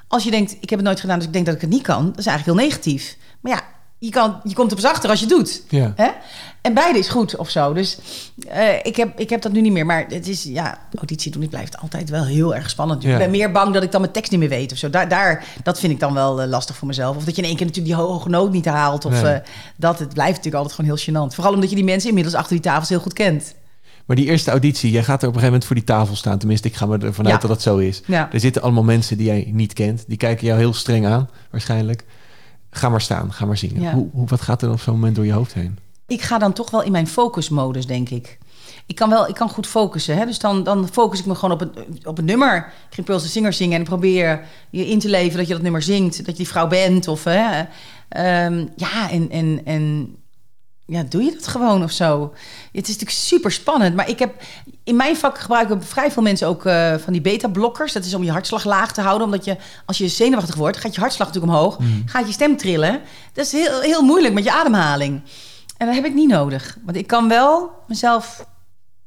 als 0.08 0.24
je 0.24 0.32
denkt, 0.32 0.52
ik 0.52 0.70
heb 0.70 0.80
het 0.80 0.88
nooit 0.88 1.00
gedaan, 1.00 1.18
dus 1.18 1.28
ik 1.28 1.34
denk 1.34 1.46
dat 1.46 1.56
ik 1.56 1.62
het 1.62 1.70
niet 1.70 1.82
kan... 1.82 2.06
dat 2.06 2.18
is 2.18 2.26
eigenlijk 2.26 2.60
heel 2.60 2.68
negatief. 2.70 3.18
Maar 3.42 3.52
ja, 3.52 3.64
je, 4.00 4.10
kan, 4.10 4.40
je 4.44 4.54
komt 4.54 4.72
er 4.72 4.82
pas 4.82 4.92
achter 4.92 5.10
als 5.10 5.20
je 5.20 5.26
het 5.26 5.36
doet. 5.36 5.64
Ja. 5.70 5.94
Hè? 5.96 6.10
En 6.62 6.74
beide 6.74 7.00
is 7.00 7.08
goed 7.08 7.36
of 7.36 7.50
zo. 7.50 7.74
Dus 7.74 7.98
uh, 8.48 8.74
ik, 8.84 8.96
heb, 8.96 9.20
ik 9.20 9.30
heb 9.30 9.42
dat 9.42 9.52
nu 9.52 9.62
niet 9.62 9.72
meer. 9.72 9.86
Maar 9.86 10.06
het 10.10 10.28
is, 10.28 10.44
ja, 10.44 10.78
auditie 10.96 11.32
doen, 11.32 11.42
het 11.42 11.50
blijft 11.50 11.78
altijd 11.78 12.10
wel 12.10 12.26
heel 12.26 12.56
erg 12.56 12.70
spannend. 12.70 13.04
Ja. 13.04 13.12
Ik 13.12 13.18
ben 13.18 13.32
meer 13.32 13.52
bang 13.52 13.74
dat 13.74 13.84
ik 13.84 13.92
dan 13.92 14.02
mijn 14.02 14.14
tekst 14.14 14.32
niet 14.32 14.40
meer 14.40 14.50
weet 14.50 14.72
of 14.72 14.78
zo. 14.78 14.90
Daar, 14.90 15.10
daar, 15.10 15.46
dat 15.64 15.80
vind 15.80 15.94
ik 15.94 16.00
dan 16.00 16.14
wel 16.14 16.42
uh, 16.42 16.48
lastig 16.48 16.76
voor 16.76 16.88
mezelf. 16.88 17.16
Of 17.16 17.24
dat 17.24 17.36
je 17.36 17.42
in 17.42 17.48
één 17.48 17.58
keer 17.58 17.66
natuurlijk 17.66 17.96
die 17.96 18.06
hoge 18.06 18.30
noot 18.30 18.52
niet 18.52 18.66
haalt. 18.66 19.06
Of 19.06 19.22
nee. 19.22 19.34
uh, 19.34 19.40
dat, 19.76 20.00
het 20.00 20.14
blijft 20.14 20.36
natuurlijk 20.36 20.64
altijd 20.64 20.76
gewoon 20.76 20.98
heel 20.98 21.30
gênant. 21.30 21.36
Vooral 21.36 21.54
omdat 21.54 21.70
je 21.70 21.76
die 21.76 21.86
mensen 21.86 22.10
inmiddels 22.10 22.36
achter 22.36 22.54
die 22.54 22.64
tafels 22.64 22.90
heel 22.90 23.00
goed 23.00 23.14
kent. 23.14 23.54
Maar 24.06 24.16
die 24.16 24.26
eerste 24.26 24.52
auditie, 24.52 24.92
jij 24.92 25.04
gaat 25.04 25.22
er 25.22 25.28
op 25.28 25.34
een 25.36 25.40
gegeven 25.40 25.46
moment 25.46 25.66
voor 25.66 25.76
die 25.76 25.86
tafel 25.86 26.16
staan. 26.16 26.38
Tenminste, 26.38 26.68
ik 26.68 26.76
ga 26.76 26.86
me 26.86 26.98
ervan 26.98 27.26
uit 27.26 27.34
ja. 27.34 27.40
dat 27.40 27.50
dat 27.50 27.62
zo 27.62 27.78
is. 27.78 28.02
Ja. 28.06 28.30
Er 28.32 28.40
zitten 28.40 28.62
allemaal 28.62 28.84
mensen 28.84 29.18
die 29.18 29.26
jij 29.26 29.50
niet 29.54 29.74
kent. 29.74 30.04
Die 30.08 30.18
kijken 30.18 30.48
jou 30.48 30.60
heel 30.60 30.74
streng 30.74 31.06
aan, 31.06 31.30
waarschijnlijk. 31.52 32.04
Ga 32.78 32.90
maar 32.90 33.02
staan, 33.02 33.34
ga 33.34 33.46
maar 33.46 33.58
zingen. 33.58 33.82
Ja. 33.82 33.94
Hoe, 33.94 34.10
hoe, 34.12 34.28
wat 34.28 34.42
gaat 34.42 34.62
er 34.62 34.72
op 34.72 34.80
zo'n 34.80 34.94
moment 34.94 35.16
door 35.16 35.26
je 35.26 35.32
hoofd 35.32 35.54
heen? 35.54 35.78
Ik 36.08 36.22
ga 36.22 36.38
dan 36.38 36.54
toch 36.54 36.72
wel 36.72 36.84
in 36.84 36.92
mijn 36.92 37.08
focusmodus, 37.08 37.86
denk 37.86 38.10
ik. 38.10 38.38
Ik 38.86 38.96
kan 38.96 39.10
wel, 39.10 39.28
ik 39.28 39.36
kan 39.36 39.50
goed 39.50 39.68
focussen. 39.68 40.18
Hè? 40.18 40.26
Dus 40.26 40.40
dan, 40.40 40.64
dan 40.64 40.88
focus 40.92 41.20
ik 41.20 41.26
me 41.26 41.36
gewoon 41.36 41.52
op 41.52 41.60
het, 41.60 42.06
op 42.06 42.22
nummer. 42.22 42.58
Ik 42.58 42.94
ging 42.94 43.08
Pulse 43.08 43.28
Singer 43.28 43.54
zingen 43.54 43.76
en 43.76 43.82
ik 43.82 43.88
probeer 43.88 44.46
je 44.70 44.88
in 44.88 45.00
te 45.00 45.10
leven 45.10 45.38
dat 45.38 45.48
je 45.48 45.54
dat 45.54 45.62
nummer 45.62 45.82
zingt. 45.82 46.18
Dat 46.18 46.26
je 46.26 46.34
die 46.34 46.48
vrouw 46.48 46.68
bent. 46.68 47.08
Of, 47.08 47.24
hè? 47.24 47.60
Um, 48.46 48.70
ja, 48.76 49.10
en, 49.10 49.30
en, 49.30 49.62
en 49.66 50.16
ja, 50.86 51.04
doe 51.04 51.24
je 51.24 51.32
dat 51.32 51.48
gewoon 51.48 51.84
of 51.84 51.92
zo? 51.92 52.34
Het 52.72 52.88
is 52.88 52.94
natuurlijk 52.98 53.12
super 53.12 53.52
spannend. 53.52 53.96
Maar 53.96 54.10
ik 54.10 54.20
heb 54.20 54.34
in 54.88 54.96
mijn 54.96 55.18
vak 55.18 55.40
gebruiken 55.40 55.84
vrij 55.84 56.12
veel 56.12 56.24
mensen 56.24 56.48
ook 56.48 56.66
uh, 56.66 56.96
van 56.96 57.14
die 57.14 57.22
beta-blokkers. 57.22 57.94
Dat 57.94 58.06
is 58.06 58.14
om 58.14 58.24
je 58.24 58.32
hartslag 58.32 58.64
laag 58.64 58.94
te 58.94 59.02
houden. 59.02 59.26
Omdat 59.26 59.46
je, 59.46 59.58
als 59.86 59.98
je 59.98 60.08
zenuwachtig 60.08 60.56
wordt, 60.56 60.78
gaat 60.78 60.96
je 60.96 61.02
hartslag 61.02 61.28
natuurlijk 61.28 61.54
omhoog. 61.54 61.80
Mhm. 61.80 61.92
Gaat 62.06 62.28
je 62.28 62.34
stem 62.34 62.58
trillen. 62.58 63.02
Dat 63.34 63.46
is 63.46 63.52
heel, 63.52 63.82
heel 63.82 64.02
moeilijk 64.02 64.34
met 64.34 64.44
je 64.44 64.52
ademhaling. 64.52 65.22
En 65.78 65.86
dat 65.86 65.96
heb 65.96 66.06
ik 66.06 66.14
niet 66.14 66.30
nodig. 66.30 66.78
Want 66.86 66.98
ik 66.98 67.08
kan 67.08 67.28
wel 67.28 67.72
mezelf... 67.88 68.46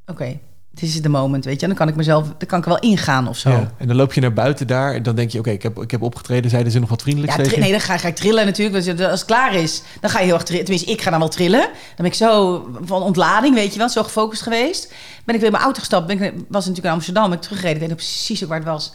Oké, 0.07 0.39
dit 0.71 0.89
is 0.89 1.03
de 1.03 1.09
moment, 1.09 1.45
weet 1.45 1.55
je. 1.55 1.61
En 1.61 1.69
dan 1.69 1.77
kan 1.77 1.89
ik 1.89 1.97
mezelf, 1.97 2.27
dan 2.27 2.49
kan 2.49 2.59
ik 2.59 2.65
wel 2.65 2.79
ingaan 2.79 3.29
of 3.29 3.37
zo. 3.37 3.51
Ja, 3.51 3.73
en 3.79 3.87
dan 3.87 3.97
loop 3.97 4.13
je 4.13 4.21
naar 4.21 4.33
buiten 4.33 4.67
daar 4.67 4.95
en 4.95 5.03
dan 5.03 5.15
denk 5.15 5.31
je, 5.31 5.39
oké, 5.39 5.51
ik, 5.51 5.63
heb, 5.63 5.79
ik 5.79 5.91
heb 5.91 6.03
opgetreden. 6.03 6.51
Zeiden 6.51 6.73
ze 6.73 6.79
nog 6.79 6.89
wat 6.89 7.03
vriendelijk 7.03 7.33
ja, 7.37 7.59
Nee, 7.59 7.71
dan 7.71 7.81
ga, 7.81 7.99
ga, 7.99 8.09
ik 8.09 8.17
trillen 8.17 8.45
natuurlijk. 8.45 8.77
Als 8.77 9.21
het 9.21 9.25
klaar 9.25 9.55
is, 9.55 9.83
dan 10.01 10.11
ga 10.11 10.19
je 10.19 10.25
heel 10.25 10.35
erg 10.35 10.43
trillen. 10.43 10.65
Tenminste, 10.65 10.91
ik 10.93 11.03
ga 11.03 11.11
dan 11.11 11.19
wel 11.19 11.29
trillen. 11.29 11.61
Dan 11.61 11.97
ben 11.97 12.07
ik 12.07 12.15
zo 12.15 12.67
van 12.85 13.03
ontlading, 13.03 13.55
weet 13.55 13.73
je 13.73 13.79
wel, 13.79 13.89
zo 13.89 14.03
gefocust 14.03 14.43
geweest. 14.43 14.93
Ben 15.25 15.35
ik 15.35 15.41
weer 15.41 15.51
in 15.51 15.53
mijn 15.53 15.65
auto 15.65 15.79
gestapt. 15.79 16.07
Ben 16.07 16.23
ik, 16.23 16.33
was 16.49 16.67
natuurlijk 16.67 16.87
in 16.87 16.93
Amsterdam, 16.93 17.25
ben 17.25 17.37
ik 17.37 17.43
teruggereden. 17.43 17.83
Ik 17.83 17.89
weet 17.89 17.97
nog 17.97 18.07
precies 18.07 18.43
ook 18.43 18.49
waar 18.49 18.59
het 18.59 18.69
was. 18.69 18.93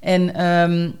En... 0.00 0.44
Um, 0.44 0.94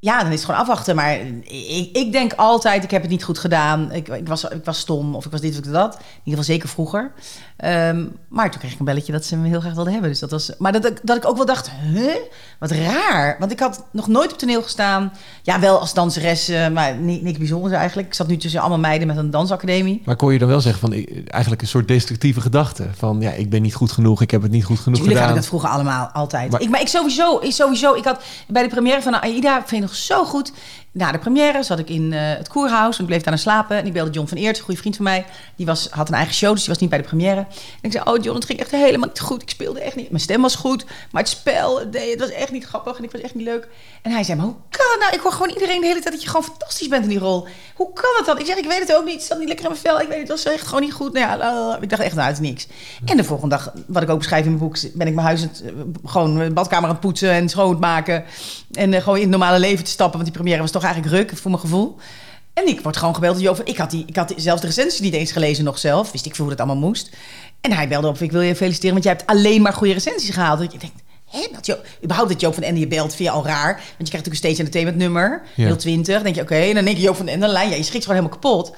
ja, 0.00 0.22
dan 0.22 0.32
is 0.32 0.36
het 0.36 0.44
gewoon 0.44 0.60
afwachten. 0.60 0.96
Maar 0.96 1.18
ik, 1.42 1.96
ik 1.96 2.12
denk 2.12 2.32
altijd, 2.32 2.84
ik 2.84 2.90
heb 2.90 3.02
het 3.02 3.10
niet 3.10 3.24
goed 3.24 3.38
gedaan. 3.38 3.92
Ik, 3.92 4.08
ik, 4.08 4.28
was, 4.28 4.44
ik 4.44 4.64
was 4.64 4.78
stom 4.78 5.14
of 5.14 5.24
ik 5.24 5.30
was 5.30 5.40
dit 5.40 5.58
of 5.58 5.72
dat. 5.72 5.94
In 5.94 6.00
ieder 6.00 6.20
geval 6.24 6.44
zeker 6.44 6.68
vroeger. 6.68 7.12
Ehm, 7.60 8.04
maar 8.28 8.50
toen 8.50 8.60
kreeg 8.60 8.72
ik 8.72 8.78
een 8.78 8.84
belletje 8.84 9.12
dat 9.12 9.24
ze 9.24 9.36
me 9.36 9.48
heel 9.48 9.60
graag 9.60 9.74
wilden 9.74 9.92
hebben. 9.92 10.10
Dus 10.10 10.18
dat 10.18 10.30
was, 10.30 10.50
maar 10.58 10.72
dat, 10.72 11.00
dat 11.02 11.16
ik 11.16 11.26
ook 11.26 11.36
wel 11.36 11.46
dacht, 11.46 11.70
huh? 11.70 12.14
Wat 12.58 12.70
raar. 12.70 13.36
Want 13.38 13.52
ik 13.52 13.60
had 13.60 13.84
nog 13.92 14.08
nooit 14.08 14.32
op 14.32 14.38
toneel 14.38 14.62
gestaan. 14.62 15.12
Ja, 15.42 15.60
wel 15.60 15.78
als 15.78 15.94
danseres, 15.94 16.52
maar 16.72 16.96
niks 16.96 17.38
bijzonders 17.38 17.74
eigenlijk. 17.74 18.08
Ik 18.08 18.14
zat 18.14 18.26
nu 18.26 18.36
tussen 18.36 18.60
allemaal 18.60 18.78
meiden 18.78 19.06
met 19.06 19.16
een 19.16 19.30
dansacademie. 19.30 20.02
Maar 20.04 20.16
kon 20.16 20.32
je 20.32 20.38
dan 20.38 20.48
wel 20.48 20.60
zeggen 20.60 20.80
van 20.80 20.92
eigenlijk 21.26 21.62
een 21.62 21.68
soort 21.68 21.88
destructieve 21.88 22.40
gedachte? 22.40 22.86
Van 22.96 23.20
ja, 23.20 23.30
ik 23.30 23.50
ben 23.50 23.62
niet 23.62 23.74
goed 23.74 23.92
genoeg, 23.92 24.22
ik 24.22 24.30
heb 24.30 24.42
het 24.42 24.50
niet 24.50 24.64
goed 24.64 24.78
genoeg 24.78 24.98
Tuurlijk 24.98 25.18
gedaan. 25.20 25.36
had 25.36 25.44
ik 25.44 25.50
dat 25.50 25.60
vroeger 25.60 25.68
allemaal, 25.78 26.06
altijd. 26.06 26.50
Maar 26.50 26.60
ik, 26.60 26.68
maar 26.68 26.80
ik 26.80 26.88
sowieso, 26.88 27.38
ik 27.40 27.52
sowieso, 27.52 27.94
ik 27.94 28.04
had 28.04 28.22
bij 28.48 28.62
de 28.62 28.68
première 28.68 29.02
van 29.02 29.20
Aida, 29.20 29.62
vind 29.66 29.82
ik 29.82 29.88
nog 29.88 29.96
zo 29.96 30.24
goed 30.24 30.52
na 30.92 31.12
de 31.12 31.18
première 31.18 31.62
zat 31.62 31.78
ik 31.78 31.88
in 31.88 32.12
uh, 32.12 32.20
het 32.20 32.48
koerhuis 32.48 32.96
en 32.96 33.02
ik 33.02 33.06
bleef 33.06 33.22
daar 33.22 33.30
naar 33.30 33.42
slapen. 33.42 33.76
En 33.76 33.86
ik 33.86 33.92
belde 33.92 34.10
John 34.10 34.28
van 34.28 34.38
Eert, 34.38 34.58
een 34.58 34.64
goede 34.64 34.80
vriend 34.80 34.96
van 34.96 35.04
mij. 35.04 35.24
Die 35.56 35.66
was, 35.66 35.88
had 35.90 36.08
een 36.08 36.14
eigen 36.14 36.34
show, 36.34 36.50
dus 36.50 36.60
die 36.60 36.68
was 36.68 36.78
niet 36.78 36.90
bij 36.90 36.98
de 36.98 37.04
première. 37.04 37.40
En 37.40 37.46
ik 37.80 37.92
zei, 37.92 38.04
oh 38.04 38.22
John, 38.22 38.36
het 38.36 38.44
ging 38.44 38.60
echt 38.60 38.70
helemaal 38.70 39.08
niet 39.08 39.20
goed. 39.20 39.42
Ik 39.42 39.50
speelde 39.50 39.80
echt 39.80 39.96
niet. 39.96 40.10
Mijn 40.10 40.22
stem 40.22 40.42
was 40.42 40.54
goed, 40.54 40.84
maar 41.10 41.22
het 41.22 41.30
spel, 41.30 41.78
het 41.78 42.18
was 42.18 42.30
echt 42.30 42.52
niet 42.52 42.64
grappig 42.64 42.98
en 42.98 43.04
ik 43.04 43.10
was 43.10 43.20
echt 43.20 43.34
niet 43.34 43.46
leuk. 43.46 43.68
En 44.02 44.12
hij 44.12 44.22
zei, 44.22 44.36
maar 44.36 44.46
hoe 44.46 44.56
kan 44.70 44.86
het 44.90 45.00
nou? 45.00 45.14
Ik 45.14 45.20
hoor 45.20 45.32
gewoon 45.32 45.48
iedereen 45.48 45.80
de 45.80 45.86
hele 45.86 46.00
tijd 46.00 46.14
dat 46.14 46.22
je 46.22 46.28
gewoon 46.28 46.44
fantastisch 46.44 46.88
bent 46.88 47.02
in 47.02 47.08
die 47.08 47.18
rol. 47.18 47.46
Hoe 47.74 47.92
kan 47.92 48.10
het 48.16 48.26
dan? 48.26 48.38
Ik 48.38 48.46
zeg, 48.46 48.56
ik 48.56 48.68
weet 48.68 48.78
het 48.78 48.94
ook 48.94 49.04
niet. 49.04 49.14
Het 49.14 49.24
zat 49.24 49.38
niet 49.38 49.48
lekker 49.48 49.66
in 49.66 49.70
mijn 49.70 49.82
vel. 49.82 50.00
Ik 50.00 50.08
weet 50.08 50.18
het, 50.18 50.28
het 50.28 50.44
was 50.44 50.54
echt 50.54 50.66
gewoon 50.66 50.82
niet 50.82 50.92
goed. 50.92 51.12
Nou 51.12 51.26
ja, 51.26 51.78
ik 51.80 51.90
dacht 51.90 52.02
echt, 52.02 52.14
nou, 52.14 52.28
het 52.28 52.40
is 52.40 52.48
niks. 52.48 52.66
En 53.04 53.16
de 53.16 53.24
volgende 53.24 53.56
dag, 53.56 53.72
wat 53.86 54.02
ik 54.02 54.10
ook 54.10 54.18
beschrijf 54.18 54.44
in 54.44 54.50
mijn 54.50 54.62
boek, 54.62 54.76
ben 54.94 55.06
ik 55.06 55.14
mijn 55.14 55.26
huis 55.26 55.42
eh, 55.42 55.72
gewoon 56.04 56.38
de 56.38 56.50
badkamer 56.50 56.88
aan 56.88 56.94
het 56.94 57.00
poetsen 57.00 57.30
en 57.30 57.48
schoonmaken. 57.48 58.24
En 58.72 58.92
uh, 58.92 58.98
gewoon 58.98 59.14
in 59.14 59.22
het 59.22 59.30
normale 59.30 59.58
leven 59.58 59.84
te 59.84 59.90
stappen, 59.90 60.20
want 60.20 60.24
die 60.24 60.40
première 60.40 60.60
was 60.60 60.70
toch 60.70 60.79
eigenlijk 60.84 61.14
ruk 61.14 61.38
voor 61.38 61.50
mijn 61.50 61.62
gevoel. 61.62 61.96
En 62.54 62.68
ik 62.68 62.80
word 62.80 62.96
gewoon 62.96 63.14
gebeld 63.14 63.46
over. 63.46 63.66
Ik 63.66 63.76
had, 63.76 63.90
die, 63.90 64.04
ik 64.06 64.16
had 64.16 64.32
zelfs 64.36 64.60
de 64.60 64.66
recensie 64.66 65.02
niet 65.02 65.14
eens 65.14 65.32
gelezen 65.32 65.64
nog 65.64 65.78
zelf. 65.78 66.12
Wist 66.12 66.26
ik 66.26 66.34
veel 66.34 66.44
hoe 66.44 66.54
dat 66.56 66.66
allemaal 66.66 66.88
moest. 66.88 67.10
En 67.60 67.72
hij 67.72 67.88
belde 67.88 68.08
op. 68.08 68.20
Ik 68.20 68.32
wil 68.32 68.40
je 68.40 68.56
feliciteren, 68.56 68.92
want 68.92 69.04
jij 69.04 69.12
hebt 69.12 69.26
alleen 69.26 69.62
maar 69.62 69.72
goede 69.72 69.92
recensies 69.92 70.30
gehaald. 70.30 70.58
Dat 70.58 70.72
je 70.72 70.78
denkt, 70.78 71.02
hè, 71.30 71.46
dat 71.52 71.66
je, 71.66 71.78
überhaupt 72.02 72.30
dat 72.30 72.40
Joop 72.40 72.54
van 72.54 72.62
Ende 72.62 72.80
je 72.80 72.86
belt, 72.86 73.14
vind 73.14 73.28
je 73.28 73.34
al 73.34 73.44
raar. 73.46 73.74
Want 73.74 73.78
je 73.78 73.84
krijgt 73.96 74.26
natuurlijk 74.26 74.26
een 74.26 74.36
steeds 74.36 74.58
entertainment 74.58 74.96
nummer. 74.96 75.42
Ja. 75.54 75.64
Heel 75.64 75.76
20. 75.76 76.22
denk 76.22 76.34
je, 76.34 76.42
oké. 76.42 76.54
En 76.54 76.74
dan 76.74 76.84
denk 76.84 76.96
je 76.96 77.02
Joop 77.02 77.16
van 77.16 77.28
Ende, 77.28 77.46
lijn. 77.46 77.70
Ja, 77.70 77.76
je 77.76 77.82
schrikt 77.82 78.04
gewoon 78.04 78.18
helemaal 78.20 78.40
kapot. 78.40 78.74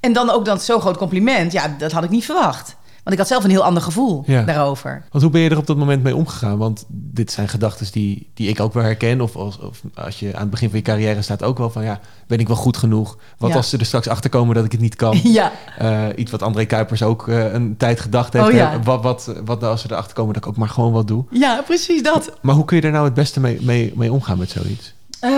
En 0.00 0.12
dan 0.12 0.30
ook 0.30 0.44
dan 0.44 0.60
zo'n 0.60 0.80
groot 0.80 0.96
compliment. 0.96 1.52
Ja, 1.52 1.74
dat 1.78 1.92
had 1.92 2.04
ik 2.04 2.10
niet 2.10 2.24
verwacht. 2.24 2.76
Want 3.06 3.18
ik 3.18 3.24
had 3.24 3.32
zelf 3.32 3.44
een 3.44 3.56
heel 3.56 3.64
ander 3.64 3.82
gevoel 3.82 4.24
daarover. 4.26 5.04
Want 5.10 5.22
hoe 5.22 5.32
ben 5.32 5.40
je 5.40 5.50
er 5.50 5.58
op 5.58 5.66
dat 5.66 5.76
moment 5.76 6.02
mee 6.02 6.16
omgegaan? 6.16 6.58
Want 6.58 6.84
dit 6.88 7.32
zijn 7.32 7.48
gedachten 7.48 7.86
die, 7.92 8.30
die 8.34 8.48
ik 8.48 8.60
ook 8.60 8.72
wel 8.72 8.82
herken. 8.82 9.20
Of 9.20 9.36
als, 9.36 9.58
of 9.58 9.80
als 9.94 10.18
je 10.18 10.34
aan 10.34 10.40
het 10.40 10.50
begin 10.50 10.68
van 10.68 10.78
je 10.78 10.84
carrière 10.84 11.22
staat 11.22 11.42
ook 11.42 11.58
wel 11.58 11.70
van... 11.70 11.84
ja, 11.84 12.00
ben 12.26 12.38
ik 12.38 12.46
wel 12.46 12.56
goed 12.56 12.76
genoeg? 12.76 13.18
Wat 13.38 13.54
als 13.54 13.68
ze 13.68 13.78
er 13.78 13.86
straks 13.86 14.08
achter 14.08 14.30
komen 14.30 14.54
dat 14.54 14.64
ik 14.64 14.72
het 14.72 14.80
niet 14.80 14.96
kan? 14.96 15.20
Ja. 15.22 15.52
Uh, 15.82 16.06
iets 16.16 16.30
wat 16.30 16.42
André 16.42 16.64
Kuipers 16.64 17.02
ook 17.02 17.26
uh, 17.26 17.52
een 17.52 17.76
tijd 17.76 18.00
gedacht 18.00 18.32
heeft. 18.32 18.46
Oh, 18.46 18.52
ja. 18.52 18.80
Wat, 18.82 19.02
wat, 19.02 19.32
wat 19.44 19.62
als 19.62 19.80
ze 19.80 19.86
erachter 19.90 20.14
komen 20.14 20.34
dat 20.34 20.42
ik 20.42 20.48
ook 20.48 20.56
maar 20.56 20.68
gewoon 20.68 20.92
wat 20.92 21.08
doe? 21.08 21.24
Ja, 21.30 21.62
precies 21.66 22.02
dat. 22.02 22.32
Maar 22.42 22.54
hoe 22.54 22.64
kun 22.64 22.76
je 22.76 22.82
er 22.82 22.90
nou 22.90 23.04
het 23.04 23.14
beste 23.14 23.40
mee, 23.40 23.58
mee, 23.62 23.92
mee 23.96 24.12
omgaan 24.12 24.38
met 24.38 24.50
zoiets? 24.50 24.94
Uh, 25.20 25.30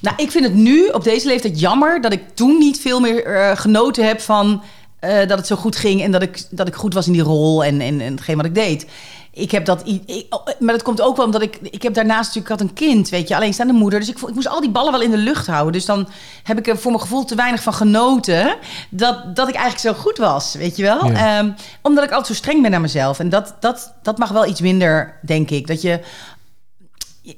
nou, 0.00 0.16
ik 0.16 0.30
vind 0.30 0.44
het 0.44 0.54
nu 0.54 0.86
op 0.86 1.04
deze 1.04 1.26
leeftijd 1.26 1.60
jammer... 1.60 2.00
dat 2.00 2.12
ik 2.12 2.22
toen 2.34 2.58
niet 2.58 2.80
veel 2.80 3.00
meer 3.00 3.52
genoten 3.56 4.06
heb 4.06 4.20
van 4.20 4.62
uh, 5.00 5.18
dat 5.18 5.38
het 5.38 5.46
zo 5.46 5.56
goed 5.56 5.76
ging 5.76 6.02
en 6.02 6.10
dat 6.10 6.22
ik, 6.22 6.46
dat 6.50 6.68
ik 6.68 6.74
goed 6.74 6.94
was 6.94 7.06
in 7.06 7.12
die 7.12 7.22
rol 7.22 7.64
en, 7.64 7.80
en, 7.80 8.00
en 8.00 8.12
hetgeen 8.12 8.36
wat 8.36 8.44
ik 8.44 8.54
deed. 8.54 8.86
Ik 9.32 9.50
heb 9.50 9.64
dat, 9.64 9.82
ik, 9.86 10.26
oh, 10.30 10.46
maar 10.58 10.74
dat 10.74 10.82
komt 10.82 11.00
ook 11.00 11.16
wel 11.16 11.24
omdat 11.24 11.42
ik, 11.42 11.58
ik 11.62 11.82
heb 11.82 11.94
daarnaast 11.94 12.26
natuurlijk, 12.26 12.48
had 12.48 12.60
een 12.60 12.74
kind, 12.74 13.08
weet 13.08 13.28
je, 13.28 13.36
alleenstaande 13.36 13.72
moeder. 13.72 13.98
Dus 13.98 14.08
ik, 14.08 14.18
ik 14.18 14.34
moest 14.34 14.48
al 14.48 14.60
die 14.60 14.70
ballen 14.70 14.92
wel 14.92 15.00
in 15.00 15.10
de 15.10 15.16
lucht 15.16 15.46
houden. 15.46 15.72
Dus 15.72 15.84
dan 15.84 16.08
heb 16.42 16.58
ik 16.58 16.68
er 16.68 16.78
voor 16.78 16.90
mijn 16.90 17.02
gevoel 17.02 17.24
te 17.24 17.34
weinig 17.34 17.62
van 17.62 17.74
genoten 17.74 18.56
dat, 18.90 19.36
dat 19.36 19.48
ik 19.48 19.54
eigenlijk 19.54 19.96
zo 19.96 20.02
goed 20.02 20.18
was, 20.18 20.54
weet 20.54 20.76
je 20.76 20.82
wel. 20.82 21.04
Um, 21.38 21.54
omdat 21.82 22.04
ik 22.04 22.10
altijd 22.10 22.26
zo 22.26 22.34
streng 22.34 22.62
ben 22.62 22.70
naar 22.70 22.80
mezelf. 22.80 23.18
En 23.18 23.28
dat, 23.28 23.54
dat, 23.60 23.92
dat 24.02 24.18
mag 24.18 24.30
wel 24.30 24.46
iets 24.46 24.60
minder, 24.60 25.18
denk 25.22 25.50
ik. 25.50 25.66
Dat 25.66 25.82
je 25.82 26.00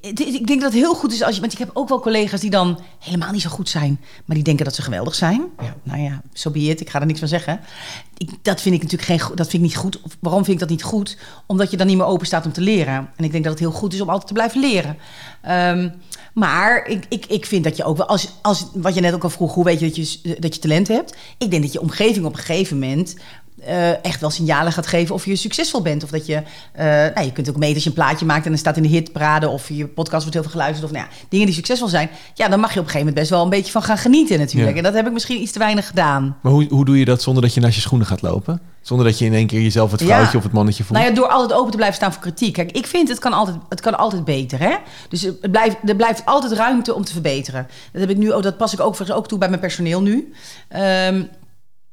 ik 0.00 0.46
denk 0.46 0.60
dat 0.60 0.72
het 0.72 0.80
heel 0.80 0.94
goed 0.94 1.12
is 1.12 1.22
als 1.22 1.34
je. 1.34 1.40
Want 1.40 1.52
ik 1.52 1.58
heb 1.58 1.70
ook 1.72 1.88
wel 1.88 2.00
collega's 2.00 2.40
die 2.40 2.50
dan 2.50 2.80
helemaal 2.98 3.32
niet 3.32 3.42
zo 3.42 3.50
goed 3.50 3.68
zijn. 3.68 4.00
Maar 4.24 4.36
die 4.36 4.44
denken 4.44 4.64
dat 4.64 4.74
ze 4.74 4.82
geweldig 4.82 5.14
zijn. 5.14 5.44
Ja. 5.58 5.74
Nou 5.82 6.00
ja, 6.00 6.10
zo 6.10 6.20
so 6.32 6.50
be 6.50 6.58
it. 6.58 6.80
Ik 6.80 6.90
ga 6.90 7.00
er 7.00 7.06
niks 7.06 7.18
van 7.18 7.28
zeggen. 7.28 7.60
Ik, 8.16 8.30
dat 8.42 8.60
vind 8.60 8.74
ik 8.74 8.82
natuurlijk 8.82 9.22
geen, 9.22 9.36
dat 9.36 9.48
vind 9.48 9.62
ik 9.62 9.68
niet 9.68 9.76
goed. 9.76 10.00
Waarom 10.20 10.44
vind 10.44 10.54
ik 10.54 10.68
dat 10.68 10.70
niet 10.70 10.82
goed? 10.82 11.16
Omdat 11.46 11.70
je 11.70 11.76
dan 11.76 11.86
niet 11.86 11.96
meer 11.96 12.06
open 12.06 12.26
staat 12.26 12.46
om 12.46 12.52
te 12.52 12.60
leren. 12.60 13.10
En 13.16 13.24
ik 13.24 13.32
denk 13.32 13.44
dat 13.44 13.52
het 13.52 13.62
heel 13.62 13.72
goed 13.72 13.94
is 13.94 14.00
om 14.00 14.08
altijd 14.08 14.26
te 14.26 14.32
blijven 14.32 14.60
leren. 14.60 14.96
Um, 15.48 15.92
maar 16.34 16.86
ik, 16.86 17.04
ik, 17.08 17.26
ik 17.26 17.46
vind 17.46 17.64
dat 17.64 17.76
je 17.76 17.84
ook 17.84 17.96
wel, 17.96 18.06
als, 18.06 18.28
als, 18.42 18.66
wat 18.74 18.94
je 18.94 19.00
net 19.00 19.14
ook 19.14 19.22
al 19.22 19.30
vroeg, 19.30 19.54
hoe 19.54 19.64
weet 19.64 19.80
je 19.80 19.86
dat 19.86 19.96
je, 19.96 20.36
dat 20.38 20.54
je 20.54 20.60
talent 20.60 20.88
hebt? 20.88 21.16
Ik 21.38 21.50
denk 21.50 21.62
dat 21.62 21.72
je 21.72 21.80
omgeving 21.80 22.24
op 22.24 22.32
een 22.32 22.38
gegeven 22.38 22.78
moment 22.78 23.16
uh, 23.68 24.04
echt 24.04 24.20
wel 24.20 24.30
signalen 24.30 24.72
gaat 24.72 24.86
geven 24.86 25.14
of 25.14 25.24
je 25.24 25.36
succesvol 25.36 25.82
bent. 25.82 26.04
Of 26.04 26.10
dat 26.10 26.26
je, 26.26 26.34
uh, 26.34 26.84
nou, 26.84 27.22
je 27.22 27.32
kunt 27.32 27.48
ook 27.48 27.56
meten 27.56 27.74
als 27.74 27.82
je 27.82 27.88
een 27.88 27.94
plaatje 27.94 28.26
maakt 28.26 28.44
en 28.44 28.50
dan 28.50 28.58
staat 28.58 28.76
in 28.76 28.82
de 28.82 28.88
hitparade 28.88 29.48
of 29.48 29.68
je 29.68 29.86
podcast 29.86 30.20
wordt 30.20 30.34
heel 30.34 30.42
veel 30.42 30.52
geluisterd 30.52 30.84
of 30.84 30.90
nou 30.90 31.04
ja, 31.04 31.10
dingen 31.28 31.46
die 31.46 31.54
succesvol 31.54 31.88
zijn. 31.88 32.10
Ja, 32.34 32.48
dan 32.48 32.60
mag 32.60 32.72
je 32.72 32.78
op 32.78 32.84
een 32.84 32.90
gegeven 32.90 32.98
moment 32.98 33.14
best 33.14 33.30
wel 33.30 33.42
een 33.42 33.50
beetje 33.50 33.72
van 33.72 33.82
gaan 33.82 33.98
genieten 33.98 34.38
natuurlijk. 34.38 34.76
En 34.76 34.82
dat 34.82 34.94
heb 34.94 35.06
ik 35.06 35.12
misschien 35.12 35.40
iets 35.40 35.52
te 35.52 35.58
weinig 35.58 35.86
gedaan. 35.86 36.36
Maar 36.42 36.52
hoe, 36.52 36.66
hoe 36.68 36.84
doe 36.84 36.98
je 36.98 37.04
dat 37.04 37.22
zonder 37.22 37.42
dat 37.42 37.54
je 37.54 37.60
naar 37.60 37.74
je 37.74 37.80
schoenen 37.80 38.06
gaat 38.06 38.22
lopen? 38.22 38.60
Zonder 38.82 39.06
dat 39.06 39.18
je 39.18 39.24
in 39.24 39.34
één 39.34 39.46
keer 39.46 39.60
jezelf 39.60 39.90
het 39.90 40.02
vrouwtje 40.02 40.36
of 40.36 40.42
het 40.42 40.52
mannetje 40.52 40.84
voelt? 40.84 40.98
Nou 40.98 41.10
ja, 41.10 41.16
door 41.16 41.28
altijd 41.28 41.58
open 41.58 41.70
te 41.70 41.76
blijven 41.76 41.96
staan 41.96 42.12
voor 42.12 42.22
kritiek. 42.22 42.52
Kijk, 42.52 42.70
ik 42.70 42.86
vind 42.86 43.08
het 43.08 43.18
kan 43.18 43.32
altijd, 43.32 43.56
het 43.68 43.80
kan 43.80 43.98
altijd 43.98 44.24
beter. 44.24 44.58
Hè? 44.58 44.76
Dus 45.08 45.22
het 45.22 45.50
blijft, 45.50 45.76
er 45.84 45.96
blijft 45.96 46.26
altijd 46.26 46.52
ruimte 46.52 46.94
om 46.94 47.04
te 47.04 47.12
verbeteren. 47.12 47.66
Dat, 47.92 48.00
heb 48.00 48.10
ik 48.10 48.16
nu, 48.16 48.30
oh, 48.30 48.42
dat 48.42 48.56
pas 48.56 48.72
ik 48.72 48.80
ook, 48.80 48.96
ook 49.08 49.28
toe 49.28 49.38
bij 49.38 49.48
mijn 49.48 49.60
personeel 49.60 50.02
nu. 50.02 50.32
Um, 51.08 51.28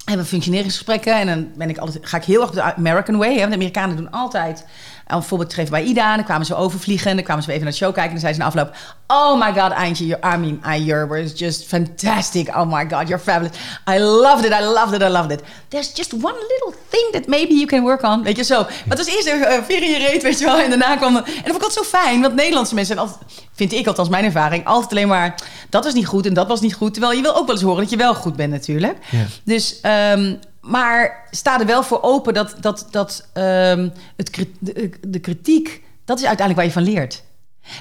hebben 0.07 0.25
functioneringsgesprekken 0.25 1.13
en 1.13 1.27
dan 1.27 1.51
ben 1.55 1.69
ik 1.69 1.77
altijd, 1.77 2.05
ga 2.05 2.17
ik 2.17 2.23
heel 2.23 2.41
erg 2.41 2.51
de 2.51 2.61
American 2.61 3.17
way. 3.17 3.37
Hè? 3.37 3.47
De 3.47 3.53
Amerikanen 3.53 3.95
doen 3.95 4.11
altijd 4.11 4.65
een 5.07 5.23
voorbeeld 5.23 5.49
te 5.49 5.55
geven 5.55 5.71
bij 5.71 5.83
Ida. 5.83 6.15
dan 6.15 6.25
kwamen 6.25 6.45
ze 6.45 6.55
overvliegen. 6.55 7.09
En 7.09 7.15
dan 7.15 7.25
kwamen 7.25 7.43
ze 7.43 7.49
even 7.49 7.63
naar 7.63 7.71
de 7.71 7.77
show 7.77 7.93
kijken. 7.93 8.15
En 8.15 8.21
dan 8.21 8.33
zei 8.33 8.33
ze 8.33 8.39
na 8.39 8.45
afloop... 8.45 8.75
Oh 9.07 9.39
my 9.39 9.61
god, 9.61 9.71
Eindje, 9.71 10.05
your, 10.05 10.35
I 10.35 10.37
mean, 10.37 10.61
I, 10.75 10.83
your 10.83 11.07
was 11.07 11.31
just 11.35 11.63
fantastic. 11.67 12.47
Oh 12.47 12.65
my 12.73 12.85
god, 12.89 13.07
you're 13.07 13.19
fabulous. 13.19 13.57
I 13.89 13.99
loved 13.99 14.45
it, 14.45 14.51
I 14.51 14.63
loved 14.63 14.93
it, 14.93 15.01
I 15.01 15.09
loved 15.09 15.31
it. 15.31 15.41
There's 15.67 15.93
just 15.93 16.13
one 16.13 16.35
little 16.35 16.73
thing 16.89 17.11
that 17.11 17.27
maybe 17.27 17.53
you 17.53 17.65
can 17.65 17.83
work 17.83 18.03
on. 18.03 18.23
Weet 18.23 18.35
je, 18.35 18.43
zo. 18.43 18.63
Maar 18.63 18.97
het 18.97 18.97
was 18.97 19.07
eerst 19.07 19.27
een 19.27 19.39
uh, 19.39 19.63
veer 19.63 19.83
in 19.83 19.89
je 19.89 19.97
reet, 19.97 20.23
weet 20.23 20.39
je 20.39 20.45
wel. 20.45 20.59
En 20.59 20.69
daarna 20.69 20.95
kwam... 20.95 21.15
En 21.15 21.23
dat 21.23 21.33
vond 21.33 21.55
ik 21.55 21.63
altijd 21.63 21.73
zo 21.73 21.83
fijn. 21.83 22.21
Want 22.21 22.35
Nederlandse 22.35 22.75
mensen 22.75 22.95
zijn 22.95 23.07
altijd... 23.07 23.31
Vind 23.53 23.73
ik 23.73 23.87
althans 23.87 24.09
mijn 24.09 24.25
ervaring. 24.25 24.65
Altijd 24.65 24.91
alleen 24.91 25.07
maar... 25.07 25.35
Dat 25.69 25.83
was 25.83 25.93
niet 25.93 26.07
goed 26.07 26.25
en 26.25 26.33
dat 26.33 26.47
was 26.47 26.61
niet 26.61 26.73
goed. 26.73 26.93
Terwijl 26.93 27.13
je 27.13 27.21
wil 27.21 27.35
ook 27.35 27.45
wel 27.45 27.55
eens 27.55 27.63
horen 27.63 27.81
dat 27.81 27.89
je 27.89 27.97
wel 27.97 28.15
goed 28.15 28.35
bent 28.35 28.51
natuurlijk. 28.51 28.97
Dus... 29.43 29.79
Um, 30.13 30.39
maar 30.67 31.27
sta 31.31 31.59
er 31.59 31.65
wel 31.65 31.83
voor 31.83 32.01
open 32.01 32.33
dat, 32.33 32.55
dat, 32.59 32.87
dat 32.91 33.27
um, 33.33 33.91
het, 34.15 34.45
de, 34.59 34.89
de 35.07 35.19
kritiek, 35.19 35.83
dat 36.05 36.19
is 36.19 36.25
uiteindelijk 36.25 36.55
waar 36.55 36.65
je 36.65 36.85
van 36.85 36.93
leert. 36.93 37.25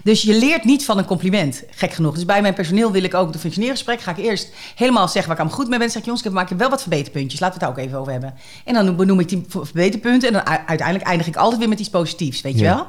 Dus 0.03 0.23
je 0.23 0.35
leert 0.35 0.65
niet 0.65 0.85
van 0.85 0.99
een 0.99 1.05
compliment, 1.05 1.63
gek 1.71 1.93
genoeg. 1.93 2.15
Dus 2.15 2.25
bij 2.25 2.43
mijn 2.43 2.55
personeel 2.55 2.91
wil 2.91 3.03
ik 3.03 3.15
ook 3.15 3.33
de 3.33 3.39
functioneringsgesprek. 3.39 4.01
Ga 4.01 4.11
ik 4.11 4.25
eerst 4.25 4.53
helemaal 4.75 5.09
zeggen 5.09 5.29
waar 5.29 5.41
ik 5.41 5.51
aan 5.51 5.57
goed 5.57 5.69
mee 5.69 5.79
ben. 5.79 5.91
Zeg 5.91 5.99
ik, 5.99 6.05
jongens, 6.05 6.25
ik 6.25 6.33
maak 6.33 6.49
wel 6.49 6.71
wat 6.71 6.81
verbeterpuntjes. 6.81 7.41
Laten 7.41 7.59
we 7.59 7.65
het 7.65 7.75
daar 7.75 7.85
ook 7.85 7.89
even 7.89 8.01
over 8.01 8.13
hebben. 8.13 8.35
En 8.65 8.75
dan 8.75 8.97
benoem 8.97 9.21
ik 9.21 9.29
die 9.29 9.45
verbeterpunten. 9.49 10.29
En 10.29 10.35
dan 10.35 10.47
uiteindelijk 10.47 11.09
eindig 11.09 11.27
ik 11.27 11.37
altijd 11.37 11.59
weer 11.59 11.69
met 11.69 11.81
iets 11.81 11.91
positiefs, 11.91 12.41
weet 12.41 12.59
je 12.59 12.65
wel. 12.65 12.87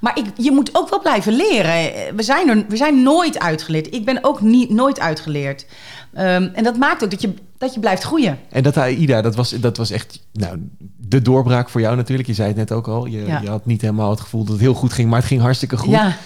Maar 0.00 0.18
ik, 0.18 0.26
je 0.36 0.50
moet 0.50 0.70
ook 0.72 0.90
wel 0.90 1.00
blijven 1.00 1.32
leren. 1.32 2.16
We 2.16 2.22
zijn, 2.22 2.48
er, 2.48 2.64
we 2.68 2.76
zijn 2.76 3.02
nooit 3.02 3.38
uitgeleerd. 3.38 3.94
Ik 3.94 4.04
ben 4.04 4.24
ook 4.24 4.40
niet, 4.40 4.70
nooit 4.70 5.00
uitgeleerd. 5.00 5.66
Um, 6.14 6.50
en 6.54 6.64
dat 6.64 6.76
maakt 6.76 7.04
ook 7.04 7.10
dat 7.10 7.20
je, 7.20 7.34
dat 7.58 7.74
je 7.74 7.80
blijft 7.80 8.02
groeien. 8.02 8.38
En 8.48 8.62
dat 8.62 8.76
AIDA, 8.76 9.22
dat 9.22 9.34
was, 9.34 9.50
dat 9.50 9.76
was 9.76 9.90
echt 9.90 10.26
nou, 10.32 10.68
de 10.96 11.22
doorbraak 11.22 11.68
voor 11.68 11.80
jou 11.80 11.96
natuurlijk. 11.96 12.28
Je 12.28 12.34
zei 12.34 12.48
het 12.48 12.56
net 12.56 12.72
ook 12.72 12.88
al. 12.88 13.06
Je, 13.06 13.24
je 13.42 13.48
had 13.48 13.66
niet 13.66 13.80
helemaal 13.80 14.10
het 14.10 14.20
gevoel 14.20 14.44
dat 14.44 14.52
het 14.52 14.60
heel 14.60 14.74
goed 14.74 14.92
ging, 14.92 15.08
maar 15.08 15.18
het 15.18 15.28
ging 15.28 15.40
hartstikke 15.40 15.76
goed. 15.76 15.90
Ja. 15.90 16.16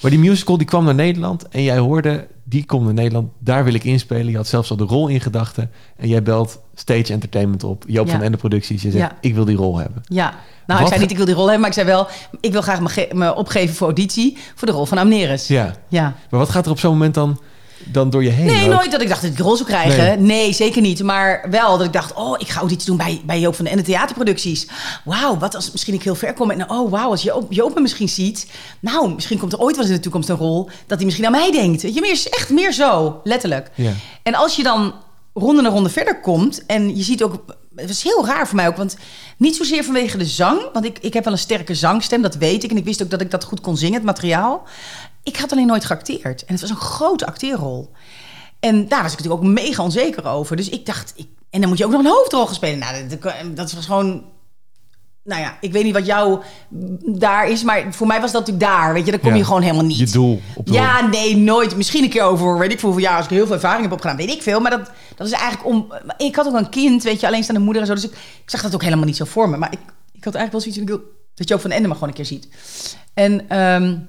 Maar 0.00 0.10
die 0.10 0.20
musical 0.20 0.56
die 0.56 0.66
kwam 0.66 0.84
naar 0.84 0.94
Nederland 0.94 1.48
en 1.48 1.62
jij 1.62 1.78
hoorde, 1.78 2.26
die 2.44 2.64
komt 2.64 2.84
naar 2.84 2.94
Nederland, 2.94 3.30
daar 3.38 3.64
wil 3.64 3.74
ik 3.74 3.84
inspelen. 3.84 4.30
Je 4.30 4.36
had 4.36 4.46
zelfs 4.46 4.70
al 4.70 4.76
de 4.76 4.84
rol 4.84 5.08
in 5.08 5.20
gedachten 5.20 5.70
en 5.96 6.08
jij 6.08 6.22
belt 6.22 6.60
Stage 6.74 7.12
Entertainment 7.12 7.64
op, 7.64 7.84
Joop 7.86 8.10
van 8.10 8.22
Ende 8.22 8.36
Producties. 8.36 8.82
Je 8.82 8.90
zegt, 8.90 9.12
ik 9.20 9.34
wil 9.34 9.44
die 9.44 9.56
rol 9.56 9.78
hebben. 9.78 10.02
Ja, 10.06 10.34
nou 10.66 10.80
ik 10.80 10.86
zei 10.86 11.00
niet 11.00 11.10
ik 11.10 11.16
wil 11.16 11.26
die 11.26 11.34
rol 11.34 11.44
hebben, 11.44 11.60
maar 11.60 11.70
ik 11.70 11.76
zei 11.76 11.86
wel, 11.86 12.06
ik 12.40 12.52
wil 12.52 12.62
graag 12.62 12.80
me, 12.80 13.08
me 13.12 13.34
opgeven 13.34 13.74
voor 13.74 13.86
auditie 13.86 14.36
voor 14.54 14.68
de 14.68 14.74
rol 14.74 14.86
van 14.86 14.98
Amneris. 14.98 15.46
Ja. 15.46 15.74
ja, 15.88 16.14
maar 16.30 16.40
wat 16.40 16.50
gaat 16.50 16.64
er 16.64 16.70
op 16.70 16.78
zo'n 16.78 16.92
moment 16.92 17.14
dan 17.14 17.40
dan 17.84 18.10
door 18.10 18.24
je 18.24 18.30
heen? 18.30 18.46
Nee, 18.46 18.68
nooit 18.68 18.90
dat 18.90 19.00
ik 19.00 19.08
dacht 19.08 19.20
dat 19.20 19.30
ik 19.30 19.36
de 19.36 19.42
rol 19.42 19.56
zou 19.56 19.68
krijgen. 19.68 20.26
Nee. 20.26 20.52
zeker 20.52 20.80
niet. 20.82 21.02
Maar 21.02 21.46
wel 21.50 21.78
dat 21.78 21.86
ik 21.86 21.92
dacht, 21.92 22.14
oh, 22.14 22.34
ik 22.38 22.48
ga 22.48 22.68
iets 22.68 22.84
doen 22.84 22.96
bij, 22.96 23.20
bij 23.24 23.40
Joop 23.40 23.54
van 23.54 23.64
de 23.64 23.70
Ende 23.70 23.82
theaterproducties. 23.82 24.66
Wauw, 25.04 25.38
wat 25.38 25.54
als 25.54 25.70
misschien 25.70 25.94
ik 25.94 26.02
heel 26.02 26.14
ver 26.14 26.34
kom. 26.34 26.50
En 26.50 26.70
oh, 26.70 26.90
wauw, 26.90 27.10
als 27.10 27.22
Joop, 27.22 27.52
Joop 27.52 27.74
me 27.74 27.80
misschien 27.80 28.08
ziet. 28.08 28.46
Nou, 28.80 29.14
misschien 29.14 29.38
komt 29.38 29.52
er 29.52 29.58
ooit 29.58 29.76
wel 29.76 29.84
eens 29.84 29.90
in 29.90 29.96
de 29.96 30.02
toekomst 30.02 30.28
een 30.28 30.36
rol 30.36 30.68
dat 30.86 30.96
hij 30.96 31.04
misschien 31.04 31.26
aan 31.26 31.32
mij 31.32 31.50
denkt. 31.50 31.82
Je, 31.82 32.00
meer, 32.00 32.26
echt 32.30 32.50
meer 32.50 32.72
zo, 32.72 33.20
letterlijk. 33.24 33.70
Ja. 33.74 33.92
En 34.22 34.34
als 34.34 34.56
je 34.56 34.62
dan 34.62 34.94
ronde 35.34 35.62
naar 35.62 35.72
ronde 35.72 35.88
verder 35.88 36.20
komt 36.20 36.66
en 36.66 36.96
je 36.96 37.02
ziet 37.02 37.22
ook 37.22 37.44
het 37.80 37.88
was 37.88 38.02
heel 38.02 38.26
raar 38.26 38.46
voor 38.46 38.56
mij 38.56 38.68
ook. 38.68 38.76
Want 38.76 38.96
niet 39.36 39.56
zozeer 39.56 39.84
vanwege 39.84 40.18
de 40.18 40.24
zang. 40.24 40.60
Want 40.72 40.84
ik, 40.84 40.98
ik 40.98 41.14
heb 41.14 41.24
wel 41.24 41.32
een 41.32 41.38
sterke 41.38 41.74
zangstem, 41.74 42.22
dat 42.22 42.34
weet 42.34 42.64
ik. 42.64 42.70
En 42.70 42.76
ik 42.76 42.84
wist 42.84 43.02
ook 43.02 43.10
dat 43.10 43.20
ik 43.20 43.30
dat 43.30 43.44
goed 43.44 43.60
kon 43.60 43.76
zingen, 43.76 43.94
het 43.94 44.04
materiaal. 44.04 44.62
Ik 45.22 45.36
had 45.36 45.52
alleen 45.52 45.66
nooit 45.66 45.84
geacteerd. 45.84 46.44
En 46.44 46.52
het 46.52 46.60
was 46.60 46.70
een 46.70 46.76
grote 46.76 47.26
acteerrol. 47.26 47.92
En 48.60 48.88
daar 48.88 49.02
was 49.02 49.12
ik 49.12 49.18
natuurlijk 49.18 49.42
ook 49.44 49.54
mega 49.54 49.82
onzeker 49.82 50.26
over. 50.26 50.56
Dus 50.56 50.68
ik 50.68 50.86
dacht, 50.86 51.12
ik, 51.16 51.28
en 51.50 51.60
dan 51.60 51.68
moet 51.68 51.78
je 51.78 51.84
ook 51.84 51.90
nog 51.90 52.00
een 52.00 52.10
hoofdrol 52.10 52.46
gaan 52.46 52.54
spelen. 52.54 52.78
Nou, 52.78 53.06
dat, 53.06 53.34
dat 53.54 53.72
was 53.72 53.86
gewoon 53.86 54.24
nou 55.24 55.42
ja, 55.42 55.56
ik 55.60 55.72
weet 55.72 55.84
niet 55.84 55.92
wat 55.92 56.06
jou 56.06 56.40
daar 57.04 57.48
is, 57.48 57.62
maar 57.62 57.94
voor 57.94 58.06
mij 58.06 58.20
was 58.20 58.32
dat 58.32 58.40
natuurlijk 58.46 58.72
daar. 58.72 58.92
Weet 58.92 59.04
je, 59.04 59.10
dan 59.10 59.20
kom 59.20 59.34
je 59.34 59.44
gewoon 59.44 59.62
helemaal 59.62 59.84
niet. 59.84 59.98
Je 59.98 60.06
doel. 60.10 60.40
Op 60.54 60.68
ja, 60.68 61.06
nee, 61.06 61.36
nooit. 61.36 61.76
Misschien 61.76 62.04
een 62.04 62.10
keer 62.10 62.22
over, 62.22 62.58
weet 62.58 62.72
ik 62.72 62.80
veel, 62.80 62.92
voor 62.92 63.00
jaar 63.00 63.16
als 63.16 63.24
ik 63.24 63.30
heel 63.30 63.46
veel 63.46 63.54
ervaring 63.54 63.82
heb 63.82 63.92
opgedaan, 63.92 64.16
weet 64.16 64.30
ik 64.30 64.42
veel. 64.42 64.60
Maar 64.60 64.70
dat, 64.70 64.90
dat 65.16 65.26
is 65.26 65.32
eigenlijk 65.32 65.66
om. 65.66 65.92
Ik 66.16 66.36
had 66.36 66.46
ook 66.46 66.54
een 66.54 66.68
kind, 66.68 67.02
weet 67.02 67.20
je, 67.20 67.26
alleenstaande 67.26 67.62
moeder 67.62 67.82
en 67.82 67.88
zo. 67.88 67.94
Dus 67.94 68.04
ik, 68.04 68.12
ik 68.12 68.50
zag 68.50 68.62
dat 68.62 68.74
ook 68.74 68.82
helemaal 68.82 69.04
niet 69.04 69.16
zo 69.16 69.24
voor 69.24 69.48
me. 69.48 69.56
Maar 69.56 69.72
ik, 69.72 69.78
ik 70.12 70.24
had 70.24 70.34
eigenlijk 70.34 70.64
wel 70.64 70.74
zoiets 70.74 71.04
dat 71.34 71.48
je 71.48 71.54
ook 71.54 71.60
van 71.60 71.70
Ende 71.70 71.88
maar 71.88 71.96
gewoon 71.96 72.08
een 72.08 72.14
keer 72.14 72.26
ziet. 72.26 72.48
En 73.14 73.58
um, 73.58 74.08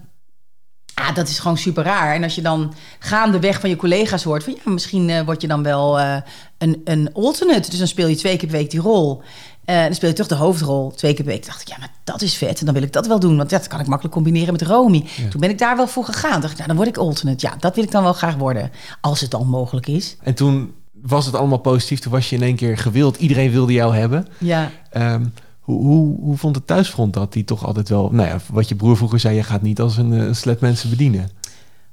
ah, 0.94 1.16
dat 1.16 1.28
is 1.28 1.40
gewoon 1.40 1.58
super 1.58 1.84
raar. 1.84 2.16
En 2.16 2.24
als 2.24 2.36
je 2.36 2.42
dan 2.42 2.74
gaandeweg 3.00 3.60
van 3.60 3.70
je 3.70 3.76
collega's 3.76 4.24
hoort 4.24 4.44
van 4.44 4.54
ja, 4.54 4.72
misschien 4.72 5.10
uh, 5.10 5.22
word 5.22 5.42
je 5.42 5.48
dan 5.48 5.64
wel 5.64 6.00
uh, 6.00 6.16
een, 6.58 6.82
een 6.84 7.14
alternate. 7.14 7.70
Dus 7.70 7.80
dan 7.80 7.88
speel 7.88 8.08
je 8.08 8.16
twee 8.16 8.38
keer 8.38 8.50
per 8.50 8.58
week 8.58 8.72
die 8.72 8.80
rol. 8.80 9.22
Uh, 9.66 9.84
dan 9.84 9.96
speel 9.96 10.10
je 10.10 10.16
toch 10.16 10.28
de 10.28 10.36
hoofdrol 10.36 10.92
twee 10.92 11.14
keer 11.14 11.24
per 11.26 11.34
week. 11.34 11.46
dacht 11.46 11.62
ik, 11.62 11.68
ja, 11.68 11.76
maar 11.80 11.92
dat 12.04 12.22
is 12.22 12.36
vet. 12.36 12.60
En 12.60 12.66
dan 12.66 12.74
wil 12.74 12.84
ik 12.84 12.94
dat 12.94 13.08
wel 13.08 13.20
doen. 13.20 13.38
Want 13.38 13.50
dat 13.50 13.68
kan 13.68 13.80
ik 13.80 13.88
makkelijk 13.88 14.16
combineren 14.16 14.52
met 14.52 14.62
Romy. 14.62 15.06
Toen 15.30 15.42
ben 15.42 15.50
ik 15.50 15.58
daar 15.58 15.76
wel 15.76 15.88
voor 15.88 16.06
gegaan. 16.06 16.42
dacht 16.42 16.52
ik, 16.52 16.56
nou, 16.56 16.68
dan 16.68 16.78
word 16.78 16.88
ik 16.90 16.98
alternate. 16.98 17.48
Ja, 17.48 17.56
dat 17.60 17.76
wil 17.76 17.84
ik 17.84 17.92
dan 17.92 18.04
wel 18.04 18.14
graag 18.14 18.36
worden. 18.36 18.72
Als 19.02 19.22
het 19.22 19.32
dan 19.32 19.48
mogelijk 19.48 19.88
is. 19.88 20.18
En 20.24 20.34
toen 20.34 20.74
was 21.02 21.26
het 21.26 21.36
allemaal 21.36 21.58
positief. 21.58 22.00
Toen 22.00 22.12
was 22.12 22.30
je 22.30 22.36
in 22.36 22.44
één 22.44 22.56
keer 22.56 22.78
gewild. 22.78 23.18
Iedereen 23.18 23.52
wilde 23.52 23.74
jou 23.74 23.96
hebben. 23.96 24.28
Ja. 24.38 24.72
Um, 24.94 25.34
hoe, 25.72 25.86
hoe, 25.86 26.18
hoe 26.22 26.38
vond 26.38 26.56
het 26.56 26.68
thuisfront 26.68 27.14
dat? 27.14 27.34
Die 27.34 27.44
toch 27.44 27.66
altijd 27.66 27.90
wel... 27.90 28.10
Nou 28.12 28.28
ja, 28.28 28.40
wat 28.52 28.70
je 28.70 28.76
broer 28.76 28.98
vroeger 28.98 29.20
zei... 29.20 29.36
Je 29.36 29.44
gaat 29.44 29.62
niet 29.62 29.82
als 29.82 29.98
een, 29.98 30.12
een 30.12 30.36
slet 30.36 30.60
mensen 30.60 30.90
bedienen. 30.90 31.30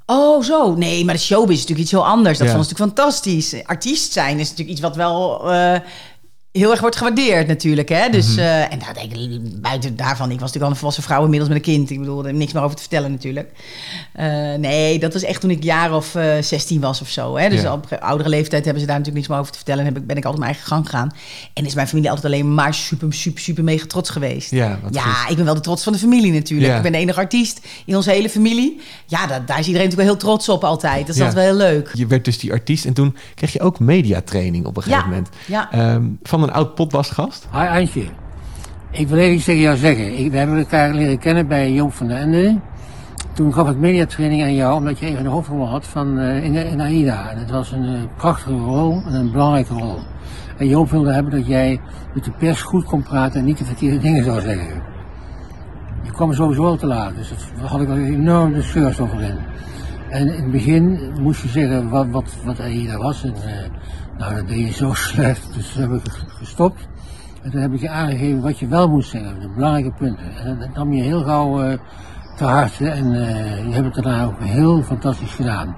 Oh, 0.06 0.42
zo. 0.42 0.74
Nee, 0.74 1.04
maar 1.04 1.14
de 1.14 1.20
showbiz 1.20 1.54
is 1.54 1.60
natuurlijk 1.60 1.80
iets 1.80 1.90
heel 1.90 2.06
anders. 2.06 2.38
Dat 2.38 2.46
ja. 2.46 2.52
vond 2.54 2.64
ik 2.64 2.70
natuurlijk 2.70 2.98
fantastisch. 2.98 3.64
Artiest 3.64 4.12
zijn 4.12 4.38
is 4.38 4.50
natuurlijk 4.50 4.70
iets 4.70 4.80
wat 4.80 4.96
wel... 4.96 5.50
Uh, 5.52 5.74
heel 6.58 6.70
erg 6.70 6.80
wordt 6.80 6.96
gewaardeerd 6.96 7.46
natuurlijk. 7.46 7.88
Hè? 7.88 8.08
Dus, 8.08 8.36
mm 8.36 8.38
en 8.38 8.78
daar 8.78 8.94
denk 8.94 9.12
ik, 9.12 9.60
buiten 9.60 9.96
daarvan, 9.96 10.30
ik 10.30 10.40
was 10.40 10.52
natuurlijk 10.52 10.64
al 10.64 10.70
een 10.70 10.76
volwassen 10.76 11.02
vrouw 11.02 11.22
inmiddels 11.22 11.48
met 11.48 11.58
een 11.58 11.72
kind. 11.72 11.90
Ik 11.90 11.98
bedoel, 11.98 12.26
er 12.26 12.34
niks 12.34 12.52
meer 12.52 12.62
over 12.62 12.76
te 12.76 12.82
vertellen 12.82 13.10
natuurlijk. 13.10 13.50
Uh, 14.20 14.54
nee, 14.54 14.98
dat 14.98 15.12
was 15.12 15.22
echt 15.22 15.40
toen 15.40 15.50
ik 15.50 15.62
jaar 15.62 15.94
of 15.94 16.14
uh, 16.14 16.38
eh, 16.38 16.44
16 16.44 16.80
was 16.80 17.00
of 17.00 17.08
zo. 17.08 17.36
Hè? 17.36 17.48
Dus 17.48 17.66
op 17.66 17.98
oudere 18.00 18.28
leeftijd 18.28 18.64
hebben 18.64 18.80
ze 18.80 18.88
daar 18.88 18.98
natuurlijk 18.98 19.16
niks 19.16 19.28
meer 19.28 19.38
over 19.38 19.52
te 19.52 19.58
vertellen. 19.58 19.86
En 19.86 19.92
heb 19.92 20.02
ik, 20.02 20.06
ben 20.06 20.16
ik 20.16 20.24
altijd 20.24 20.42
mijn 20.42 20.54
eigen 20.54 20.72
gang 20.72 20.84
gegaan. 20.84 21.10
En 21.52 21.66
is 21.66 21.74
mijn 21.74 21.88
familie 21.88 22.10
altijd 22.10 22.32
alleen 22.32 22.54
maar 22.54 22.74
super, 22.74 23.12
super, 23.12 23.40
super 23.40 23.64
mega 23.64 23.86
trots 23.86 24.10
geweest. 24.10 24.50
Ja, 24.50 24.78
ja 24.90 25.28
ik 25.28 25.36
ben 25.36 25.44
wel 25.44 25.54
de 25.54 25.60
trots 25.60 25.82
van 25.82 25.92
de 25.92 25.98
familie 25.98 26.32
natuurlijk. 26.32 26.76
Ik 26.76 26.82
ben 26.82 26.92
de 26.92 26.98
enige 26.98 27.18
artiest 27.18 27.66
in 27.84 27.96
onze 27.96 28.10
hele 28.10 28.30
familie. 28.30 28.80
Ja, 29.06 29.26
dat, 29.26 29.46
daar 29.46 29.58
is 29.58 29.66
iedereen 29.66 29.88
natuurlijk 29.88 29.94
wel 29.94 30.06
heel 30.06 30.16
trots 30.16 30.48
op 30.48 30.64
altijd. 30.64 31.06
Dat 31.06 31.16
is 31.16 31.22
altijd 31.22 31.46
wel 31.46 31.56
heel 31.56 31.74
leuk. 31.74 31.90
Je 31.92 32.06
werd 32.06 32.24
dus 32.24 32.38
die 32.38 32.52
artiest 32.52 32.84
en 32.84 32.92
toen 32.92 33.16
kreeg 33.34 33.52
je 33.52 33.60
ook 33.60 33.78
mediatraining 33.78 34.66
op 34.66 34.76
een 34.76 34.82
gegeven 34.82 35.08
moment. 35.08 35.28
Ja. 35.46 35.94
Um, 35.94 36.18
van 36.22 36.42
een 36.42 36.47
oud 36.52 36.74
potbasgast. 36.74 37.48
Hi 37.52 37.66
Antje. 37.66 38.04
Ik 38.90 39.08
wil 39.08 39.18
even 39.18 39.34
iets 39.34 39.44
tegen 39.44 39.60
jou 39.60 39.76
zeggen. 39.76 40.18
Ik, 40.18 40.30
we 40.30 40.36
hebben 40.38 40.58
elkaar 40.58 40.94
leren 40.94 41.18
kennen 41.18 41.48
bij 41.48 41.72
Joop 41.72 41.92
van 41.92 42.06
den 42.06 42.16
Ende. 42.16 42.60
Toen 43.32 43.54
gaf 43.54 43.70
ik 43.70 43.76
mediatraining 43.76 44.42
aan 44.42 44.54
jou, 44.54 44.76
omdat 44.76 44.98
je 44.98 45.06
even 45.06 45.24
een 45.24 45.30
hoofdrol 45.30 45.68
had 45.68 45.86
van, 45.86 46.18
uh, 46.18 46.44
in, 46.44 46.80
AIDA. 46.80 47.30
En 47.30 47.38
het 47.38 47.50
was 47.50 47.72
een 47.72 47.84
uh, 47.84 48.00
prachtige 48.16 48.56
rol 48.56 49.02
en 49.06 49.14
een 49.14 49.30
belangrijke 49.30 49.74
rol. 49.74 49.98
En 50.56 50.68
Joop 50.68 50.90
wilde 50.90 51.12
hebben 51.12 51.32
dat 51.32 51.46
jij 51.46 51.80
met 52.14 52.24
de 52.24 52.30
pers 52.30 52.62
goed 52.62 52.84
kon 52.84 53.02
praten 53.02 53.40
en 53.40 53.46
niet 53.46 53.58
de 53.58 53.64
verkeerde 53.64 53.98
dingen 53.98 54.24
zou 54.24 54.40
zeggen. 54.40 54.82
Je 56.02 56.12
kwam 56.12 56.32
sowieso 56.32 56.76
te 56.76 56.86
laat, 56.86 57.14
dus 57.16 57.32
daar 57.58 57.68
had 57.68 57.80
ik 57.80 57.88
al 57.88 57.96
enorm 57.96 58.52
de 58.52 58.62
scheurs 58.62 59.00
over 59.00 59.20
in. 59.20 59.36
En 60.10 60.20
in 60.20 60.42
het 60.42 60.50
begin 60.50 61.12
moest 61.20 61.42
je 61.42 61.48
zeggen 61.48 61.88
wat, 61.88 62.06
wat, 62.10 62.36
wat 62.44 62.60
AIDA 62.60 62.96
was. 62.96 63.24
En, 63.24 63.34
uh, 63.46 63.52
nou, 64.18 64.34
dat 64.34 64.48
deed 64.48 64.66
je 64.66 64.72
zo 64.72 64.92
slecht, 64.92 65.54
dus 65.54 65.72
toen 65.72 65.82
heb 65.82 66.04
ik 66.04 66.12
gestopt. 66.28 66.88
En 67.42 67.50
toen 67.50 67.60
heb 67.60 67.72
ik 67.72 67.80
je 67.80 67.88
aangegeven 67.88 68.40
wat 68.40 68.58
je 68.58 68.66
wel 68.66 68.88
moest 68.88 69.10
zeggen, 69.10 69.40
de 69.40 69.48
belangrijke 69.48 69.92
punten. 69.92 70.36
En 70.36 70.58
dat 70.58 70.74
nam 70.74 70.92
je 70.92 71.02
heel 71.02 71.22
gauw 71.22 71.64
uh, 71.64 71.72
te 72.36 72.44
harte 72.44 72.88
en 72.88 73.12
uh, 73.12 73.66
je 73.66 73.72
hebt 73.72 73.94
het 73.94 74.04
daarna 74.04 74.24
ook 74.24 74.40
heel 74.40 74.82
fantastisch 74.82 75.32
gedaan. 75.32 75.76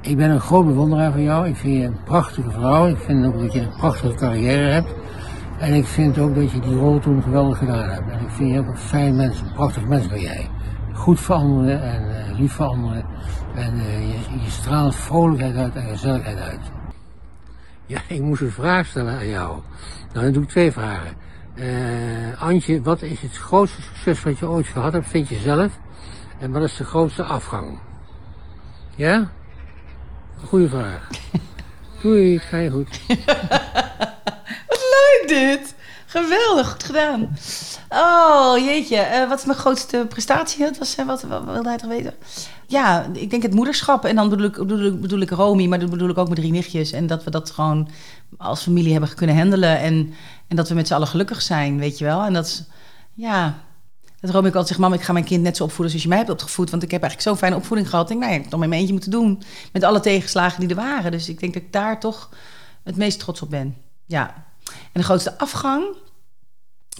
Ik 0.00 0.16
ben 0.16 0.30
een 0.30 0.40
groot 0.40 0.66
bewonderaar 0.66 1.12
van 1.12 1.22
jou. 1.22 1.48
Ik 1.48 1.56
vind 1.56 1.76
je 1.76 1.84
een 1.84 2.02
prachtige 2.04 2.50
vrouw. 2.50 2.86
Ik 2.86 2.98
vind 2.98 3.26
ook 3.26 3.40
dat 3.40 3.52
je 3.52 3.60
een 3.60 3.76
prachtige 3.76 4.14
carrière 4.14 4.70
hebt. 4.70 4.94
En 5.58 5.74
ik 5.74 5.86
vind 5.86 6.18
ook 6.18 6.34
dat 6.34 6.50
je 6.50 6.60
die 6.60 6.76
rol 6.76 6.98
toen 6.98 7.22
geweldig 7.22 7.58
gedaan 7.58 7.88
hebt. 7.88 8.10
En 8.10 8.20
ik 8.20 8.30
vind 8.30 8.50
je 8.50 8.58
ook 8.58 8.66
een 8.66 8.76
fijn 8.76 9.16
mens, 9.16 9.40
een 9.40 9.52
prachtig 9.52 9.86
mens 9.86 10.08
ben 10.08 10.20
jij. 10.20 10.48
Goed 10.92 11.20
voor 11.20 11.34
anderen 11.34 11.82
en 11.82 12.02
uh, 12.02 12.38
lief 12.38 12.52
voor 12.52 12.66
anderen. 12.66 13.04
En 13.54 13.74
uh, 13.74 14.12
je, 14.12 14.40
je, 14.44 14.50
straalt 14.50 14.94
vrolijkheid 14.94 15.56
uit 15.56 15.74
en 15.74 15.88
gezelligheid 15.88 16.38
uit. 16.38 16.60
Ja, 17.86 18.00
ik 18.06 18.20
moest 18.20 18.40
een 18.40 18.50
vraag 18.50 18.86
stellen 18.86 19.14
aan 19.14 19.28
jou. 19.28 19.60
Nou, 20.12 20.24
dan 20.24 20.32
doe 20.32 20.42
ik 20.42 20.48
twee 20.48 20.72
vragen. 20.72 21.16
Uh, 21.54 22.42
Antje, 22.42 22.82
wat 22.82 23.02
is 23.02 23.20
het 23.20 23.36
grootste 23.36 23.82
succes 23.82 24.22
wat 24.22 24.38
je 24.38 24.48
ooit 24.48 24.66
gehad 24.66 24.92
hebt, 24.92 25.08
vind 25.08 25.28
je 25.28 25.38
zelf? 25.38 25.78
En 26.38 26.52
wat 26.52 26.62
is 26.62 26.76
de 26.76 26.84
grootste 26.84 27.22
afgang? 27.22 27.78
Ja? 28.94 29.30
Goeie 30.44 30.68
vraag. 30.68 31.08
Doei, 32.02 32.38
ga 32.38 32.56
je 32.56 32.70
goed. 32.70 33.00
wat 34.68 34.82
leuk 34.94 35.24
dit! 35.26 35.74
Geweldig, 36.06 36.70
goed 36.70 36.84
gedaan. 36.84 37.36
Oh, 37.88 38.58
jeetje. 38.58 38.96
Uh, 38.96 39.28
wat 39.28 39.38
is 39.38 39.44
mijn 39.44 39.58
grootste 39.58 40.06
prestatie? 40.08 40.64
Dat 40.64 40.78
was, 40.78 40.98
uh, 40.98 41.06
wat, 41.06 41.22
wat, 41.22 41.44
wilde 41.44 41.68
hij 41.68 41.78
toch 41.78 41.88
weten? 41.88 42.14
Ja, 42.72 43.06
ik 43.12 43.30
denk 43.30 43.42
het 43.42 43.54
moederschap. 43.54 44.04
En 44.04 44.16
dan 44.16 44.28
bedoel 44.28 44.46
ik, 44.46 44.56
bedoel, 44.56 44.86
ik, 44.86 45.00
bedoel 45.00 45.20
ik 45.20 45.30
Romy, 45.30 45.66
maar 45.66 45.78
dat 45.78 45.90
bedoel 45.90 46.08
ik 46.08 46.18
ook 46.18 46.28
mijn 46.28 46.40
drie 46.40 46.52
nichtjes. 46.52 46.92
En 46.92 47.06
dat 47.06 47.24
we 47.24 47.30
dat 47.30 47.50
gewoon 47.50 47.88
als 48.36 48.62
familie 48.62 48.92
hebben 48.92 49.14
kunnen 49.14 49.36
handelen. 49.36 49.78
En, 49.78 50.14
en 50.48 50.56
dat 50.56 50.68
we 50.68 50.74
met 50.74 50.86
z'n 50.86 50.94
allen 50.94 51.06
gelukkig 51.06 51.42
zijn, 51.42 51.78
weet 51.78 51.98
je 51.98 52.04
wel. 52.04 52.22
En 52.24 52.32
dat 52.32 52.46
is, 52.46 52.64
ja... 53.14 53.58
Dat 54.20 54.30
Romy 54.30 54.46
ook 54.46 54.54
altijd 54.54 54.68
zegt, 54.68 54.80
mam, 54.80 54.92
ik 54.92 55.02
ga 55.02 55.12
mijn 55.12 55.24
kind 55.24 55.42
net 55.42 55.56
zo 55.56 55.64
opvoeden 55.64 55.88
zoals 55.88 56.02
je 56.02 56.08
mij 56.08 56.18
hebt 56.18 56.30
opgevoed. 56.30 56.70
Want 56.70 56.82
ik 56.82 56.90
heb 56.90 57.02
eigenlijk 57.02 57.30
zo'n 57.30 57.38
fijne 57.38 57.56
opvoeding 57.56 57.90
gehad. 57.90 58.10
Ik 58.10 58.18
denk, 58.18 58.30
nou, 58.30 58.42
ik 58.42 58.50
heb 58.50 58.58
mijn 58.58 58.72
eentje 58.72 58.92
moeten 58.92 59.10
doen. 59.10 59.42
Met 59.72 59.84
alle 59.84 60.00
tegenslagen 60.00 60.60
die 60.60 60.68
er 60.68 60.74
waren. 60.74 61.10
Dus 61.10 61.28
ik 61.28 61.40
denk 61.40 61.54
dat 61.54 61.62
ik 61.62 61.72
daar 61.72 62.00
toch 62.00 62.30
het 62.82 62.96
meest 62.96 63.18
trots 63.18 63.42
op 63.42 63.50
ben. 63.50 63.76
Ja. 64.06 64.34
En 64.64 65.00
de 65.00 65.02
grootste 65.02 65.38
afgang... 65.38 65.84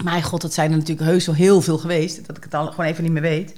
Mijn 0.04 0.22
god, 0.22 0.40
dat 0.40 0.52
zijn 0.54 0.70
er 0.70 0.76
natuurlijk 0.76 1.08
heus 1.08 1.26
wel 1.26 1.34
heel 1.34 1.60
veel 1.60 1.78
geweest. 1.78 2.26
Dat 2.26 2.36
ik 2.36 2.44
het 2.44 2.54
al 2.54 2.66
gewoon 2.66 2.86
even 2.86 3.02
niet 3.02 3.12
meer 3.12 3.22
weet. 3.22 3.52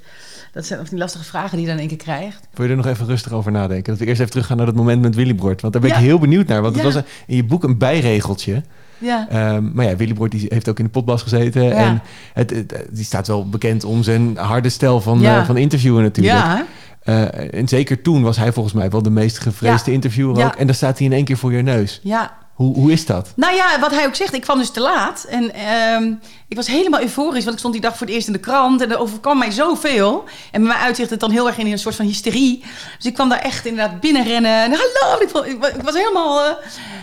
Dat 0.53 0.65
zijn 0.65 0.79
of 0.79 0.89
die 0.89 0.99
lastige 0.99 1.23
vragen 1.23 1.57
die 1.57 1.59
je 1.59 1.65
dan 1.65 1.75
in 1.75 1.89
één 1.89 1.97
keer 1.97 2.05
krijgt. 2.05 2.47
Wil 2.53 2.65
je 2.65 2.71
er 2.71 2.77
nog 2.77 2.87
even 2.87 3.05
rustig 3.05 3.31
over 3.31 3.51
nadenken? 3.51 3.91
Dat 3.91 3.99
we 3.99 4.05
eerst 4.05 4.19
even 4.19 4.31
teruggaan 4.31 4.57
naar 4.57 4.65
dat 4.65 4.75
moment 4.75 5.01
met 5.01 5.15
Willybord. 5.15 5.61
Want 5.61 5.73
daar 5.73 5.81
ben 5.81 5.91
ik 5.91 5.97
heel 5.97 6.19
benieuwd 6.19 6.47
naar. 6.47 6.61
Want 6.61 6.75
het 6.75 6.93
was 6.93 7.03
in 7.27 7.35
je 7.35 7.43
boek 7.43 7.63
een 7.63 7.77
bijregeltje. 7.77 8.63
Ja. 8.97 9.53
Um, 9.55 9.71
maar 9.73 9.85
ja, 9.85 9.95
Willybord 9.95 10.31
die 10.31 10.45
heeft 10.47 10.69
ook 10.69 10.79
in 10.79 10.85
de 10.85 10.91
potbas 10.91 11.21
gezeten. 11.21 11.63
Ja. 11.63 11.73
En 11.73 12.01
het, 12.33 12.65
die 12.91 13.05
staat 13.05 13.27
wel 13.27 13.49
bekend 13.49 13.83
om 13.83 14.03
zijn 14.03 14.37
harde 14.37 14.69
stijl 14.69 15.01
van, 15.01 15.21
uh, 15.21 15.45
van 15.45 15.57
interviewen 15.57 16.03
natuurlijk. 16.03 16.37
Ja. 16.37 16.65
Uh, 17.03 17.53
en 17.53 17.67
zeker 17.67 18.01
toen 18.01 18.21
was 18.21 18.37
hij 18.37 18.53
volgens 18.53 18.73
mij 18.73 18.89
wel 18.89 19.01
de 19.01 19.09
meest 19.09 19.39
gevreesde 19.39 19.91
interviewer 19.91 20.45
ook. 20.45 20.55
En 20.55 20.65
dan 20.65 20.75
staat 20.75 20.97
hij 20.97 21.07
in 21.07 21.13
één 21.13 21.25
keer 21.25 21.37
voor 21.37 21.53
je 21.53 21.61
neus. 21.61 21.99
Ja, 22.03 22.37
hoe, 22.55 22.75
hoe 22.75 22.91
is 22.91 23.05
dat? 23.05 23.31
Nou 23.35 23.55
ja, 23.55 23.79
wat 23.79 23.91
hij 23.91 24.05
ook 24.05 24.15
zegt, 24.15 24.33
ik 24.33 24.41
kwam 24.41 24.57
dus 24.57 24.69
te 24.69 24.79
laat. 24.79 25.23
En 25.23 25.43
uh, 25.55 26.15
ik 26.47 26.55
was 26.55 26.67
helemaal 26.67 27.01
euforisch, 27.01 27.43
want 27.43 27.53
ik 27.53 27.59
stond 27.59 27.73
die 27.73 27.81
dag 27.81 27.97
voor 27.97 28.07
het 28.07 28.15
eerst 28.15 28.27
in 28.27 28.33
de 28.33 28.39
krant. 28.39 28.81
En 28.81 28.91
er 28.91 28.97
overkwam 28.97 29.37
mij 29.37 29.51
zoveel. 29.51 30.23
En 30.51 30.61
bij 30.61 30.71
mij 30.73 30.81
uitzicht 30.81 31.09
het 31.09 31.19
dan 31.19 31.31
heel 31.31 31.47
erg 31.47 31.57
in 31.57 31.71
een 31.71 31.79
soort 31.79 31.95
van 31.95 32.05
hysterie. 32.05 32.63
Dus 32.97 33.05
ik 33.05 33.13
kwam 33.13 33.29
daar 33.29 33.39
echt 33.39 33.65
inderdaad 33.65 33.99
binnenrennen. 33.99 34.63
En 34.63 34.71
hallo, 34.71 35.21
ik, 35.21 35.81
was 35.83 35.93
helemaal... 35.93 36.45
Uh, 36.45 36.51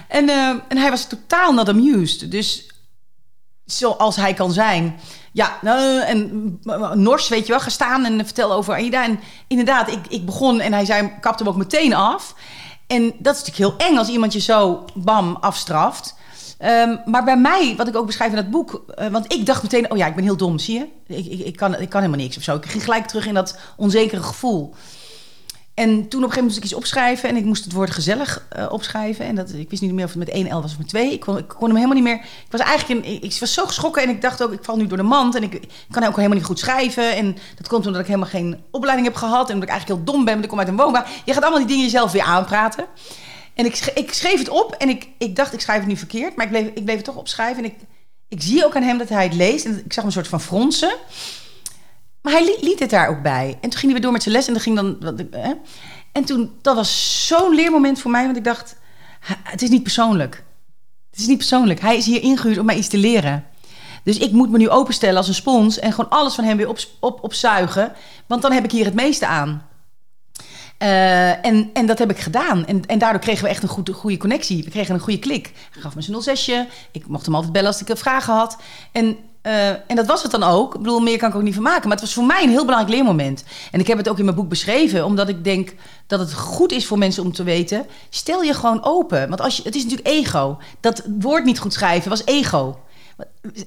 en, 0.08 0.28
uh, 0.28 0.48
en 0.68 0.76
hij 0.76 0.90
was 0.90 1.06
totaal 1.06 1.52
not 1.52 1.68
amused. 1.68 2.30
Dus 2.30 2.70
zoals 3.64 4.16
hij 4.16 4.34
kan 4.34 4.52
zijn... 4.52 5.00
Ja, 5.32 5.58
nou, 5.60 6.00
en 6.00 6.58
Nors, 6.94 7.28
weet 7.28 7.46
je 7.46 7.52
wel, 7.52 7.60
gestaan 7.60 8.04
en 8.04 8.24
vertel 8.24 8.52
over 8.52 8.74
Aida. 8.74 9.04
En 9.04 9.20
inderdaad, 9.46 9.90
ik, 9.90 10.06
ik 10.08 10.26
begon 10.26 10.60
en 10.60 10.72
hij 10.72 10.84
zei, 10.84 11.10
kapte 11.20 11.42
hem 11.42 11.52
ook 11.52 11.58
meteen 11.58 11.94
af. 11.94 12.34
En 12.92 13.12
dat 13.18 13.36
is 13.36 13.44
natuurlijk 13.44 13.78
heel 13.78 13.88
eng 13.88 13.96
als 13.96 14.08
iemand 14.08 14.32
je 14.32 14.40
zo 14.40 14.84
bam 14.94 15.36
afstraft. 15.40 16.14
Um, 16.64 17.00
maar 17.04 17.24
bij 17.24 17.36
mij, 17.36 17.74
wat 17.76 17.88
ik 17.88 17.96
ook 17.96 18.06
beschrijf 18.06 18.30
in 18.30 18.36
dat 18.36 18.50
boek... 18.50 18.84
Uh, 18.98 19.06
want 19.06 19.32
ik 19.32 19.46
dacht 19.46 19.62
meteen, 19.62 19.90
oh 19.90 19.96
ja, 19.96 20.06
ik 20.06 20.14
ben 20.14 20.24
heel 20.24 20.36
dom, 20.36 20.58
zie 20.58 20.78
je? 20.78 21.14
Ik, 21.16 21.26
ik, 21.26 21.46
ik, 21.46 21.56
kan, 21.56 21.80
ik 21.80 21.88
kan 21.88 22.00
helemaal 22.00 22.24
niks 22.24 22.36
of 22.36 22.42
zo. 22.42 22.56
Ik 22.56 22.66
ging 22.66 22.84
gelijk 22.84 23.06
terug 23.06 23.26
in 23.26 23.34
dat 23.34 23.58
onzekere 23.76 24.22
gevoel. 24.22 24.74
En 25.82 25.88
toen 25.88 25.98
op 26.00 26.12
een 26.12 26.12
gegeven 26.12 26.28
moment 26.28 26.42
moest 26.42 26.56
ik 26.56 26.64
iets 26.64 26.74
opschrijven. 26.74 27.28
En 27.28 27.36
ik 27.36 27.44
moest 27.44 27.64
het 27.64 27.72
woord 27.72 27.90
gezellig 27.90 28.46
uh, 28.56 28.72
opschrijven. 28.72 29.24
En 29.24 29.34
dat, 29.34 29.52
ik 29.52 29.70
wist 29.70 29.82
niet 29.82 29.92
meer 29.92 30.04
of 30.04 30.10
het 30.10 30.18
met 30.18 30.28
één 30.28 30.56
L 30.56 30.60
was 30.60 30.72
of 30.72 30.78
met 30.78 30.88
twee. 30.88 31.12
Ik 31.12 31.20
kon, 31.20 31.38
ik 31.38 31.48
kon 31.48 31.66
hem 31.66 31.76
helemaal 31.76 31.94
niet 31.94 32.04
meer. 32.04 32.14
Ik 32.14 32.50
was 32.50 32.60
eigenlijk 32.60 33.06
ik 33.06 33.36
was 33.40 33.54
zo 33.54 33.66
geschrokken. 33.66 34.02
En 34.02 34.08
ik 34.08 34.20
dacht 34.20 34.42
ook, 34.42 34.52
ik 34.52 34.64
val 34.64 34.76
nu 34.76 34.86
door 34.86 34.96
de 34.96 35.02
mand. 35.02 35.34
En 35.34 35.42
ik, 35.42 35.60
kan 35.90 36.04
ook 36.04 36.16
helemaal 36.16 36.36
niet 36.36 36.46
goed 36.46 36.58
schrijven. 36.58 37.16
En 37.16 37.36
dat 37.56 37.68
komt 37.68 37.86
omdat 37.86 38.00
ik 38.00 38.06
helemaal 38.06 38.28
geen 38.28 38.62
opleiding 38.70 39.08
heb 39.08 39.16
gehad. 39.16 39.48
En 39.48 39.54
omdat 39.54 39.68
ik 39.68 39.74
eigenlijk 39.74 40.00
heel 40.00 40.14
dom 40.14 40.24
ben. 40.24 40.32
Want 40.32 40.44
ik 40.44 40.50
kom 40.50 40.58
uit 40.58 40.68
een 40.68 40.76
woonbouw. 40.76 41.04
Je 41.24 41.32
gaat 41.32 41.42
allemaal 41.42 41.58
die 41.60 41.68
dingen 41.68 41.84
jezelf 41.84 42.12
weer 42.12 42.22
aanpraten. 42.22 42.86
En 43.54 43.64
ik, 43.64 43.92
ik 43.94 44.12
schreef 44.12 44.38
het 44.38 44.48
op. 44.48 44.72
En 44.72 44.88
ik, 44.88 45.08
ik 45.18 45.36
dacht, 45.36 45.52
ik 45.52 45.60
schrijf 45.60 45.78
het 45.78 45.88
nu 45.88 45.96
verkeerd. 45.96 46.36
Maar 46.36 46.44
ik 46.44 46.52
bleef, 46.52 46.66
ik 46.74 46.84
bleef 46.84 46.96
het 46.96 47.04
toch 47.04 47.16
opschrijven. 47.16 47.64
En 47.64 47.70
ik, 47.70 47.76
ik 48.28 48.42
zie 48.42 48.64
ook 48.64 48.76
aan 48.76 48.82
hem 48.82 48.98
dat 48.98 49.08
hij 49.08 49.24
het 49.24 49.34
leest. 49.34 49.64
En 49.64 49.82
ik 49.84 49.92
zag 49.92 50.04
een 50.04 50.12
soort 50.12 50.28
van 50.28 50.40
fronsen. 50.40 50.94
Maar 52.22 52.32
hij 52.32 52.58
liet, 52.60 52.78
het 52.78 52.90
daar 52.90 53.08
ook 53.08 53.22
bij. 53.22 53.58
En 53.60 53.70
toen 53.70 53.78
ging 53.78 53.82
hij 53.82 53.92
weer 53.92 54.00
door 54.00 54.12
met 54.12 54.22
zijn 54.22 54.34
les. 54.34 54.46
En 54.46 54.52
dan 54.52 54.62
ging 54.62 54.76
dan. 54.76 55.16
Hè? 55.30 55.52
En 56.12 56.24
toen, 56.24 56.52
dat 56.62 56.76
was 56.76 57.26
zo'n 57.26 57.54
leermoment 57.54 58.00
voor 58.00 58.10
mij. 58.10 58.24
Want 58.24 58.36
ik 58.36 58.44
dacht, 58.44 58.76
het 59.42 59.62
is 59.62 59.68
niet 59.68 59.82
persoonlijk. 59.82 60.44
Het 61.10 61.20
is 61.20 61.26
niet 61.26 61.36
persoonlijk. 61.36 61.80
Hij 61.80 61.96
is 61.96 62.06
hier 62.06 62.22
ingehuurd 62.22 62.58
om 62.58 62.66
mij 62.66 62.76
iets 62.76 62.88
te 62.88 62.98
leren. 62.98 63.44
Dus 64.04 64.18
ik 64.18 64.32
moet 64.32 64.50
me 64.50 64.58
nu 64.58 64.68
openstellen 64.68 65.16
als 65.16 65.28
een 65.28 65.34
spons. 65.34 65.78
En 65.78 65.92
gewoon 65.92 66.10
alles 66.10 66.34
van 66.34 66.44
hem 66.44 66.56
weer 66.56 66.68
op, 66.68 66.78
op, 67.00 67.22
opzuigen. 67.22 67.92
Want 68.26 68.42
dan 68.42 68.52
heb 68.52 68.64
ik 68.64 68.70
hier 68.70 68.84
het 68.84 68.94
meeste 68.94 69.26
aan. 69.26 69.66
Uh, 70.82 71.46
en, 71.46 71.70
en 71.72 71.86
dat 71.86 71.98
heb 71.98 72.10
ik 72.10 72.18
gedaan. 72.18 72.66
En, 72.66 72.86
en 72.86 72.98
daardoor 72.98 73.20
kregen 73.20 73.44
we 73.44 73.50
echt 73.50 73.62
een 73.62 73.68
goede, 73.68 73.92
goede 73.92 74.16
connectie. 74.16 74.64
We 74.64 74.70
kregen 74.70 74.94
een 74.94 75.00
goede 75.00 75.18
klik. 75.18 75.52
Hij 75.72 75.82
gaf 75.82 75.94
me 75.94 76.02
zijn 76.02 76.22
06 76.22 76.50
Ik 76.92 77.06
mocht 77.06 77.24
hem 77.24 77.34
altijd 77.34 77.52
bellen 77.52 77.68
als 77.68 77.82
ik 77.82 77.96
vragen 77.96 78.34
had. 78.34 78.58
En 78.92 79.16
uh, 79.42 79.68
en 79.68 79.96
dat 79.96 80.06
was 80.06 80.22
het 80.22 80.30
dan 80.30 80.42
ook. 80.42 80.74
Ik 80.74 80.80
bedoel, 80.80 81.00
meer 81.00 81.18
kan 81.18 81.28
ik 81.28 81.34
ook 81.34 81.42
niet 81.42 81.54
van 81.54 81.62
maken. 81.62 81.82
Maar 81.82 81.96
het 81.96 82.00
was 82.00 82.14
voor 82.14 82.24
mij 82.24 82.42
een 82.42 82.50
heel 82.50 82.64
belangrijk 82.64 82.94
leermoment. 82.94 83.44
En 83.70 83.80
ik 83.80 83.86
heb 83.86 83.98
het 83.98 84.08
ook 84.08 84.18
in 84.18 84.24
mijn 84.24 84.36
boek 84.36 84.48
beschreven, 84.48 85.04
omdat 85.04 85.28
ik 85.28 85.44
denk 85.44 85.74
dat 86.06 86.20
het 86.20 86.34
goed 86.34 86.72
is 86.72 86.86
voor 86.86 86.98
mensen 86.98 87.24
om 87.24 87.32
te 87.32 87.42
weten. 87.42 87.86
Stel 88.10 88.42
je 88.42 88.54
gewoon 88.54 88.84
open. 88.84 89.28
Want 89.28 89.40
als 89.40 89.56
je, 89.56 89.62
het 89.62 89.74
is 89.74 89.82
natuurlijk 89.82 90.08
ego. 90.08 90.58
Dat 90.80 91.02
woord 91.18 91.44
niet 91.44 91.58
goed 91.58 91.72
schrijven 91.72 92.10
was 92.10 92.24
ego. 92.24 92.78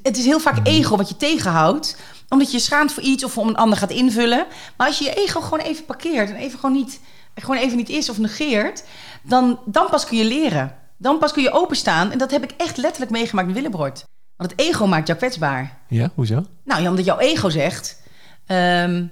Het 0.01 0.17
is 0.17 0.25
heel 0.25 0.39
vaak 0.39 0.59
mhm. 0.59 0.67
ego 0.67 0.97
wat 0.97 1.09
je 1.09 1.17
tegenhoudt, 1.17 1.97
omdat 2.29 2.51
je 2.51 2.57
je 2.57 2.63
schaamt 2.63 2.93
voor 2.93 3.03
iets 3.03 3.23
of 3.23 3.37
om 3.37 3.47
een 3.47 3.57
ander 3.57 3.77
gaat 3.77 3.91
invullen. 3.91 4.45
Maar 4.77 4.87
als 4.87 4.97
je 4.97 5.03
je 5.03 5.13
ego 5.13 5.41
gewoon 5.41 5.59
even 5.59 5.85
parkeert 5.85 6.29
en 6.29 6.35
even 6.35 6.59
gewoon 6.59 6.75
niet, 6.75 6.99
gewoon 7.35 7.57
even 7.57 7.77
niet 7.77 7.89
is 7.89 8.09
of 8.09 8.17
negeert, 8.17 8.83
dan, 9.23 9.59
dan 9.65 9.87
pas 9.89 10.05
kun 10.05 10.17
je 10.17 10.25
leren. 10.25 10.75
Dan 10.97 11.17
pas 11.17 11.31
kun 11.31 11.43
je 11.43 11.51
openstaan. 11.51 12.11
En 12.11 12.17
dat 12.17 12.31
heb 12.31 12.43
ik 12.43 12.51
echt 12.57 12.77
letterlijk 12.77 13.11
meegemaakt 13.11 13.47
met 13.47 13.55
Willebroord. 13.55 14.05
Want 14.37 14.51
het 14.51 14.59
ego 14.59 14.87
maakt 14.87 15.07
jou 15.07 15.19
kwetsbaar. 15.19 15.77
Ja, 15.87 16.11
hoezo? 16.15 16.45
Nou 16.63 16.81
ja, 16.81 16.89
omdat 16.89 17.05
jouw 17.05 17.19
ego 17.19 17.49
zegt... 17.49 18.01
Um, 18.47 19.11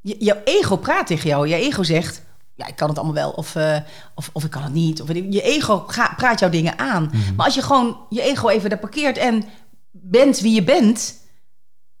jouw 0.00 0.40
ego 0.44 0.76
praat 0.76 1.06
tegen 1.06 1.28
jou. 1.28 1.48
Je 1.48 1.54
ego 1.54 1.82
zegt, 1.82 2.22
ja, 2.54 2.66
ik 2.66 2.76
kan 2.76 2.88
het 2.88 2.98
allemaal 2.98 3.14
wel. 3.14 3.30
Of, 3.30 3.54
uh, 3.54 3.76
of, 4.14 4.30
of 4.32 4.44
ik 4.44 4.50
kan 4.50 4.62
het 4.62 4.72
niet. 4.72 5.02
Of, 5.02 5.08
je 5.12 5.42
ego 5.42 5.86
praat 6.16 6.38
jouw 6.38 6.50
dingen 6.50 6.78
aan. 6.78 7.02
Mhm. 7.02 7.34
Maar 7.34 7.46
als 7.46 7.54
je 7.54 7.62
gewoon 7.62 7.96
je 8.08 8.22
ego 8.22 8.48
even 8.48 8.70
daar 8.70 8.78
parkeert... 8.78 9.16
en 9.16 9.44
bent 9.90 10.40
wie 10.40 10.54
je 10.54 10.64
bent... 10.64 11.14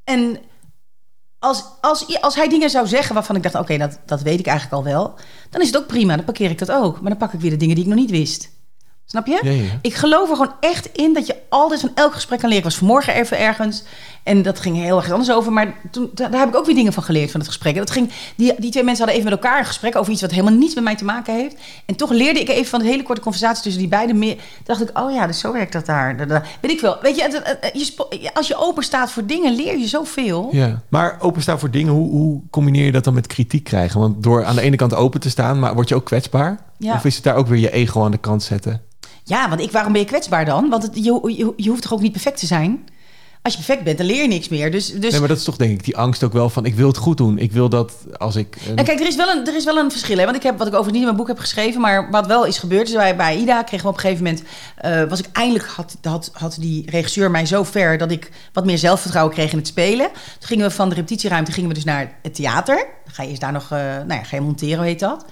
en 0.04 0.38
als, 1.38 1.64
als, 1.80 2.20
als 2.20 2.34
hij 2.34 2.48
dingen 2.48 2.70
zou 2.70 2.86
zeggen 2.86 3.14
waarvan 3.14 3.36
ik 3.36 3.42
dacht... 3.42 3.54
oké, 3.54 3.78
dat, 3.78 3.98
dat 4.06 4.22
weet 4.22 4.38
ik 4.38 4.46
eigenlijk 4.46 4.76
al 4.76 4.92
wel... 4.92 5.14
dan 5.50 5.60
is 5.60 5.66
het 5.66 5.76
ook 5.76 5.86
prima, 5.86 6.16
dan 6.16 6.24
parkeer 6.24 6.50
ik 6.50 6.58
dat 6.58 6.70
ook. 6.70 7.00
Maar 7.00 7.10
dan 7.10 7.18
pak 7.18 7.32
ik 7.32 7.40
weer 7.40 7.50
de 7.50 7.56
dingen 7.56 7.74
die 7.74 7.84
ik 7.84 7.90
nog 7.90 7.98
niet 7.98 8.10
wist. 8.10 8.50
Snap 9.10 9.26
je? 9.26 9.40
Ja, 9.42 9.50
ja. 9.50 9.78
Ik 9.82 9.94
geloof 9.94 10.30
er 10.30 10.36
gewoon 10.36 10.54
echt 10.60 10.88
in 10.92 11.14
dat 11.14 11.26
je 11.26 11.36
altijd 11.48 11.80
van 11.80 11.90
elk 11.94 12.14
gesprek 12.14 12.38
kan 12.38 12.48
leren. 12.48 12.64
Ik 12.64 12.70
was 12.70 12.78
vanmorgen 12.78 13.14
even 13.14 13.38
ergens 13.38 13.82
en 14.22 14.42
dat 14.42 14.60
ging 14.60 14.76
heel 14.76 14.96
erg 14.96 15.10
anders 15.10 15.30
over. 15.30 15.52
Maar 15.52 15.74
toen, 15.90 16.10
daar 16.14 16.30
heb 16.32 16.48
ik 16.48 16.56
ook 16.56 16.66
weer 16.66 16.74
dingen 16.74 16.92
van 16.92 17.02
geleerd 17.02 17.30
van 17.30 17.40
het 17.40 17.48
gesprek. 17.48 17.76
dat 17.76 17.90
ging, 17.90 18.10
die, 18.36 18.54
die 18.58 18.70
twee 18.70 18.82
mensen 18.82 19.04
hadden 19.04 19.22
even 19.22 19.30
met 19.30 19.42
elkaar 19.42 19.58
een 19.58 19.64
gesprek 19.66 19.96
over 19.96 20.12
iets 20.12 20.20
wat 20.20 20.30
helemaal 20.30 20.52
niets 20.52 20.74
met 20.74 20.84
mij 20.84 20.96
te 20.96 21.04
maken 21.04 21.34
heeft. 21.34 21.56
En 21.86 21.96
toch 21.96 22.10
leerde 22.10 22.40
ik 22.40 22.48
even 22.48 22.66
van 22.66 22.78
de 22.78 22.86
hele 22.86 23.02
korte 23.02 23.20
conversatie 23.20 23.62
tussen 23.62 23.80
die 23.80 23.90
beiden 23.90 24.18
meer. 24.18 24.36
dacht 24.64 24.80
ik, 24.80 24.98
oh 24.98 25.12
ja, 25.12 25.26
dus 25.26 25.38
zo 25.38 25.52
werkt 25.52 25.72
dat 25.72 25.86
daar. 25.86 26.16
Weet 26.60 26.70
ik 26.70 26.80
wel. 26.80 26.96
Weet 27.02 27.16
je, 27.16 28.30
als 28.34 28.48
je 28.48 28.56
open 28.56 28.82
staat 28.82 29.10
voor 29.10 29.26
dingen, 29.26 29.54
leer 29.54 29.78
je 29.78 29.86
zoveel. 29.86 30.48
Ja, 30.52 30.82
maar 30.88 31.16
open 31.20 31.42
staan 31.42 31.58
voor 31.58 31.70
dingen, 31.70 31.92
hoe, 31.92 32.10
hoe 32.10 32.40
combineer 32.50 32.84
je 32.84 32.92
dat 32.92 33.04
dan 33.04 33.14
met 33.14 33.26
kritiek 33.26 33.64
krijgen? 33.64 34.00
Want 34.00 34.22
door 34.22 34.44
aan 34.44 34.54
de 34.54 34.62
ene 34.62 34.76
kant 34.76 34.94
open 34.94 35.20
te 35.20 35.30
staan, 35.30 35.58
maar 35.58 35.74
word 35.74 35.88
je 35.88 35.94
ook 35.94 36.04
kwetsbaar? 36.04 36.58
Ja. 36.78 36.94
Of 36.94 37.04
is 37.04 37.14
het 37.14 37.24
daar 37.24 37.36
ook 37.36 37.46
weer 37.46 37.60
je 37.60 37.70
ego 37.70 38.04
aan 38.04 38.10
de 38.10 38.18
kant 38.18 38.42
zetten? 38.42 38.86
Ja, 39.28 39.48
want 39.48 39.60
ik, 39.60 39.70
waarom 39.70 39.92
ben 39.92 40.00
je 40.00 40.06
kwetsbaar 40.06 40.44
dan? 40.44 40.68
Want 40.68 40.82
het, 40.82 40.94
je, 40.94 41.34
je, 41.36 41.52
je 41.56 41.68
hoeft 41.68 41.82
toch 41.82 41.92
ook 41.92 42.00
niet 42.00 42.12
perfect 42.12 42.38
te 42.38 42.46
zijn? 42.46 42.88
Als 43.42 43.52
je 43.52 43.64
perfect 43.64 43.84
bent, 43.84 43.98
dan 43.98 44.06
leer 44.06 44.22
je 44.22 44.28
niks 44.28 44.48
meer. 44.48 44.70
Dus, 44.70 44.92
dus... 44.92 45.10
Nee, 45.10 45.20
maar 45.20 45.28
dat 45.28 45.38
is 45.38 45.44
toch 45.44 45.56
denk 45.56 45.70
ik 45.70 45.84
die 45.84 45.96
angst 45.96 46.22
ook 46.22 46.32
wel 46.32 46.50
van... 46.50 46.64
ik 46.64 46.74
wil 46.74 46.88
het 46.88 46.96
goed 46.96 47.16
doen. 47.16 47.38
Ik 47.38 47.52
wil 47.52 47.68
dat 47.68 47.92
als 48.16 48.36
ik... 48.36 48.56
Een... 48.56 48.74
Nou, 48.74 48.86
kijk, 48.86 49.00
er 49.00 49.06
is 49.06 49.16
wel 49.16 49.28
een, 49.28 49.46
er 49.46 49.56
is 49.56 49.64
wel 49.64 49.76
een 49.76 49.90
verschil. 49.90 50.18
Hè? 50.18 50.24
Want 50.24 50.36
ik 50.36 50.42
heb, 50.42 50.58
wat 50.58 50.66
ik 50.66 50.74
over 50.74 50.90
niet 50.90 51.00
in 51.00 51.06
mijn 51.06 51.16
boek 51.16 51.26
heb 51.26 51.38
geschreven... 51.38 51.80
maar 51.80 52.10
wat 52.10 52.26
wel 52.26 52.44
is 52.44 52.58
gebeurd 52.58 52.88
is 52.88 52.94
bij, 52.94 53.16
bij 53.16 53.36
IDA... 53.36 53.62
kregen 53.62 53.86
we 53.86 53.90
op 53.90 53.94
een 53.94 54.00
gegeven 54.00 54.24
moment... 54.24 54.42
Uh, 54.84 55.08
was 55.08 55.18
ik 55.18 55.26
eindelijk... 55.32 55.64
Had, 55.66 55.96
had, 56.02 56.30
had 56.32 56.56
die 56.60 56.90
regisseur 56.90 57.30
mij 57.30 57.46
zo 57.46 57.62
ver... 57.62 57.98
dat 57.98 58.10
ik 58.10 58.30
wat 58.52 58.64
meer 58.64 58.78
zelfvertrouwen 58.78 59.34
kreeg 59.34 59.52
in 59.52 59.58
het 59.58 59.66
spelen. 59.66 60.08
Toen 60.38 60.48
gingen 60.48 60.66
we 60.66 60.74
van 60.74 60.88
de 60.88 60.94
repetitieruimte 60.94 61.52
gingen 61.52 61.68
we 61.68 61.74
dus 61.74 61.84
naar 61.84 62.18
het 62.22 62.34
theater. 62.34 62.76
Dan 63.04 63.14
ga 63.14 63.22
je 63.22 63.28
eens 63.28 63.38
daar 63.38 63.52
nog... 63.52 63.64
Uh, 63.64 63.78
nou 63.78 64.12
ja, 64.12 64.22
ga 64.22 64.36
je 64.36 64.42
monteren, 64.42 64.84
heet 64.84 65.00
dat? 65.00 65.24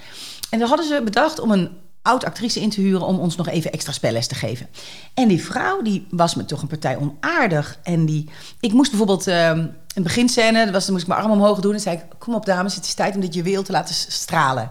En 0.50 0.58
dan 0.58 0.68
hadden 0.68 0.86
ze 0.86 1.00
bedacht 1.04 1.40
om 1.40 1.50
een 1.50 1.70
oud-actrice 2.06 2.60
in 2.60 2.70
te 2.70 2.80
huren 2.80 3.06
om 3.06 3.18
ons 3.18 3.36
nog 3.36 3.48
even 3.48 3.72
extra 3.72 3.92
spelles 3.92 4.26
te 4.26 4.34
geven. 4.34 4.68
En 5.14 5.28
die 5.28 5.44
vrouw 5.44 5.82
die 5.82 6.06
was 6.10 6.34
me 6.34 6.44
toch 6.44 6.62
een 6.62 6.68
partij 6.68 6.96
onaardig. 6.96 7.78
En 7.82 8.06
die, 8.06 8.30
ik 8.60 8.72
moest 8.72 8.90
bijvoorbeeld 8.90 9.28
uh, 9.28 9.48
een 9.48 10.02
beginscène, 10.02 10.64
dat 10.64 10.72
was, 10.72 10.84
dan 10.84 10.92
moest 10.92 11.06
ik 11.06 11.12
mijn 11.12 11.22
arm 11.22 11.32
omhoog 11.32 11.60
doen 11.60 11.72
en 11.72 11.80
zei 11.80 11.96
ik: 11.96 12.02
Kom 12.18 12.34
op, 12.34 12.46
dames, 12.46 12.74
het 12.74 12.84
is 12.84 12.94
tijd 12.94 13.14
om 13.14 13.20
dit 13.20 13.34
juweel 13.34 13.62
te 13.62 13.72
laten 13.72 13.94
stralen. 13.94 14.70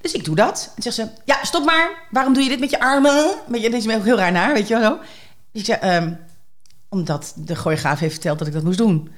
Dus 0.00 0.12
ik 0.12 0.24
doe 0.24 0.34
dat. 0.34 0.72
En 0.76 0.82
zegt 0.82 0.96
ze: 0.96 1.08
Ja, 1.24 1.44
stop 1.44 1.64
maar. 1.64 2.06
Waarom 2.10 2.34
doe 2.34 2.42
je 2.42 2.48
dit 2.48 2.60
met 2.60 2.70
je 2.70 2.80
armen? 2.80 3.34
Weet 3.46 3.62
je, 3.62 3.70
dit 3.70 3.86
is 3.86 3.94
ook 3.94 4.04
heel 4.04 4.16
raar 4.16 4.32
naar, 4.32 4.52
weet 4.52 4.68
je 4.68 4.78
wel 4.78 4.90
zo. 4.90 4.98
Dus 5.52 5.60
ik 5.60 5.64
zei: 5.64 5.96
um, 5.96 6.18
Omdat 6.88 7.32
de 7.36 7.56
gooigraaf 7.56 7.98
heeft 7.98 8.12
verteld 8.12 8.38
dat 8.38 8.46
ik 8.46 8.52
dat 8.52 8.62
moest 8.62 8.78
doen. 8.78 9.10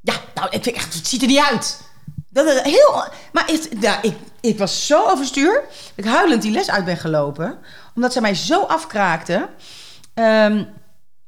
Ja, 0.00 0.14
nou, 0.34 0.48
ik 0.50 0.62
vind 0.62 0.76
echt, 0.76 0.94
het 0.94 1.06
ziet 1.06 1.22
er 1.22 1.28
niet 1.28 1.46
uit. 1.50 1.80
Dat, 2.32 2.62
heel, 2.62 3.04
maar 3.32 3.50
ik, 3.50 3.68
ja, 3.80 4.02
ik, 4.02 4.14
ik 4.40 4.58
was 4.58 4.86
zo 4.86 5.08
overstuur. 5.08 5.64
Dat 5.70 6.04
ik 6.04 6.10
huilend 6.10 6.42
die 6.42 6.52
les 6.52 6.70
uit 6.70 6.84
ben 6.84 6.96
gelopen. 6.96 7.58
Omdat 7.94 8.12
ze 8.12 8.20
mij 8.20 8.34
zo 8.34 8.62
afkraakte. 8.62 9.34
Um, 10.14 10.68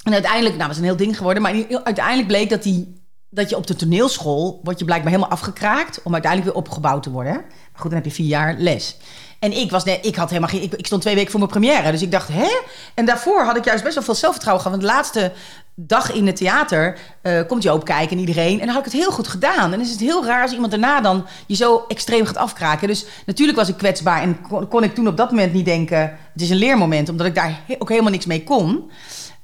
en 0.02 0.12
uiteindelijk, 0.12 0.56
nou, 0.56 0.68
was 0.68 0.78
een 0.78 0.84
heel 0.84 0.96
ding 0.96 1.16
geworden. 1.16 1.42
Maar 1.42 1.54
uiteindelijk 1.84 2.26
bleek 2.26 2.50
dat, 2.50 2.62
die, 2.62 3.02
dat 3.30 3.50
je 3.50 3.56
op 3.56 3.66
de 3.66 3.76
toneelschool... 3.76 4.60
word 4.62 4.78
je 4.78 4.84
blijkbaar 4.84 5.12
helemaal 5.12 5.32
afgekraakt... 5.32 6.02
om 6.02 6.12
uiteindelijk 6.12 6.52
weer 6.52 6.62
opgebouwd 6.62 7.02
te 7.02 7.10
worden. 7.10 7.34
Maar 7.34 7.80
goed, 7.80 7.90
dan 7.90 7.94
heb 7.94 8.04
je 8.04 8.14
vier 8.14 8.26
jaar 8.26 8.54
les. 8.58 8.96
En 9.38 9.52
ik, 9.52 9.70
was 9.70 9.84
net, 9.84 10.06
ik 10.06 10.16
had 10.16 10.28
helemaal 10.28 10.48
geen. 10.48 10.62
Ik, 10.62 10.72
ik, 10.72 10.86
stond 10.86 11.02
twee 11.02 11.14
weken 11.14 11.30
voor 11.30 11.40
mijn 11.40 11.52
première. 11.52 11.90
Dus 11.90 12.02
ik 12.02 12.10
dacht, 12.10 12.28
hè? 12.28 12.60
En 12.94 13.04
daarvoor 13.04 13.44
had 13.44 13.56
ik 13.56 13.64
juist 13.64 13.82
best 13.82 13.94
wel 13.94 14.04
veel 14.04 14.14
zelfvertrouwen 14.14 14.64
gehad. 14.64 14.78
Want 14.78 14.90
de 14.90 14.96
laatste 14.96 15.32
dag 15.74 16.12
in 16.12 16.26
het 16.26 16.36
theater 16.36 16.98
uh, 17.22 17.40
komt 17.46 17.62
je 17.62 17.72
opkijken 17.72 18.16
en 18.16 18.18
iedereen. 18.18 18.60
En 18.60 18.66
dan 18.66 18.74
had 18.74 18.86
ik 18.86 18.92
het 18.92 19.00
heel 19.00 19.10
goed 19.10 19.28
gedaan. 19.28 19.72
En 19.72 19.80
is 19.80 19.90
het 19.90 20.00
heel 20.00 20.24
raar 20.24 20.42
als 20.42 20.52
iemand 20.52 20.70
daarna 20.70 21.00
dan 21.00 21.26
je 21.46 21.54
zo 21.54 21.84
extreem 21.88 22.26
gaat 22.26 22.36
afkraken. 22.36 22.88
Dus 22.88 23.06
natuurlijk 23.26 23.58
was 23.58 23.68
ik 23.68 23.76
kwetsbaar 23.76 24.22
en 24.22 24.40
kon, 24.40 24.68
kon 24.68 24.82
ik 24.82 24.94
toen 24.94 25.08
op 25.08 25.16
dat 25.16 25.30
moment 25.30 25.52
niet 25.52 25.64
denken... 25.64 26.00
het 26.32 26.42
is 26.42 26.50
een 26.50 26.56
leermoment, 26.56 27.08
omdat 27.08 27.26
ik 27.26 27.34
daar 27.34 27.60
ook 27.78 27.88
helemaal 27.88 28.10
niks 28.10 28.26
mee 28.26 28.44
kon. 28.44 28.90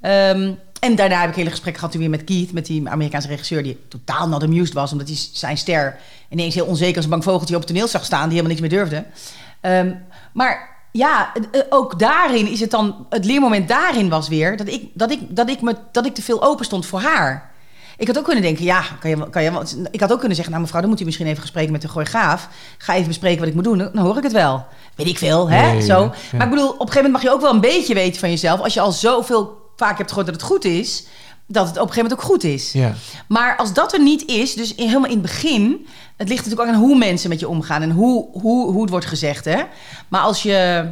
Um, 0.03 0.59
en 0.81 0.95
daarna 0.95 1.21
heb 1.21 1.31
ik 1.31 1.37
hele 1.37 1.51
gesprekken 1.51 1.83
gehad 1.83 1.97
weer 1.97 2.11
met 2.11 2.25
Keith, 2.25 2.53
met 2.53 2.67
die 2.67 2.89
Amerikaanse 2.89 3.29
regisseur, 3.29 3.63
die 3.63 3.79
totaal 3.89 4.29
not 4.29 4.43
amused 4.43 4.75
was, 4.75 4.93
omdat 4.93 5.09
hij 5.09 5.17
zijn 5.33 5.59
ster 5.59 5.97
ineens 6.29 6.55
heel 6.55 6.67
onzeker 6.67 6.97
als 6.97 7.05
een 7.05 7.11
bang 7.11 7.25
vogeltje 7.25 7.55
op 7.55 7.61
het 7.61 7.71
toneel 7.71 7.89
zag 7.89 8.05
staan, 8.05 8.29
die 8.29 8.39
helemaal 8.39 8.57
niks 8.57 8.61
meer 8.61 8.79
durfde. 8.79 9.05
Um, 9.61 10.03
maar 10.33 10.80
ja, 10.93 11.33
eh, 11.53 11.61
ook 11.69 11.99
daarin 11.99 12.47
is 12.47 12.61
het 12.61 12.71
dan. 12.71 13.07
Het 13.09 13.25
leermoment 13.25 13.69
daarin 13.69 14.09
was 14.09 14.29
weer 14.29 14.57
dat 14.57 14.69
ik, 14.69 14.89
dat 14.93 15.11
ik, 15.11 15.37
dat 15.37 15.49
ik, 15.49 15.61
me, 15.61 15.77
dat 15.93 16.07
ik 16.07 16.15
te 16.15 16.23
veel 16.23 16.43
open 16.43 16.65
stond 16.65 16.87
voor 16.87 17.01
haar. 17.01 17.51
Ik 17.97 18.07
had 18.07 18.19
ook 18.19 18.25
kunnen 18.25 18.43
denken, 18.43 18.65
ja, 18.65 18.83
kan 19.01 19.11
je, 19.11 19.31
kan 19.31 19.43
je, 19.43 19.51
ik 19.91 20.01
had 20.01 20.13
ook 20.13 20.19
kunnen 20.19 20.37
zeggen, 20.37 20.53
nou 20.53 20.65
mevrouw, 20.65 20.81
dan 20.81 20.91
moet 20.91 21.01
u 21.01 21.05
misschien 21.05 21.27
even 21.27 21.41
gespreken 21.41 21.73
met 21.73 21.83
de 21.83 21.89
choreograaf. 21.89 22.49
Ga 22.79 22.95
even 22.95 23.09
bespreken 23.09 23.39
wat 23.39 23.49
ik 23.49 23.55
moet 23.55 23.65
doen, 23.65 23.79
dan 23.79 23.99
hoor 23.99 24.17
ik 24.17 24.23
het 24.23 24.33
wel. 24.33 24.67
Weet 24.95 25.07
ik 25.07 25.19
veel, 25.19 25.51
hè? 25.51 25.81
Zo. 25.81 26.13
Maar 26.33 26.47
ik 26.47 26.51
bedoel, 26.51 26.69
op 26.69 26.81
een 26.81 26.87
gegeven 26.87 27.03
moment 27.03 27.13
mag 27.13 27.23
je 27.23 27.31
ook 27.31 27.41
wel 27.41 27.53
een 27.53 27.61
beetje 27.61 27.95
weten 27.95 28.21
van 28.21 28.31
jezelf. 28.31 28.61
Als 28.61 28.75
je 28.75 28.81
al 28.81 28.93
zoveel 28.93 29.73
vaak 29.77 29.99
hebt 29.99 30.09
gehoord 30.09 30.27
dat 30.27 30.41
het 30.41 30.45
goed 30.45 30.65
is, 30.65 31.07
dat 31.53 31.67
het 31.67 31.77
op 31.77 31.83
een 31.83 31.93
gegeven 31.93 32.11
moment 32.11 32.21
ook 32.21 32.31
goed 32.31 32.45
is. 32.45 32.73
Ja. 32.73 32.95
Maar 33.29 33.57
als 33.57 33.73
dat 33.73 33.93
er 33.93 34.03
niet 34.03 34.27
is, 34.27 34.55
dus 34.55 34.73
helemaal 34.77 35.05
in 35.05 35.11
het 35.11 35.23
begin, 35.23 35.87
het 36.17 36.29
ligt 36.29 36.45
natuurlijk 36.45 36.69
ook 36.69 36.75
aan 36.75 36.83
hoe 36.83 36.99
mensen 36.99 37.29
met 37.29 37.41
je 37.41 37.49
omgaan 37.49 37.83
en 37.83 37.91
hoe, 37.91 38.29
hoe, 38.33 38.73
hoe 38.73 38.81
het 38.81 38.91
wordt 38.91 39.07
gezegd. 39.07 39.45
Hè? 39.45 39.63
Maar 40.09 40.21
als 40.21 40.43
je, 40.43 40.89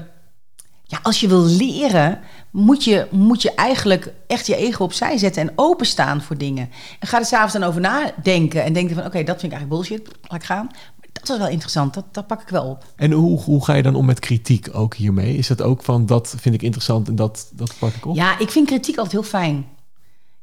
ja, 0.83 0.99
als 1.03 1.21
je 1.21 1.29
wil 1.29 1.45
leren, 1.45 2.21
moet 2.51 2.85
je, 2.85 3.07
moet 3.11 3.43
je 3.43 3.55
eigenlijk 3.55 4.13
echt 4.27 4.47
je 4.47 4.57
ego 4.57 4.85
opzij 4.85 5.19
zetten 5.19 5.43
en 5.43 5.53
openstaan 5.57 6.23
voor 6.23 6.39
dingen. 6.39 6.71
En 6.99 7.09
ga 7.09 7.19
er 7.19 7.25
s'avonds 7.25 7.53
dan 7.53 7.63
over 7.63 7.81
nadenken 7.81 8.65
en 8.65 8.73
denken 8.73 8.95
van 8.95 9.05
oké, 9.05 9.25
dat 9.25 9.41
vind 9.41 9.53
ik 9.53 9.59
eigenlijk 9.59 9.89
bullshit, 9.89 10.09
laat 10.23 10.41
ik 10.41 10.47
gaan. 10.47 10.69
dat 11.13 11.29
is 11.31 11.39
wel 11.39 11.49
interessant, 11.49 11.95
dat, 11.95 12.05
dat 12.13 12.27
pak 12.27 12.43
ik 12.43 12.49
wel 12.49 12.65
op. 12.65 12.85
En 12.97 13.13
hoe, 13.13 13.41
hoe 13.41 13.65
ga 13.65 13.75
je 13.75 13.83
dan 13.83 13.95
om 13.95 14.05
met 14.07 14.19
kritiek 14.19 14.69
ook 14.73 14.95
hiermee? 14.95 15.37
Is 15.37 15.47
dat 15.47 15.63
ook 15.63 15.83
van 15.83 16.07
dat 16.07 16.35
vind 16.41 16.55
ik 16.55 16.63
interessant 16.63 17.09
en 17.09 17.17
dat, 17.17 17.51
dat 17.53 17.75
pak 17.79 17.93
ik 17.93 18.07
op? 18.07 18.17
Ja, 18.17 18.39
ik 18.39 18.51
vind 18.51 18.67
kritiek 18.67 18.97
altijd 18.97 19.13
heel 19.13 19.31
fijn. 19.31 19.67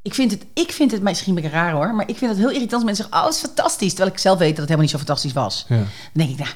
Ik 0.06 0.14
vind 0.14 0.32
het, 0.32 0.46
ik 0.54 0.72
vind 0.72 0.92
het 0.92 1.02
misschien 1.02 1.36
een 1.36 1.42
beetje 1.42 1.58
raar 1.58 1.72
hoor, 1.72 1.94
maar 1.94 2.10
ik 2.10 2.18
vind 2.18 2.32
het 2.32 2.40
heel 2.40 2.50
irritant 2.50 2.74
als 2.74 2.84
mensen 2.84 3.04
zeggen: 3.04 3.22
Oh, 3.22 3.26
het 3.26 3.36
is 3.36 3.42
fantastisch. 3.42 3.90
Terwijl 3.90 4.12
ik 4.12 4.20
zelf 4.20 4.38
weet 4.38 4.50
dat 4.50 4.58
het 4.58 4.70
helemaal 4.70 4.82
niet 4.82 5.00
zo 5.00 5.06
fantastisch 5.06 5.34
was. 5.34 5.66
Ja. 5.70 5.76
Dan 5.76 5.88
denk 6.14 6.30
ik, 6.30 6.38
nou, 6.38 6.50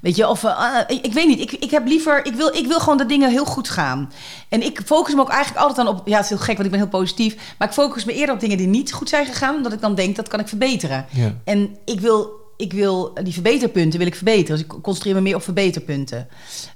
Weet 0.00 0.16
je, 0.16 0.28
of 0.28 0.42
uh, 0.42 0.78
ik, 0.86 1.12
weet 1.12 1.26
niet. 1.26 1.40
Ik, 1.40 1.52
ik 1.52 1.70
heb 1.70 1.86
liever, 1.86 2.26
ik 2.26 2.34
wil, 2.34 2.56
ik 2.56 2.66
wil 2.66 2.80
gewoon 2.80 2.98
dat 2.98 3.08
dingen 3.08 3.30
heel 3.30 3.44
goed 3.44 3.68
gaan. 3.68 4.12
En 4.48 4.62
ik 4.62 4.80
focus 4.84 5.14
me 5.14 5.20
ook 5.20 5.28
eigenlijk 5.28 5.60
altijd 5.60 5.86
dan 5.86 5.96
op. 5.96 6.08
Ja, 6.08 6.14
het 6.14 6.24
is 6.24 6.28
heel 6.28 6.38
gek, 6.38 6.54
want 6.54 6.64
ik 6.64 6.70
ben 6.70 6.80
heel 6.80 6.88
positief. 6.88 7.54
Maar 7.58 7.68
ik 7.68 7.74
focus 7.74 8.04
me 8.04 8.12
eerder 8.12 8.34
op 8.34 8.40
dingen 8.40 8.56
die 8.56 8.66
niet 8.66 8.92
goed 8.92 9.08
zijn 9.08 9.26
gegaan, 9.26 9.56
omdat 9.56 9.72
ik 9.72 9.80
dan 9.80 9.94
denk 9.94 10.16
dat 10.16 10.28
kan 10.28 10.40
ik 10.40 10.48
verbeteren. 10.48 11.06
Ja. 11.10 11.34
En 11.44 11.76
ik 11.84 12.00
wil, 12.00 12.30
ik 12.56 12.72
wil 12.72 13.14
die 13.22 13.32
verbeterpunten 13.32 13.98
wil 13.98 14.08
ik 14.08 14.14
verbeteren. 14.14 14.56
Dus 14.56 14.66
ik 14.66 14.82
concentreer 14.82 15.14
me 15.14 15.20
meer 15.20 15.34
op 15.34 15.42
verbeterpunten. 15.42 16.28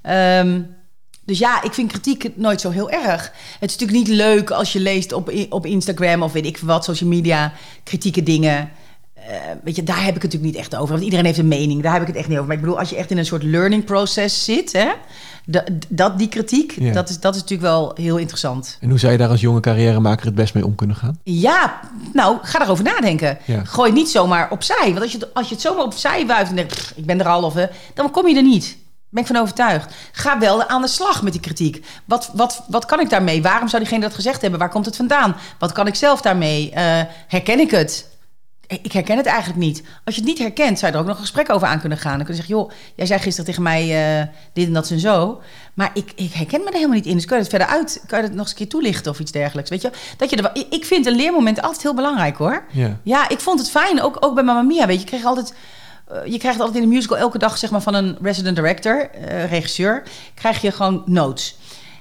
Um, 0.09 0.79
dus 1.25 1.39
ja, 1.39 1.63
ik 1.63 1.73
vind 1.73 1.91
kritiek 1.91 2.37
nooit 2.37 2.61
zo 2.61 2.71
heel 2.71 2.91
erg. 2.91 3.33
Het 3.59 3.71
is 3.71 3.77
natuurlijk 3.77 4.09
niet 4.09 4.17
leuk 4.17 4.51
als 4.51 4.73
je 4.73 4.81
leest 4.81 5.13
op, 5.13 5.33
op 5.49 5.67
Instagram 5.67 6.23
of 6.23 6.33
weet 6.33 6.47
ik 6.47 6.59
wat, 6.59 6.85
social 6.85 7.09
media, 7.09 7.53
kritieke 7.85 8.23
dingen. 8.23 8.71
Uh, 9.19 9.37
weet 9.65 9.77
je, 9.77 9.83
daar 9.83 10.05
heb 10.05 10.17
ik 10.17 10.23
het 10.23 10.33
natuurlijk 10.33 10.53
niet 10.53 10.63
echt 10.63 10.77
over. 10.77 10.93
Want 10.93 11.05
iedereen 11.05 11.25
heeft 11.25 11.39
een 11.39 11.49
mening, 11.49 11.83
daar 11.83 11.93
heb 11.93 12.03
ik 12.03 12.09
het 12.09 12.17
echt 12.17 12.29
niet 12.29 12.37
over. 12.37 12.49
Maar 12.49 12.57
ik 12.57 12.63
bedoel, 12.63 12.79
als 12.79 12.91
je 12.91 12.97
echt 12.97 13.11
in 13.11 13.19
een 13.19 13.27
soort 13.27 13.43
learning 13.43 13.85
process 13.85 14.45
zit, 14.45 14.73
hè, 14.73 14.89
dat, 15.89 16.19
die 16.19 16.29
kritiek, 16.29 16.95
dat, 16.95 17.09
is, 17.09 17.21
dat 17.21 17.35
is 17.35 17.41
natuurlijk 17.41 17.71
wel 17.71 17.93
heel 17.95 18.17
interessant. 18.17 18.77
En 18.81 18.89
hoe 18.89 18.99
zou 18.99 19.13
je 19.13 19.19
daar 19.19 19.29
als 19.29 19.41
jonge 19.41 19.61
carrièremaker 19.61 20.27
het 20.27 20.35
best 20.35 20.55
mee 20.55 20.65
om 20.67 20.75
kunnen 20.75 20.97
gaan? 20.97 21.19
Ja, 21.23 21.81
nou, 22.13 22.39
ga 22.43 22.59
daarover 22.59 22.85
nadenken. 22.85 23.39
Gooi 23.65 23.91
het 23.91 23.99
niet 23.99 24.09
zomaar 24.09 24.51
opzij. 24.51 24.87
Want 24.87 25.01
als 25.01 25.13
je, 25.13 25.29
als 25.33 25.49
je 25.49 25.55
het 25.55 25.63
zomaar 25.63 25.85
opzij 25.85 26.27
wuift 26.27 26.51
en 26.51 26.57
denkt, 26.57 26.93
ik 26.97 27.07
ben 27.07 27.21
er 27.21 27.27
al, 27.27 27.43
of, 27.43 27.55
dan 27.95 28.11
kom 28.11 28.29
je 28.29 28.37
er 28.37 28.43
niet 28.43 28.77
ben 29.11 29.23
ik 29.23 29.29
van 29.29 29.37
overtuigd. 29.37 29.95
Ga 30.13 30.39
wel 30.39 30.69
aan 30.69 30.83
de 30.83 30.89
slag 30.89 31.23
met 31.23 31.33
die 31.33 31.43
kritiek. 31.43 31.87
Wat, 32.05 32.31
wat, 32.35 32.63
wat 32.69 32.85
kan 32.85 33.01
ik 33.01 33.11
daarmee? 33.11 33.43
Waarom 33.43 33.69
zou 33.69 33.83
diegene 33.83 34.05
dat 34.05 34.15
gezegd 34.15 34.41
hebben? 34.41 34.61
Waar 34.61 34.69
komt 34.69 34.87
het 34.87 34.97
vandaan? 34.97 35.37
Wat 35.59 35.73
kan 35.73 35.87
ik 35.87 35.95
zelf 35.95 36.21
daarmee? 36.21 36.71
Uh, 36.71 36.77
herken 37.29 37.61
ik 37.61 37.71
het? 37.71 38.09
Ik 38.83 38.93
herken 38.93 39.17
het 39.17 39.27
eigenlijk 39.27 39.59
niet. 39.59 39.83
Als 40.05 40.15
je 40.15 40.21
het 40.21 40.31
niet 40.31 40.39
herkent, 40.39 40.79
zou 40.79 40.91
je 40.91 40.97
er 40.97 41.03
ook 41.03 41.09
nog 41.09 41.17
een 41.17 41.23
gesprek 41.23 41.51
over 41.51 41.69
aan 41.69 41.81
kunnen 41.81 41.99
gaan. 41.99 42.17
Dan 42.17 42.27
kun 42.27 42.35
je 42.35 42.41
zeggen, 42.41 42.57
joh, 42.57 42.71
jij 42.95 43.07
zei 43.07 43.21
gisteren 43.21 43.47
tegen 43.47 43.63
mij 43.63 44.19
uh, 44.21 44.27
dit 44.53 44.67
en 44.67 44.73
dat 44.73 44.91
en 44.91 45.01
zo. 45.01 45.41
Maar 45.75 45.91
ik, 45.95 46.13
ik 46.17 46.33
herken 46.33 46.61
me 46.61 46.67
er 46.67 46.73
helemaal 46.73 46.97
niet 46.97 47.07
in. 47.07 47.15
Dus 47.15 47.25
kun 47.25 47.37
je 47.37 47.43
het 47.43 47.51
verder 47.51 47.69
uit, 47.69 48.03
kan 48.07 48.19
je 48.19 48.25
het 48.25 48.35
nog 48.35 48.43
eens 48.43 48.51
een 48.51 48.57
keer 48.57 48.69
toelichten 48.69 49.11
of 49.11 49.21
iets 49.21 49.33
dergelijks. 49.33 49.71
Weet 49.71 49.83
je? 49.83 49.91
Dat 50.17 50.31
je 50.31 50.37
er, 50.37 50.67
ik 50.71 50.85
vind 50.85 51.07
een 51.07 51.17
leermoment 51.17 51.63
altijd 51.63 51.83
heel 51.83 51.95
belangrijk 51.95 52.37
hoor. 52.37 52.65
Ja, 52.71 52.97
ja 53.03 53.29
ik 53.29 53.41
vond 53.41 53.59
het 53.59 53.71
fijn, 53.71 54.03
ook, 54.03 54.17
ook 54.21 54.35
bij 54.35 54.45
Mamma 54.45 54.63
Mia. 54.63 54.87
Weet 54.87 54.97
je, 54.97 55.03
ik 55.03 55.07
kreeg 55.07 55.25
altijd 55.25 55.51
eh, 55.51 55.57
je 56.25 56.39
krijgt 56.39 56.61
altijd 56.61 56.83
in 56.83 56.89
de 56.89 56.95
musical 56.95 57.19
elke 57.19 57.39
dag 57.39 57.59
zeg 57.59 57.71
maar, 57.71 57.83
van 57.83 57.95
een 57.95 58.19
resident 58.23 58.57
director, 58.57 59.11
uh, 59.15 59.51
regisseur, 59.51 60.03
krijg 60.35 60.61
je 60.61 60.73
gewoon 60.73 61.03
notes. 61.07 61.57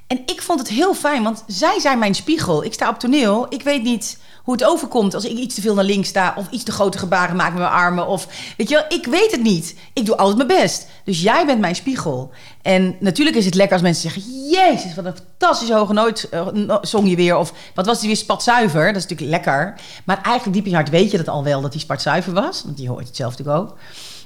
En 0.08 0.22
ik 0.26 0.42
vond 0.42 0.60
het 0.60 0.68
heel 0.68 0.94
fijn, 0.94 1.24
want 1.24 1.44
zij 1.48 1.80
zijn 1.80 2.00
mijn 2.00 2.16
spiegel. 2.16 2.64
Ik 2.64 2.74
sta 2.74 2.90
op 2.90 3.00
toneel, 3.00 3.46
ik 3.50 3.64
weet 3.64 3.84
niet 3.84 4.20
hoe 4.50 4.58
het 4.58 4.68
overkomt 4.68 5.14
als 5.14 5.26
ik 5.26 5.38
iets 5.38 5.56
te 5.56 5.62
veel 5.62 5.76
naar 5.76 5.84
links 5.84 6.10
sta 6.10 6.34
of 6.38 6.50
iets 6.50 6.64
te 6.64 6.72
grote 6.72 6.98
gebaren 6.98 7.36
maak 7.36 7.50
met 7.50 7.60
mijn 7.60 7.72
armen 7.72 8.08
of 8.08 8.28
weet 8.58 8.70
je 8.70 8.76
wel, 8.76 9.00
ik 9.00 9.06
weet 9.06 9.32
het 9.32 9.42
niet. 9.42 9.76
Ik 9.94 10.06
doe 10.06 10.18
altijd 10.18 10.48
mijn 10.48 10.62
best. 10.62 10.88
Dus 11.04 11.22
jij 11.22 11.46
bent 11.46 11.60
mijn 11.60 11.76
spiegel. 11.76 12.32
En 12.62 12.96
natuurlijk 13.00 13.38
is 13.38 13.46
het 13.46 13.54
lekker 13.54 13.74
als 13.74 13.82
mensen 13.82 14.12
zeggen: 14.12 14.50
Jezus, 14.50 14.96
wat 14.96 15.06
een 15.06 15.16
fantastische 15.16 15.74
hoge 15.74 15.94
nooit 15.94 16.30
uh, 16.34 16.78
zong 16.82 17.10
je 17.10 17.16
weer. 17.16 17.38
Of 17.38 17.54
wat 17.74 17.86
was 17.86 18.00
die 18.00 18.08
weer 18.08 18.18
spatzuiver? 18.18 18.86
Dat 18.86 18.96
is 18.96 19.08
natuurlijk 19.08 19.30
lekker. 19.30 19.76
Maar 20.06 20.22
eigenlijk 20.22 20.54
diep 20.54 20.66
in 20.66 20.70
je 20.70 20.76
hart 20.76 20.90
weet 20.90 21.12
je 21.12 21.18
dat 21.18 21.28
al 21.28 21.44
wel 21.44 21.62
dat 21.62 21.72
die 21.72 21.82
spatzuiver 21.82 22.34
was. 22.34 22.64
Want 22.64 22.78
die 22.78 22.90
hoort 22.90 23.08
het 23.08 23.16
zelf 23.16 23.38
natuurlijk 23.38 23.60
ook. 23.60 23.78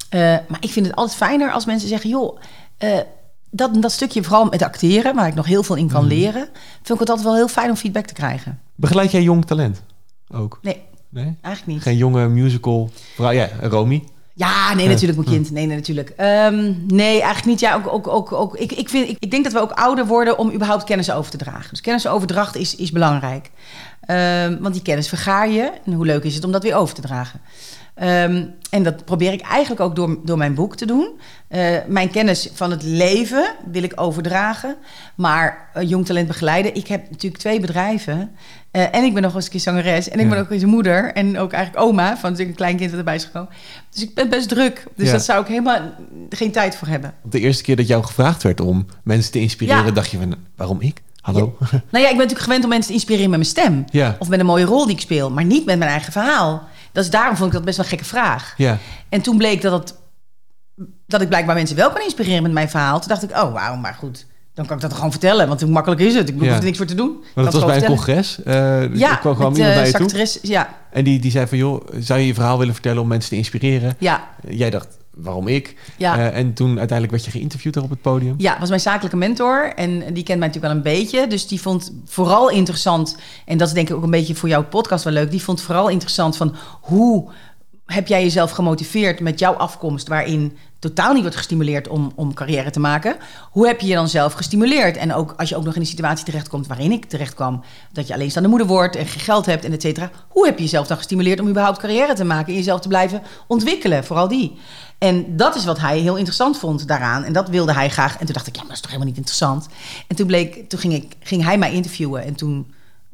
Uh, 0.09 0.19
maar 0.19 0.59
ik 0.59 0.71
vind 0.71 0.85
het 0.85 0.95
altijd 0.95 1.17
fijner 1.17 1.51
als 1.51 1.65
mensen 1.65 1.89
zeggen: 1.89 2.09
joh. 2.09 2.39
Uh, 2.79 2.97
dat, 3.49 3.81
dat 3.81 3.91
stukje, 3.91 4.23
vooral 4.23 4.45
met 4.45 4.61
acteren, 4.61 5.15
waar 5.15 5.27
ik 5.27 5.35
nog 5.35 5.45
heel 5.45 5.63
veel 5.63 5.75
in 5.75 5.89
kan 5.89 6.05
mhm. 6.05 6.13
leren, 6.13 6.49
vind 6.81 6.89
ik 6.89 6.99
het 6.99 7.09
altijd 7.09 7.27
wel 7.27 7.35
heel 7.35 7.47
fijn 7.47 7.69
om 7.69 7.75
feedback 7.75 8.05
te 8.05 8.13
krijgen. 8.13 8.59
Begeleid 8.75 9.11
jij 9.11 9.21
jong 9.21 9.45
talent 9.45 9.81
ook? 10.31 10.59
Nee, 10.61 10.81
nee? 11.09 11.35
eigenlijk 11.41 11.65
niet. 11.65 11.81
Geen 11.81 11.97
jonge 11.97 12.27
musical, 12.27 12.89
ja, 13.17 13.49
Romy? 13.61 14.03
Ja, 14.35 14.73
nee, 14.73 14.87
natuurlijk, 14.87 15.19
mijn 15.19 15.31
kind. 15.31 15.51
Nee, 15.51 15.65
nee 15.65 15.75
natuurlijk. 15.75 16.09
Um, 16.09 16.85
nee, 16.87 17.11
eigenlijk 17.11 17.45
niet. 17.45 17.59
Ja, 17.59 17.75
ook, 17.75 17.87
ook, 17.87 18.07
ook, 18.07 18.31
ook, 18.31 18.57
ik, 18.57 18.71
ik, 18.71 18.89
vind, 18.89 19.09
ik, 19.09 19.17
ik, 19.19 19.31
denk 19.31 19.43
dat 19.43 19.53
we 19.53 19.59
ook 19.59 19.71
ouder 19.71 20.05
worden 20.05 20.37
om 20.37 20.51
überhaupt 20.51 20.83
kennis 20.83 21.11
over 21.11 21.31
te 21.31 21.37
dragen. 21.37 21.69
Dus 21.69 21.81
kennisoverdracht 21.81 22.55
is, 22.55 22.75
is 22.75 22.91
belangrijk. 22.91 23.51
Um, 24.07 24.59
want 24.61 24.73
die 24.73 24.83
kennis 24.83 25.09
vergaar 25.09 25.49
je. 25.49 25.71
En 25.85 25.93
hoe 25.93 26.05
leuk 26.05 26.23
is 26.23 26.35
het 26.35 26.43
om 26.43 26.51
dat 26.51 26.63
weer 26.63 26.75
over 26.75 26.95
te 26.95 27.01
dragen? 27.01 27.41
Um, 27.95 28.55
en 28.69 28.83
dat 28.83 29.05
probeer 29.05 29.33
ik 29.33 29.41
eigenlijk 29.41 29.81
ook 29.81 29.95
door, 29.95 30.17
door 30.23 30.37
mijn 30.37 30.53
boek 30.53 30.75
te 30.75 30.85
doen. 30.85 31.09
Uh, 31.49 31.77
mijn 31.87 32.09
kennis 32.09 32.49
van 32.53 32.71
het 32.71 32.83
leven 32.83 33.55
wil 33.71 33.83
ik 33.83 33.93
overdragen. 33.95 34.75
Maar 35.15 35.69
uh, 35.77 35.89
jong 35.89 36.05
talent 36.05 36.27
begeleiden. 36.27 36.75
Ik 36.75 36.87
heb 36.87 37.09
natuurlijk 37.09 37.41
twee 37.41 37.59
bedrijven. 37.59 38.35
Uh, 38.75 38.95
en 38.95 39.03
ik 39.03 39.13
ben 39.13 39.21
nog 39.21 39.35
eens 39.35 39.45
een 39.45 39.51
keer 39.51 39.59
zangeres. 39.59 40.09
En 40.09 40.19
ik 40.19 40.29
ben 40.29 40.39
ook 40.39 40.51
eens 40.51 40.65
moeder. 40.65 41.13
En 41.13 41.39
ook 41.39 41.51
eigenlijk 41.51 41.85
oma 41.85 42.05
van 42.17 42.31
natuurlijk 42.31 42.49
een 42.49 42.55
klein 42.55 42.77
kind 42.77 42.89
dat 42.89 42.99
erbij 42.99 43.15
is 43.15 43.23
gekomen. 43.23 43.49
Dus 43.89 44.03
ik 44.03 44.13
ben 44.15 44.29
best 44.29 44.49
druk. 44.49 44.83
Dus 44.95 45.11
dat 45.11 45.23
zou 45.23 45.41
ik 45.41 45.47
helemaal 45.47 45.79
geen 46.29 46.51
tijd 46.51 46.75
voor 46.75 46.87
hebben. 46.87 47.13
De 47.23 47.39
eerste 47.39 47.63
keer 47.63 47.75
dat 47.75 47.87
jou 47.87 48.03
gevraagd 48.03 48.43
werd 48.43 48.61
om 48.61 48.85
mensen 49.03 49.31
te 49.31 49.39
inspireren, 49.39 49.93
dacht 49.93 50.09
je 50.09 50.17
van 50.17 50.35
waarom 50.55 50.81
ik? 50.81 51.01
Hallo? 51.21 51.57
Nou 51.59 51.81
ja, 51.91 51.97
ik 51.97 52.03
ben 52.03 52.15
natuurlijk 52.17 52.39
gewend 52.39 52.63
om 52.63 52.69
mensen 52.69 52.87
te 52.87 52.93
inspireren 52.93 53.29
met 53.29 53.39
mijn 53.39 53.51
stem. 53.51 53.85
Of 54.19 54.29
met 54.29 54.39
een 54.39 54.45
mooie 54.45 54.65
rol 54.65 54.85
die 54.85 54.95
ik 54.95 55.01
speel. 55.01 55.31
Maar 55.31 55.45
niet 55.45 55.65
met 55.65 55.77
mijn 55.77 55.91
eigen 55.91 56.11
verhaal. 56.11 56.67
Dat 56.91 57.03
is 57.03 57.09
daarom 57.09 57.35
vond 57.35 57.47
ik 57.47 57.53
dat 57.53 57.65
best 57.65 57.77
wel 57.77 57.85
een 57.85 57.91
gekke 57.91 58.05
vraag. 58.05 58.53
Ja. 58.57 58.77
En 59.09 59.21
toen 59.21 59.37
bleek 59.37 59.61
dat, 59.61 59.71
het, 59.71 59.99
dat 61.07 61.21
ik 61.21 61.27
blijkbaar 61.27 61.55
mensen 61.55 61.75
wel 61.75 61.91
kan 61.91 62.01
inspireren 62.01 62.43
met 62.43 62.51
mijn 62.51 62.69
verhaal. 62.69 62.99
Toen 62.99 63.09
dacht 63.09 63.23
ik, 63.23 63.31
oh 63.31 63.53
wauw, 63.53 63.75
maar 63.75 63.93
goed. 63.93 64.25
Dan 64.53 64.65
kan 64.65 64.75
ik 64.75 64.81
dat 64.81 64.93
gewoon 64.93 65.11
vertellen, 65.11 65.47
want 65.47 65.61
hoe 65.61 65.69
makkelijk 65.71 66.01
is 66.01 66.15
het? 66.15 66.29
Ik 66.29 66.39
hoef 66.39 66.47
er 66.47 66.63
niks 66.63 66.77
voor 66.77 66.85
te 66.85 66.95
doen. 66.95 67.23
Maar 67.35 67.43
dat 67.43 67.53
was 67.53 67.65
bij 67.65 67.77
een 67.77 67.85
congres? 67.85 68.39
Uh, 68.45 68.95
ja, 68.95 69.15
kwam 69.15 69.35
gewoon 69.35 69.55
iemand 69.55 69.73
bij 69.73 69.87
je 69.87 69.93
toe? 69.93 70.39
Ja. 70.41 70.77
En 70.91 71.03
die, 71.03 71.19
die 71.19 71.31
zei 71.31 71.47
van, 71.47 71.57
joh, 71.57 71.87
zou 71.99 72.19
je 72.19 72.27
je 72.27 72.33
verhaal 72.33 72.57
willen 72.57 72.73
vertellen 72.73 73.01
om 73.01 73.07
mensen 73.07 73.29
te 73.29 73.35
inspireren? 73.35 73.95
Ja. 73.99 74.29
Jij 74.47 74.69
dacht, 74.69 74.97
waarom 75.13 75.47
ik? 75.47 75.75
Ja. 75.97 76.17
Uh, 76.17 76.37
en 76.37 76.53
toen 76.53 76.67
uiteindelijk 76.67 77.11
werd 77.11 77.25
je 77.25 77.31
geïnterviewd 77.31 77.73
daar 77.73 77.83
op 77.83 77.89
het 77.89 78.01
podium. 78.01 78.33
Ja, 78.37 78.59
was 78.59 78.69
mijn 78.69 78.81
zakelijke 78.81 79.17
mentor. 79.17 79.73
En 79.75 80.13
die 80.13 80.23
kent 80.23 80.39
mij 80.39 80.47
natuurlijk 80.47 80.65
wel 80.65 80.71
een 80.71 80.99
beetje. 80.99 81.27
Dus 81.27 81.47
die 81.47 81.61
vond 81.61 81.93
vooral 82.05 82.49
interessant... 82.49 83.17
en 83.45 83.57
dat 83.57 83.67
is 83.67 83.73
denk 83.73 83.89
ik 83.89 83.95
ook 83.95 84.03
een 84.03 84.09
beetje 84.09 84.35
voor 84.35 84.49
jouw 84.49 84.63
podcast 84.63 85.03
wel 85.03 85.13
leuk... 85.13 85.31
die 85.31 85.43
vond 85.43 85.61
vooral 85.61 85.89
interessant 85.89 86.37
van 86.37 86.55
hoe 86.81 87.29
heb 87.85 88.07
jij 88.07 88.23
jezelf 88.23 88.51
gemotiveerd 88.51 89.19
met 89.19 89.39
jouw 89.39 89.53
afkomst... 89.53 90.07
waarin 90.07 90.57
totaal 90.83 91.13
niet 91.13 91.21
wordt 91.21 91.37
gestimuleerd 91.37 91.87
om, 91.87 92.11
om 92.15 92.33
carrière 92.33 92.69
te 92.69 92.79
maken. 92.79 93.15
Hoe 93.51 93.67
heb 93.67 93.79
je 93.79 93.87
je 93.87 93.93
dan 93.93 94.09
zelf 94.09 94.33
gestimuleerd? 94.33 94.97
En 94.97 95.13
ook 95.13 95.33
als 95.37 95.49
je 95.49 95.55
ook 95.55 95.63
nog 95.63 95.75
in 95.75 95.81
een 95.81 95.87
situatie 95.87 96.25
terechtkomt 96.25 96.67
waarin 96.67 96.91
ik 96.91 97.05
terecht 97.05 97.33
kwam, 97.33 97.63
dat 97.91 98.07
je 98.07 98.13
alleenstaande 98.13 98.49
moeder 98.49 98.67
wordt 98.67 98.95
en 98.95 99.05
geen 99.05 99.21
geld 99.21 99.45
hebt 99.45 99.65
en 99.65 99.71
et 99.71 99.81
cetera. 99.81 100.11
Hoe 100.27 100.45
heb 100.45 100.57
je 100.57 100.63
jezelf 100.63 100.87
dan 100.87 100.97
gestimuleerd 100.97 101.39
om 101.39 101.47
überhaupt 101.47 101.79
carrière 101.79 102.13
te 102.13 102.23
maken 102.23 102.47
en 102.47 102.53
jezelf 102.53 102.79
te 102.79 102.87
blijven 102.87 103.21
ontwikkelen? 103.47 104.03
Vooral 104.03 104.27
die. 104.27 104.57
En 104.97 105.35
dat 105.37 105.55
is 105.55 105.65
wat 105.65 105.79
hij 105.79 105.99
heel 105.99 106.15
interessant 106.15 106.57
vond 106.57 106.87
daaraan. 106.87 107.23
En 107.23 107.33
dat 107.33 107.49
wilde 107.49 107.73
hij 107.73 107.89
graag. 107.89 108.17
En 108.17 108.25
toen 108.25 108.33
dacht 108.33 108.47
ik, 108.47 108.55
ja, 108.55 108.59
maar 108.59 108.69
dat 108.69 108.77
is 108.77 108.81
toch 108.81 108.91
helemaal 108.91 109.13
niet 109.13 109.19
interessant. 109.19 109.67
En 110.07 110.15
toen, 110.15 110.27
bleek, 110.27 110.69
toen 110.69 110.79
ging, 110.79 110.93
ik, 110.93 111.15
ging 111.19 111.43
hij 111.43 111.57
mij 111.57 111.73
interviewen. 111.73 112.23
En 112.23 112.35
toen 112.35 112.73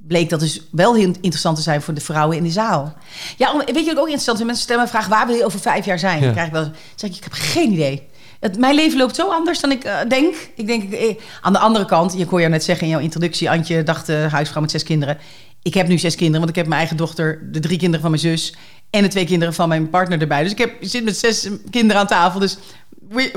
bleek 0.10 0.30
dat 0.30 0.40
dus 0.40 0.62
wel 0.72 0.96
heel 0.96 1.14
interessant 1.22 1.56
te 1.56 1.62
zijn 1.62 1.82
voor 1.82 1.94
de 1.94 2.02
vrouwen 2.02 2.38
in 2.38 2.44
de 2.44 2.50
zaal. 2.50 2.94
Ja, 3.38 3.58
weet 3.58 3.86
je 3.86 3.86
wat 3.86 3.98
ook 3.98 4.06
interessant 4.06 4.40
is? 4.40 4.46
Mensen 4.46 4.64
stellen 4.64 4.84
me 4.84 4.90
vraag, 4.90 5.08
waar 5.08 5.28
wil 5.28 5.36
je 5.36 5.46
over 5.46 5.60
vijf 5.60 5.86
jaar 5.86 6.00
zijn? 6.00 6.22
Dan 6.22 6.32
krijg 6.32 6.48
ik 6.48 6.54
wel, 6.54 6.72
zeg 6.96 7.10
ik, 7.10 7.16
ik 7.16 7.24
heb 7.24 7.34
geen 7.34 7.72
idee. 7.72 8.08
Het, 8.40 8.58
mijn 8.58 8.76
leven 8.76 8.98
loopt 8.98 9.16
zo 9.16 9.30
anders 9.30 9.60
dan 9.60 9.72
ik 9.72 9.86
uh, 9.86 9.98
denk. 10.08 10.36
Ik 10.56 10.68
denk, 10.68 10.94
eh, 10.94 11.16
aan 11.42 11.54
de 11.54 11.60
andere 11.60 11.86
kant, 11.86 12.14
je 12.18 12.26
kon 12.26 12.42
je 12.42 12.48
net 12.48 12.64
zeggen 12.64 12.86
in 12.86 12.92
jouw 12.92 13.02
introductie, 13.02 13.50
Antje 13.50 13.84
dacht 13.84 14.10
uh, 14.10 14.32
huisvrouw 14.32 14.62
met 14.62 14.72
zes 14.72 14.84
kinderen. 14.84 15.18
Ik 15.62 15.74
heb 15.74 15.88
nu 15.88 15.98
zes 15.98 16.16
kinderen, 16.16 16.40
want 16.40 16.50
ik 16.50 16.56
heb 16.56 16.68
mijn 16.68 16.80
eigen 16.80 16.98
dochter, 16.98 17.52
de 17.52 17.60
drie 17.60 17.78
kinderen 17.78 18.02
van 18.02 18.10
mijn 18.10 18.22
zus 18.22 18.56
en 18.90 19.02
de 19.02 19.08
twee 19.08 19.26
kinderen 19.26 19.54
van 19.54 19.70
mijn 19.70 19.90
partner 19.90 20.22
erbij. 20.22 20.44
Dus 20.44 20.52
ik, 20.52 20.58
heb, 20.58 20.74
zit 20.82 21.04
met 21.04 21.18
zes 21.18 21.50
kinderen 21.70 22.02
aan 22.02 22.08
tafel. 22.08 22.40
Dus 22.40 22.58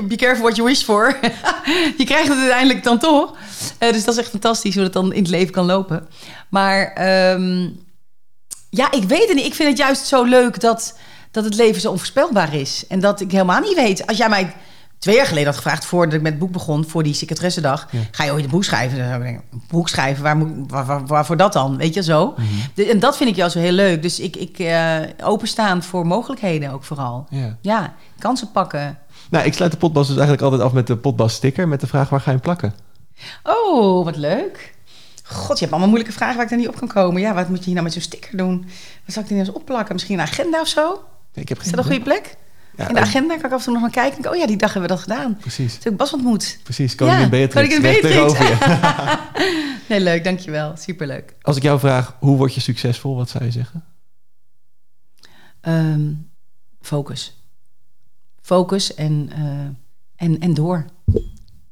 be 0.07 0.15
careful 0.15 0.43
what 0.43 0.55
you 0.55 0.67
wish 0.67 0.83
for. 0.83 1.19
je 1.97 2.03
krijgt 2.05 2.27
het 2.27 2.37
uiteindelijk 2.37 2.83
dan 2.83 2.99
toch. 2.99 3.35
Uh, 3.79 3.91
dus 3.91 4.03
dat 4.03 4.13
is 4.13 4.19
echt 4.19 4.29
fantastisch 4.29 4.73
hoe 4.73 4.83
dat 4.83 4.93
dan 4.93 5.13
in 5.13 5.21
het 5.21 5.31
leven 5.31 5.53
kan 5.53 5.65
lopen. 5.65 6.07
Maar 6.49 6.81
um, 7.33 7.81
ja, 8.69 8.91
ik 8.91 9.03
weet 9.03 9.27
het 9.27 9.35
niet. 9.35 9.45
Ik 9.45 9.53
vind 9.53 9.69
het 9.69 9.77
juist 9.77 10.05
zo 10.05 10.23
leuk 10.23 10.59
dat, 10.59 10.97
dat 11.31 11.43
het 11.43 11.55
leven 11.55 11.81
zo 11.81 11.91
onvoorspelbaar 11.91 12.53
is. 12.53 12.85
En 12.87 12.99
dat 12.99 13.21
ik 13.21 13.31
helemaal 13.31 13.59
niet 13.59 13.75
weet. 13.75 14.07
Als 14.07 14.17
jij 14.17 14.29
mij 14.29 14.53
twee 15.03 15.15
jaar 15.15 15.25
geleden 15.25 15.47
had 15.47 15.55
gevraagd, 15.55 15.85
voordat 15.85 16.13
ik 16.13 16.21
met 16.21 16.31
het 16.31 16.41
boek 16.41 16.51
begon, 16.51 16.85
voor 16.85 17.03
die 17.03 17.13
secretaressendag, 17.13 17.87
ja. 17.91 17.99
ga 18.11 18.23
je 18.23 18.31
ooit 18.31 18.43
een 18.43 18.49
boek 18.49 18.63
schrijven? 18.63 18.97
Dan 18.97 19.23
ik 19.23 19.39
een 19.51 19.63
boek 19.67 19.89
schrijven, 19.89 20.23
waar, 20.23 20.37
moet, 20.37 20.71
waar, 20.71 20.85
waar, 20.85 21.05
waarvoor 21.05 21.37
dat 21.37 21.53
dan? 21.53 21.77
Weet 21.77 21.93
je 21.93 22.03
zo? 22.03 22.35
Mhm. 22.37 22.89
en 22.89 22.99
dat 22.99 23.17
vind 23.17 23.29
ik 23.29 23.35
juist 23.35 23.53
zo 23.53 23.59
heel 23.59 23.71
leuk. 23.71 24.01
Dus 24.01 24.19
ik, 24.19 24.35
ik 24.35 24.59
uh, 24.59 24.97
openstaan 25.23 25.83
voor 25.83 26.07
mogelijkheden 26.07 26.71
ook 26.71 26.83
vooral. 26.83 27.27
Ja. 27.29 27.57
ja, 27.61 27.93
kansen 28.19 28.51
pakken. 28.51 28.97
Nou, 29.33 29.45
ik 29.45 29.53
sluit 29.53 29.71
de 29.71 29.77
potbas 29.77 30.07
dus 30.07 30.17
eigenlijk 30.17 30.43
altijd 30.43 30.61
af 30.61 30.73
met 30.73 30.87
de 30.87 30.97
potbas 30.97 31.33
sticker 31.33 31.67
met 31.67 31.79
de 31.79 31.87
vraag 31.87 32.09
waar 32.09 32.19
ga 32.19 32.25
je 32.25 32.31
hem 32.31 32.45
plakken? 32.45 32.73
Oh, 33.43 34.05
wat 34.05 34.15
leuk. 34.15 34.73
God, 35.23 35.47
je 35.47 35.59
hebt 35.59 35.71
allemaal 35.71 35.87
moeilijke 35.87 36.13
vragen 36.13 36.35
waar 36.35 36.45
ik 36.45 36.51
er 36.51 36.57
niet 36.57 36.67
op 36.67 36.75
kan 36.75 36.87
komen. 36.87 37.21
Ja, 37.21 37.33
wat 37.33 37.49
moet 37.49 37.57
je 37.57 37.63
hier 37.63 37.73
nou 37.73 37.83
met 37.83 37.93
zo'n 37.93 38.01
sticker 38.01 38.37
doen? 38.37 38.65
Wat 39.05 39.13
zou 39.13 39.25
ik 39.25 39.31
er 39.31 39.37
eens 39.37 39.51
opplakken? 39.51 39.93
Misschien 39.93 40.19
een 40.19 40.25
agenda 40.25 40.61
of 40.61 40.67
zo? 40.67 41.03
Ik 41.33 41.49
heb 41.49 41.59
Is 41.59 41.69
dat 41.69 41.77
een 41.77 41.85
goede 41.85 42.01
plek? 42.01 42.35
Ja, 42.77 42.87
in 42.87 42.93
de 42.93 42.99
agenda 42.99 43.35
kan 43.35 43.45
ik 43.45 43.51
af 43.51 43.57
en 43.57 43.63
toe 43.63 43.73
nog 43.73 43.81
naar 43.81 43.91
kijken. 43.91 44.21
Denk, 44.21 44.33
oh 44.33 44.39
ja, 44.39 44.47
die 44.47 44.57
dag 44.57 44.73
hebben 44.73 44.89
we 44.89 44.95
dat 44.95 45.03
gedaan. 45.03 45.37
Precies. 45.37 45.77
Toen 45.77 45.91
ik 45.91 45.97
Bas 45.97 46.13
ontmoet. 46.13 46.59
Precies, 46.63 46.95
koningin 46.95 47.21
ja, 47.21 47.29
Beatrix. 47.29 47.75
Koningin 47.75 48.01
Beatrix. 48.01 48.39
nee, 49.89 49.99
leuk, 49.99 50.23
dankjewel. 50.23 50.77
Superleuk. 50.77 51.35
Als 51.41 51.57
ik 51.57 51.63
jou 51.63 51.79
vraag, 51.79 52.15
hoe 52.19 52.37
word 52.37 52.53
je 52.53 52.61
succesvol? 52.61 53.15
Wat 53.15 53.29
zou 53.29 53.43
je 53.43 53.51
zeggen? 53.51 53.83
Um, 55.61 56.31
focus. 56.81 57.42
Focus 58.43 58.93
en 58.93 59.29
uh, 59.37 59.45
En, 60.15 60.39
en 60.39 60.53
door. 60.53 60.85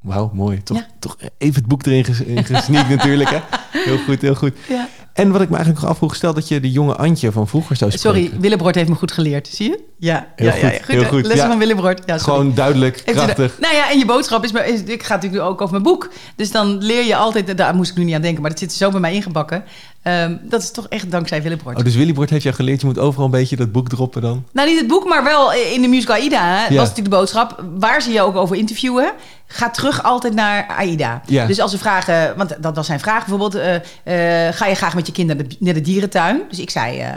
Wauw, 0.01 0.31
mooi. 0.33 0.63
Toch, 0.63 0.85
toch 0.99 1.17
even 1.37 1.55
het 1.55 1.67
boek 1.67 1.85
erin 1.85 2.05
gesneakt 2.45 2.89
natuurlijk. 2.89 3.29
Hè? 3.29 3.39
Heel 3.71 3.97
goed, 3.97 4.21
heel 4.21 4.35
goed. 4.35 4.53
Ja. 4.69 4.87
En 5.13 5.31
wat 5.31 5.41
ik 5.41 5.49
me 5.49 5.55
eigenlijk 5.55 5.83
nog 5.83 5.93
afvroeg, 5.93 6.15
stel 6.15 6.33
dat 6.33 6.47
je 6.47 6.59
de 6.59 6.71
jonge 6.71 6.95
Antje 6.95 7.31
van 7.31 7.47
vroeger 7.47 7.75
zou 7.75 7.91
spreken. 7.91 8.21
Sorry, 8.21 8.39
Willebroord 8.41 8.75
heeft 8.75 8.89
me 8.89 8.95
goed 8.95 9.11
geleerd, 9.11 9.47
zie 9.47 9.69
je? 9.69 9.83
Ja, 9.97 10.27
heel 10.35 10.47
ja, 10.47 10.51
goed. 10.53 10.61
Ja, 10.61 10.69
goed. 10.69 10.87
Heel 10.87 11.03
goed. 11.03 11.25
Lessen 11.25 11.47
van 11.47 11.57
Willebroord. 11.57 12.03
Ja, 12.05 12.17
Gewoon 12.17 12.53
duidelijk, 12.53 13.01
krachtig. 13.05 13.59
nou 13.59 13.75
ja, 13.75 13.91
en 13.91 13.97
je 13.97 14.05
boodschap 14.05 14.43
is, 14.43 14.51
is, 14.51 14.81
ik 14.81 15.03
ga 15.03 15.13
natuurlijk 15.13 15.43
ook 15.43 15.61
over 15.61 15.71
mijn 15.71 15.83
boek. 15.83 16.11
Dus 16.35 16.51
dan 16.51 16.77
leer 16.77 17.05
je 17.05 17.15
altijd, 17.15 17.57
daar 17.57 17.75
moest 17.75 17.91
ik 17.91 17.97
nu 17.97 18.03
niet 18.03 18.15
aan 18.15 18.21
denken, 18.21 18.41
maar 18.41 18.49
dat 18.51 18.59
zit 18.59 18.73
zo 18.73 18.89
bij 18.89 18.99
mij 18.99 19.13
ingebakken. 19.13 19.63
Um, 20.03 20.39
dat 20.43 20.61
is 20.61 20.71
toch 20.71 20.87
echt 20.87 21.11
dankzij 21.11 21.41
Willebroord. 21.41 21.77
Oh, 21.77 21.83
dus 21.83 21.95
Willebroord 21.95 22.29
heeft 22.29 22.43
jou 22.43 22.55
geleerd, 22.55 22.81
je 22.81 22.87
moet 22.87 22.99
overal 22.99 23.25
een 23.25 23.31
beetje 23.31 23.55
dat 23.55 23.71
boek 23.71 23.89
droppen 23.89 24.21
dan? 24.21 24.45
Nou, 24.51 24.69
niet 24.69 24.77
het 24.77 24.87
boek, 24.87 25.05
maar 25.05 25.23
wel 25.23 25.53
in 25.53 25.81
de 25.81 25.87
musical 25.87 26.15
Aida. 26.15 26.55
Hè, 26.55 26.61
was 26.61 26.69
natuurlijk 26.69 27.09
de 27.09 27.09
boodschap. 27.09 27.63
Waar 27.77 28.01
ze 28.01 28.11
je 28.11 28.21
ook 28.21 28.35
over 28.35 28.55
interviewen, 28.55 29.11
ga 29.47 29.69
terug 29.69 30.03
altijd 30.03 30.33
naar 30.33 30.67
Aida. 30.67 31.21
Ja. 31.25 31.45
Dus 31.45 31.59
als 31.59 31.71
ze 31.71 31.77
vragen, 31.77 32.37
want 32.37 32.55
dat 32.59 32.75
was 32.75 32.85
zijn 32.85 32.99
vraag 32.99 33.25
bijvoorbeeld, 33.25 33.55
uh, 33.55 33.73
uh, 33.73 34.53
ga 34.53 34.65
je 34.65 34.75
graag 34.75 34.95
met 34.95 35.07
je 35.07 35.13
kinderen 35.13 35.47
naar 35.59 35.73
de, 35.73 35.81
dierentuin? 35.81 36.41
Dus 36.49 36.59
ik 36.59 36.69
zei... 36.69 36.99
Uh, 36.99 37.07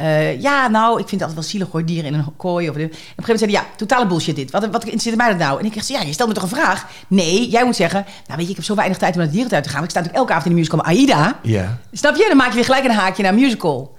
uh, 0.00 0.40
ja, 0.40 0.68
nou, 0.68 1.00
ik 1.00 1.08
vind 1.08 1.20
het 1.20 1.30
altijd 1.30 1.34
wel 1.34 1.48
zielig 1.48 1.68
hoor, 1.70 1.84
dieren 1.84 2.12
in 2.12 2.18
een 2.18 2.36
kooi. 2.36 2.68
Of 2.68 2.74
de... 2.74 2.82
En 2.82 2.86
op 2.86 2.92
een 2.92 2.98
gegeven 2.98 3.14
moment 3.16 3.38
zei 3.38 3.52
hij, 3.52 3.60
ja, 3.60 3.76
totale 3.76 4.06
bullshit 4.06 4.36
dit. 4.36 4.50
Wat, 4.50 4.66
wat 4.70 4.82
interesseert 4.84 5.16
mij 5.16 5.28
dat 5.28 5.38
nou? 5.38 5.58
En 5.58 5.64
ik 5.64 5.72
zeg, 5.72 5.88
ja, 5.88 6.00
je 6.00 6.12
stelt 6.12 6.28
me 6.28 6.34
toch 6.34 6.42
een 6.42 6.56
vraag? 6.56 6.86
Nee, 7.08 7.48
jij 7.48 7.64
moet 7.64 7.76
zeggen, 7.76 8.04
nou 8.26 8.36
weet 8.36 8.44
je, 8.44 8.50
ik 8.50 8.56
heb 8.56 8.64
zo 8.64 8.74
weinig 8.74 8.98
tijd 8.98 9.12
om 9.12 9.18
naar 9.18 9.26
de 9.26 9.32
dierentuin 9.32 9.62
te 9.62 9.68
gaan. 9.68 9.84
Ik 9.84 9.90
sta 9.90 9.98
natuurlijk 9.98 10.28
elke 10.28 10.32
avond 10.32 10.46
in 10.46 10.52
de 10.52 10.58
musical 10.58 10.84
Aida. 10.84 11.38
Ja. 11.42 11.78
Snap 11.92 12.16
je? 12.16 12.24
Dan 12.28 12.36
maak 12.36 12.48
je 12.48 12.54
weer 12.54 12.64
gelijk 12.64 12.84
een 12.84 12.90
haakje 12.90 13.22
naar 13.22 13.34
musical. 13.34 13.96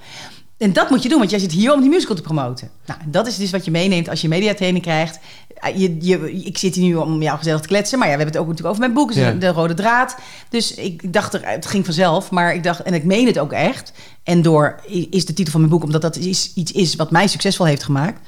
En 0.57 0.73
dat 0.73 0.89
moet 0.89 1.03
je 1.03 1.09
doen, 1.09 1.17
want 1.17 1.29
jij 1.29 1.39
zit 1.39 1.51
hier 1.51 1.73
om 1.73 1.81
die 1.81 1.89
musical 1.89 2.15
te 2.15 2.21
promoten. 2.21 2.69
Nou, 2.85 2.99
dat 3.05 3.27
is 3.27 3.37
dus 3.37 3.51
wat 3.51 3.65
je 3.65 3.71
meeneemt 3.71 4.09
als 4.09 4.21
je 4.21 4.27
mediatraining 4.27 4.83
krijgt. 4.83 5.19
Eh, 5.55 5.77
je, 5.77 5.97
je, 5.99 6.33
ik 6.43 6.57
zit 6.57 6.75
hier 6.75 6.83
nu 6.83 6.95
om 6.95 7.21
jou 7.21 7.37
gezellig 7.37 7.61
te 7.61 7.67
kletsen, 7.67 7.99
maar 7.99 8.07
ja, 8.07 8.13
we 8.13 8.19
hebben 8.19 8.39
het 8.39 8.47
ook 8.47 8.51
natuurlijk 8.51 8.77
over 8.77 8.89
mijn 8.89 9.05
boek, 9.05 9.13
dus 9.13 9.39
de 9.39 9.47
rode 9.47 9.73
draad. 9.73 10.15
Dus 10.49 10.73
ik 10.73 11.13
dacht, 11.13 11.33
er, 11.33 11.41
het 11.43 11.65
ging 11.65 11.85
vanzelf, 11.85 12.31
maar 12.31 12.53
ik 12.53 12.63
dacht, 12.63 12.81
en 12.81 12.93
ik 12.93 13.03
meen 13.03 13.25
het 13.25 13.39
ook 13.39 13.51
echt. 13.51 13.93
En 14.23 14.41
door 14.41 14.79
is 15.09 15.25
de 15.25 15.33
titel 15.33 15.51
van 15.51 15.59
mijn 15.61 15.71
boek, 15.73 15.83
omdat 15.83 16.01
dat 16.01 16.15
is, 16.15 16.53
iets 16.53 16.71
is 16.71 16.95
wat 16.95 17.11
mij 17.11 17.27
succesvol 17.27 17.65
heeft 17.65 17.83
gemaakt. 17.83 18.19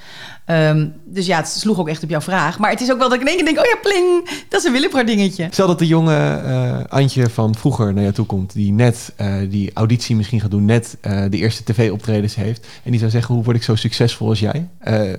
Ehm, 0.45 0.87
dus 1.05 1.25
ja, 1.25 1.37
het 1.37 1.47
sloeg 1.47 1.79
ook 1.79 1.87
echt 1.87 2.03
op 2.03 2.09
jouw 2.09 2.21
vraag. 2.21 2.59
Maar 2.59 2.71
het 2.71 2.81
is 2.81 2.91
ook 2.91 2.97
wel 2.97 3.09
dat 3.09 3.21
ik 3.21 3.21
in 3.21 3.27
één 3.27 3.35
keer 3.35 3.45
denk, 3.45 3.59
oh 3.59 3.65
ja, 3.65 3.77
pling, 3.81 4.29
dat 4.49 4.59
is 4.59 4.65
een 4.65 4.71
Willebroer 4.71 5.05
dingetje. 5.05 5.47
Stel 5.51 5.67
dat 5.67 5.79
de 5.79 5.87
jonge 5.87 6.41
uh, 6.45 6.83
Antje 6.89 7.29
van 7.29 7.55
vroeger 7.55 7.93
naar 7.93 8.01
jou 8.01 8.13
toe 8.13 8.25
komt, 8.25 8.53
die 8.53 8.71
net 8.71 9.13
uh, 9.21 9.49
die 9.49 9.73
auditie 9.73 10.15
misschien 10.15 10.39
gaat 10.39 10.51
doen, 10.51 10.65
net 10.65 10.97
uh, 11.01 11.25
de 11.29 11.37
eerste 11.37 11.63
tv-optredens 11.63 12.35
heeft. 12.35 12.67
En 12.83 12.91
die 12.91 12.99
zou 12.99 13.11
zeggen, 13.11 13.35
hoe 13.35 13.43
word 13.43 13.55
ik 13.55 13.63
zo 13.63 13.75
succesvol 13.75 14.29
als 14.29 14.39
jij? 14.39 14.69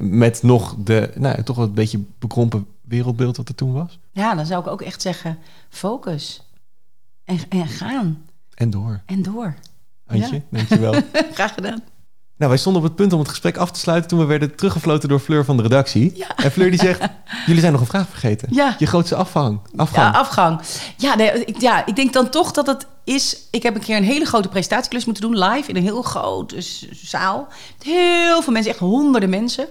met 0.01 0.43
nog 0.43 0.77
de, 0.79 1.11
nou, 1.15 1.43
toch 1.43 1.57
wel 1.57 1.65
een 1.65 1.75
beetje 1.75 2.01
bekrompen 2.19 2.67
wereldbeeld 2.81 3.37
wat 3.37 3.49
er 3.49 3.55
toen 3.55 3.73
was. 3.73 3.99
Ja, 4.13 4.35
dan 4.35 4.47
zou 4.47 4.61
ik 4.61 4.67
ook 4.67 4.83
echt 4.83 5.03
zeggen, 5.03 5.39
focus. 5.69 6.43
En, 7.25 7.39
en 7.49 7.67
gaan. 7.67 8.25
En 8.55 8.71
door. 8.71 9.03
En 9.07 9.23
door. 9.23 9.55
Antje, 10.07 10.35
ja. 10.35 10.43
dankjewel. 10.51 10.93
Graag 11.33 11.55
gedaan. 11.55 11.83
Nou, 12.37 12.51
wij 12.51 12.59
stonden 12.59 12.83
op 12.83 12.89
het 12.89 12.97
punt 12.97 13.13
om 13.13 13.19
het 13.19 13.29
gesprek 13.29 13.57
af 13.57 13.71
te 13.71 13.79
sluiten 13.79 14.09
toen 14.09 14.19
we 14.19 14.25
werden 14.25 14.57
teruggefloten 14.57 15.09
door 15.09 15.19
Fleur 15.19 15.45
van 15.45 15.57
de 15.57 15.63
redactie. 15.63 16.13
Ja. 16.15 16.37
En 16.37 16.51
Fleur 16.51 16.71
die 16.71 16.81
zegt, 16.81 17.01
jullie 17.47 17.61
zijn 17.61 17.73
nog 17.73 17.81
een 17.81 17.87
vraag 17.87 18.09
vergeten. 18.09 18.49
Ja. 18.51 18.77
Je 18.79 18.87
grootste 18.87 19.15
afgang. 19.15 19.61
afgang. 19.77 20.13
Ja, 20.13 20.19
afgang. 20.19 20.61
Ja, 20.97 21.15
nee, 21.15 21.45
ik, 21.45 21.61
ja, 21.61 21.87
ik 21.87 21.97
denk 21.97 22.13
dan 22.13 22.31
toch 22.31 22.53
dat 22.53 22.67
het 22.67 22.87
is... 23.05 23.37
Ik 23.51 23.63
heb 23.63 23.75
een 23.75 23.81
keer 23.81 23.97
een 23.97 24.05
hele 24.05 24.25
grote 24.25 24.49
prestatieklus 24.49 25.05
moeten 25.05 25.23
doen, 25.23 25.39
live, 25.39 25.69
in 25.69 25.77
een 25.77 25.83
heel 25.83 26.03
grote 26.03 26.57
zaal. 26.91 27.49
Heel 27.83 28.43
veel 28.43 28.53
mensen, 28.53 28.73
echt 28.73 28.81
honderden 28.81 29.31
mensen. 29.31 29.67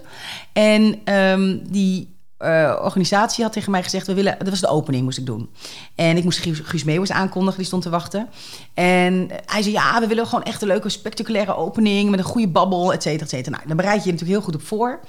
En 0.52 1.14
um, 1.14 1.62
die 1.70 2.13
uh, 2.44 2.80
organisatie 2.82 3.44
had 3.44 3.52
tegen 3.52 3.70
mij 3.70 3.82
gezegd: 3.82 4.06
we 4.06 4.14
willen. 4.14 4.36
Dat 4.38 4.48
was 4.48 4.60
de 4.60 4.68
opening, 4.68 5.04
moest 5.04 5.18
ik 5.18 5.26
doen. 5.26 5.50
En 5.94 6.16
ik 6.16 6.24
moest 6.24 6.38
Guus, 6.38 6.60
Guus 6.62 6.84
Meeuwis 6.84 7.12
aankondigen, 7.12 7.58
die 7.58 7.66
stond 7.66 7.82
te 7.82 7.90
wachten. 7.90 8.28
En 8.74 9.28
hij 9.46 9.62
zei: 9.62 9.74
Ja, 9.74 10.00
we 10.00 10.06
willen 10.06 10.26
gewoon 10.26 10.44
echt 10.44 10.62
een 10.62 10.68
leuke, 10.68 10.88
spectaculaire 10.88 11.56
opening 11.56 12.10
met 12.10 12.18
een 12.18 12.24
goede 12.24 12.48
babbel, 12.48 12.92
et 12.92 13.02
cetera, 13.02 13.24
et 13.24 13.30
cetera. 13.30 13.56
Nou, 13.56 13.68
dan 13.68 13.76
bereid 13.76 14.00
je 14.00 14.06
je 14.06 14.12
natuurlijk 14.12 14.38
heel 14.38 14.50
goed 14.50 14.60
op 14.62 14.66
voor. 14.66 15.00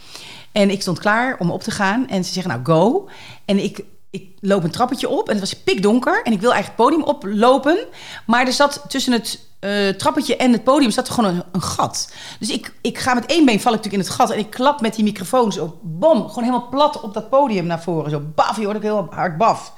En 0.52 0.70
ik 0.70 0.82
stond 0.82 1.00
klaar 1.00 1.36
om 1.40 1.52
op 1.52 1.64
te 1.64 1.72
gaan. 1.72 2.08
En 2.08 2.24
ze 2.24 2.34
zeggen: 2.34 2.52
Nou, 2.52 2.66
go. 2.66 3.10
En 3.46 3.64
ik 3.64 3.84
ik 4.16 4.38
loop 4.42 4.64
een 4.64 4.72
trappetje 4.72 5.10
op 5.10 5.28
en 5.28 5.32
het 5.32 5.40
was 5.40 5.54
pikdonker. 5.54 6.22
En 6.24 6.32
ik 6.32 6.42
wil 6.42 6.54
eigenlijk 6.54 6.82
het 6.82 6.90
podium 6.90 7.08
oplopen. 7.08 7.78
Maar 8.26 8.46
er 8.46 8.54
zat 8.54 8.86
tussen 8.88 9.14
het 9.14 9.40
uh, 9.60 9.90
trappetje 9.90 10.36
en 10.36 10.52
het 10.52 10.64
podium 10.64 10.92
zat 10.92 11.08
er 11.08 11.14
gewoon 11.14 11.36
een, 11.36 11.44
een, 11.52 11.62
gat. 11.62 12.14
Dus 12.40 12.50
ik, 12.50 12.74
ik 12.82 12.98
ga 12.98 13.14
met 13.14 13.26
één 13.26 13.46
been 13.46 13.60
val 13.60 13.74
ik 13.74 13.78
natuurlijk 13.78 14.04
in 14.04 14.10
het 14.10 14.20
gat. 14.20 14.32
En 14.32 14.40
ik 14.40 14.50
klap 14.50 14.82
met 14.82 14.96
die 14.96 15.04
microfoon 15.04 15.52
zo, 15.52 15.80
bom, 15.82 16.28
gewoon 16.28 16.44
helemaal 16.44 16.70
plat 16.70 17.02
op 17.02 17.14
dat 17.14 17.30
podium 17.30 17.66
naar 17.66 17.82
voren. 17.82 18.12
Zo 18.12 18.22
baf, 18.36 18.58
je 18.58 18.64
hoort 18.66 18.76
ook 18.76 18.84
heel 18.84 19.08
hard 19.10 19.38
baf. 19.38 19.74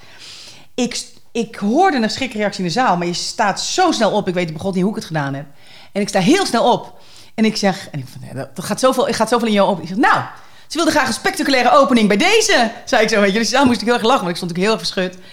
Ik, 0.73 1.07
ik 1.31 1.55
hoorde 1.55 1.97
een 1.97 2.09
schrikreactie 2.09 2.59
in 2.59 2.67
de 2.67 2.73
zaal, 2.73 2.97
maar 2.97 3.07
je 3.07 3.13
staat 3.13 3.61
zo 3.61 3.91
snel 3.91 4.11
op. 4.11 4.27
Ik 4.27 4.33
weet 4.33 4.53
begon 4.53 4.73
niet 4.73 4.81
hoe 4.81 4.91
ik 4.91 4.97
het 4.97 5.05
gedaan 5.05 5.33
heb. 5.33 5.45
En 5.91 6.01
ik 6.01 6.09
sta 6.09 6.19
heel 6.19 6.45
snel 6.45 6.71
op. 6.71 6.99
En 7.35 7.45
ik 7.45 7.57
zeg, 7.57 7.89
en 7.89 7.99
ik, 7.99 8.05
dat 8.33 8.65
gaat 8.65 8.79
zoveel, 8.79 9.07
ik 9.07 9.15
gaat 9.15 9.29
zoveel 9.29 9.47
in 9.47 9.53
jou 9.53 9.69
op. 9.69 9.81
Ik 9.81 9.87
zeg, 9.87 9.97
nou, 9.97 10.23
ze 10.67 10.77
wilde 10.77 10.91
graag 10.91 11.07
een 11.07 11.13
spectaculaire 11.13 11.71
opening 11.71 12.07
bij 12.07 12.17
deze. 12.17 12.71
Zei 12.85 13.03
ik 13.03 13.09
zo, 13.09 13.21
weet 13.21 13.33
je. 13.33 13.39
Dus 13.39 13.49
dan 13.49 13.67
moest 13.67 13.79
ik 13.79 13.85
heel 13.85 13.95
erg 13.95 14.03
lachen, 14.03 14.23
want 14.23 14.31
ik 14.31 14.35
stond 14.35 14.51
natuurlijk 14.51 14.81
heel 14.81 14.85
erg 14.85 15.09
verschut. 15.11 15.25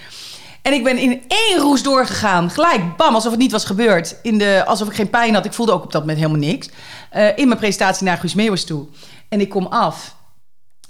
En 0.61 0.73
ik 0.73 0.83
ben 0.83 0.97
in 0.97 1.23
één 1.27 1.57
roes 1.57 1.83
doorgegaan. 1.83 2.49
Gelijk, 2.49 2.97
bam, 2.97 3.15
alsof 3.15 3.31
het 3.31 3.39
niet 3.39 3.51
was 3.51 3.65
gebeurd. 3.65 4.15
In 4.21 4.37
de, 4.37 4.63
alsof 4.65 4.87
ik 4.87 4.95
geen 4.95 5.09
pijn 5.09 5.33
had. 5.33 5.45
Ik 5.45 5.53
voelde 5.53 5.71
ook 5.71 5.83
op 5.83 5.91
dat 5.91 6.01
moment 6.01 6.19
helemaal 6.19 6.39
niks. 6.39 6.69
Uh, 7.15 7.37
in 7.37 7.47
mijn 7.47 7.59
presentatie 7.59 8.05
naar 8.05 8.17
Guus 8.17 8.33
Meeuwers 8.33 8.65
toe. 8.65 8.85
En 9.29 9.41
ik 9.41 9.49
kom 9.49 9.65
af. 9.65 10.14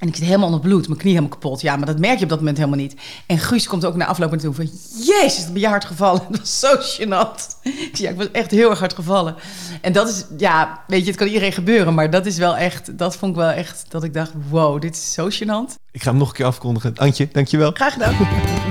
En 0.06 0.12
ik 0.12 0.18
zit 0.18 0.26
helemaal 0.26 0.47
onder 0.47 0.62
bloed, 0.62 0.88
mijn 0.88 0.99
knie 0.99 1.14
helemaal 1.14 1.38
kapot. 1.38 1.62
Ja, 1.62 1.76
maar 1.76 1.86
dat 1.86 1.99
merk 1.99 2.18
je 2.18 2.24
op 2.24 2.30
dat 2.30 2.39
moment 2.39 2.58
helemaal 2.58 2.80
niet. 2.80 2.95
En 3.26 3.38
Guus 3.38 3.68
komt 3.68 3.86
ook 3.86 3.95
na 3.95 4.06
afloop 4.06 4.32
naartoe 4.32 4.53
van... 4.53 4.70
Jezus, 4.97 5.43
dat 5.43 5.53
ben 5.53 5.62
je 5.62 5.68
hard 5.68 5.86
gevallen. 5.86 6.22
Dat 6.32 6.39
was 6.39 6.60
zo 6.60 6.76
gênant. 6.78 7.62
Ja, 7.93 8.10
ik 8.10 8.18
was 8.18 8.32
echt 8.32 8.51
heel 8.51 8.70
erg 8.70 8.80
hard 8.80 8.93
gevallen. 8.93 9.36
En 9.82 9.93
dat 9.93 10.08
is, 10.08 10.26
ja, 10.38 10.84
weet 10.88 11.01
je, 11.01 11.08
het 11.08 11.16
kan 11.16 11.28
iedereen 11.28 11.51
gebeuren. 11.51 11.93
Maar 11.93 12.10
dat 12.10 12.26
is 12.26 12.38
wel 12.38 12.58
echt, 12.58 12.97
dat 12.97 13.16
vond 13.16 13.32
ik 13.32 13.38
wel 13.38 13.49
echt... 13.49 13.86
Dat 13.89 14.03
ik 14.03 14.14
dacht, 14.14 14.32
wow, 14.49 14.82
dit 14.82 14.95
is 14.95 15.14
zo 15.14 15.30
gênant. 15.30 15.76
Ik 15.91 16.03
ga 16.03 16.10
hem 16.10 16.20
nog 16.20 16.28
een 16.28 16.36
keer 16.36 16.45
afkondigen. 16.45 16.95
Antje, 16.95 17.28
dankjewel. 17.32 17.72
Graag 17.72 17.93
gedaan. 17.93 18.64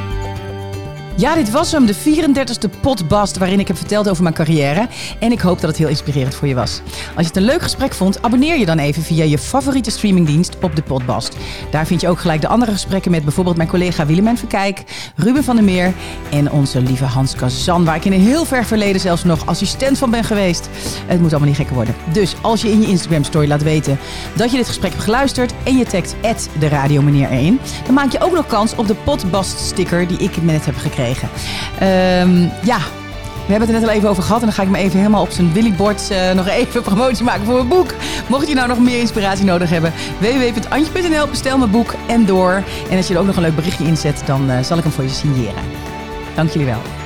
Ja, 1.16 1.34
dit 1.34 1.50
was 1.50 1.72
hem, 1.72 1.86
de 1.86 1.94
34e 1.94 2.80
potbast 2.80 3.38
waarin 3.38 3.60
ik 3.60 3.68
heb 3.68 3.76
verteld 3.76 4.08
over 4.08 4.22
mijn 4.22 4.34
carrière. 4.34 4.88
En 5.18 5.32
ik 5.32 5.40
hoop 5.40 5.60
dat 5.60 5.70
het 5.70 5.78
heel 5.78 5.88
inspirerend 5.88 6.34
voor 6.34 6.48
je 6.48 6.54
was. 6.54 6.80
Als 6.84 7.20
je 7.20 7.26
het 7.26 7.36
een 7.36 7.42
leuk 7.42 7.62
gesprek 7.62 7.92
vond, 7.92 8.22
abonneer 8.22 8.58
je 8.58 8.66
dan 8.66 8.78
even 8.78 9.02
via 9.02 9.24
je 9.24 9.38
favoriete 9.38 9.90
streamingdienst 9.90 10.56
op 10.62 10.76
de 10.76 10.82
potbast. 10.82 11.36
Daar 11.70 11.86
vind 11.86 12.00
je 12.00 12.08
ook 12.08 12.20
gelijk 12.20 12.40
de 12.40 12.48
andere 12.48 12.72
gesprekken 12.72 13.10
met 13.10 13.24
bijvoorbeeld 13.24 13.56
mijn 13.56 13.68
collega 13.68 14.06
Willem 14.06 14.36
Verkijk, 14.36 14.82
Ruben 15.16 15.44
van 15.44 15.56
der 15.56 15.64
Meer 15.64 15.92
en 16.30 16.50
onze 16.50 16.80
lieve 16.80 17.04
Hans 17.04 17.34
Kazan, 17.34 17.84
waar 17.84 17.96
ik 17.96 18.04
in 18.04 18.12
een 18.12 18.20
heel 18.20 18.44
ver 18.44 18.64
verleden 18.64 19.00
zelfs 19.00 19.24
nog 19.24 19.46
assistent 19.46 19.98
van 19.98 20.10
ben 20.10 20.24
geweest. 20.24 20.68
Het 21.06 21.20
moet 21.20 21.30
allemaal 21.30 21.48
niet 21.48 21.58
gekker 21.58 21.74
worden. 21.74 21.94
Dus 22.12 22.34
als 22.40 22.62
je 22.62 22.70
in 22.70 22.80
je 22.80 22.86
Instagram 22.86 23.24
story 23.24 23.48
laat 23.48 23.62
weten 23.62 23.98
dat 24.34 24.50
je 24.50 24.56
dit 24.56 24.66
gesprek 24.66 24.90
hebt 24.90 25.04
geluisterd 25.04 25.52
en 25.64 25.76
je 25.76 25.84
tagt 25.84 26.48
de 26.58 26.68
radio 26.68 27.02
meneer 27.02 27.30
erin, 27.30 27.60
dan 27.84 27.94
maak 27.94 28.12
je 28.12 28.20
ook 28.20 28.34
nog 28.34 28.46
kans 28.46 28.74
op 28.76 28.86
de 28.86 28.94
potbast 28.94 29.58
sticker 29.58 30.08
die 30.08 30.18
ik 30.18 30.42
net 30.42 30.66
heb 30.66 30.76
Um, 31.82 32.50
ja, 32.62 32.78
we 33.46 33.50
hebben 33.50 33.68
het 33.68 33.76
er 33.76 33.80
net 33.80 33.88
al 33.88 33.96
even 33.96 34.08
over 34.08 34.22
gehad. 34.22 34.40
En 34.40 34.46
dan 34.46 34.54
ga 34.54 34.62
ik 34.62 34.68
me 34.68 34.78
even 34.78 34.98
helemaal 34.98 35.22
op 35.22 35.30
zijn 35.30 35.52
Willybord 35.52 36.08
uh, 36.10 36.32
nog 36.32 36.48
even 36.48 36.82
promotie 36.82 37.24
maken 37.24 37.44
voor 37.44 37.54
mijn 37.54 37.68
boek. 37.68 37.94
Mocht 38.26 38.48
je 38.48 38.54
nou 38.54 38.68
nog 38.68 38.78
meer 38.78 39.00
inspiratie 39.00 39.44
nodig 39.44 39.70
hebben, 39.70 39.92
www.antje.nl, 40.18 41.28
bestel 41.28 41.58
mijn 41.58 41.70
boek 41.70 41.94
en 42.06 42.26
door. 42.26 42.62
En 42.90 42.96
als 42.96 43.08
je 43.08 43.14
er 43.14 43.20
ook 43.20 43.26
nog 43.26 43.36
een 43.36 43.42
leuk 43.42 43.56
berichtje 43.56 43.84
inzet, 43.84 44.22
dan 44.26 44.50
uh, 44.50 44.58
zal 44.60 44.76
ik 44.76 44.82
hem 44.82 44.92
voor 44.92 45.04
je 45.04 45.10
signeren. 45.10 45.62
Dank 46.34 46.50
jullie 46.50 46.66
wel. 46.66 47.03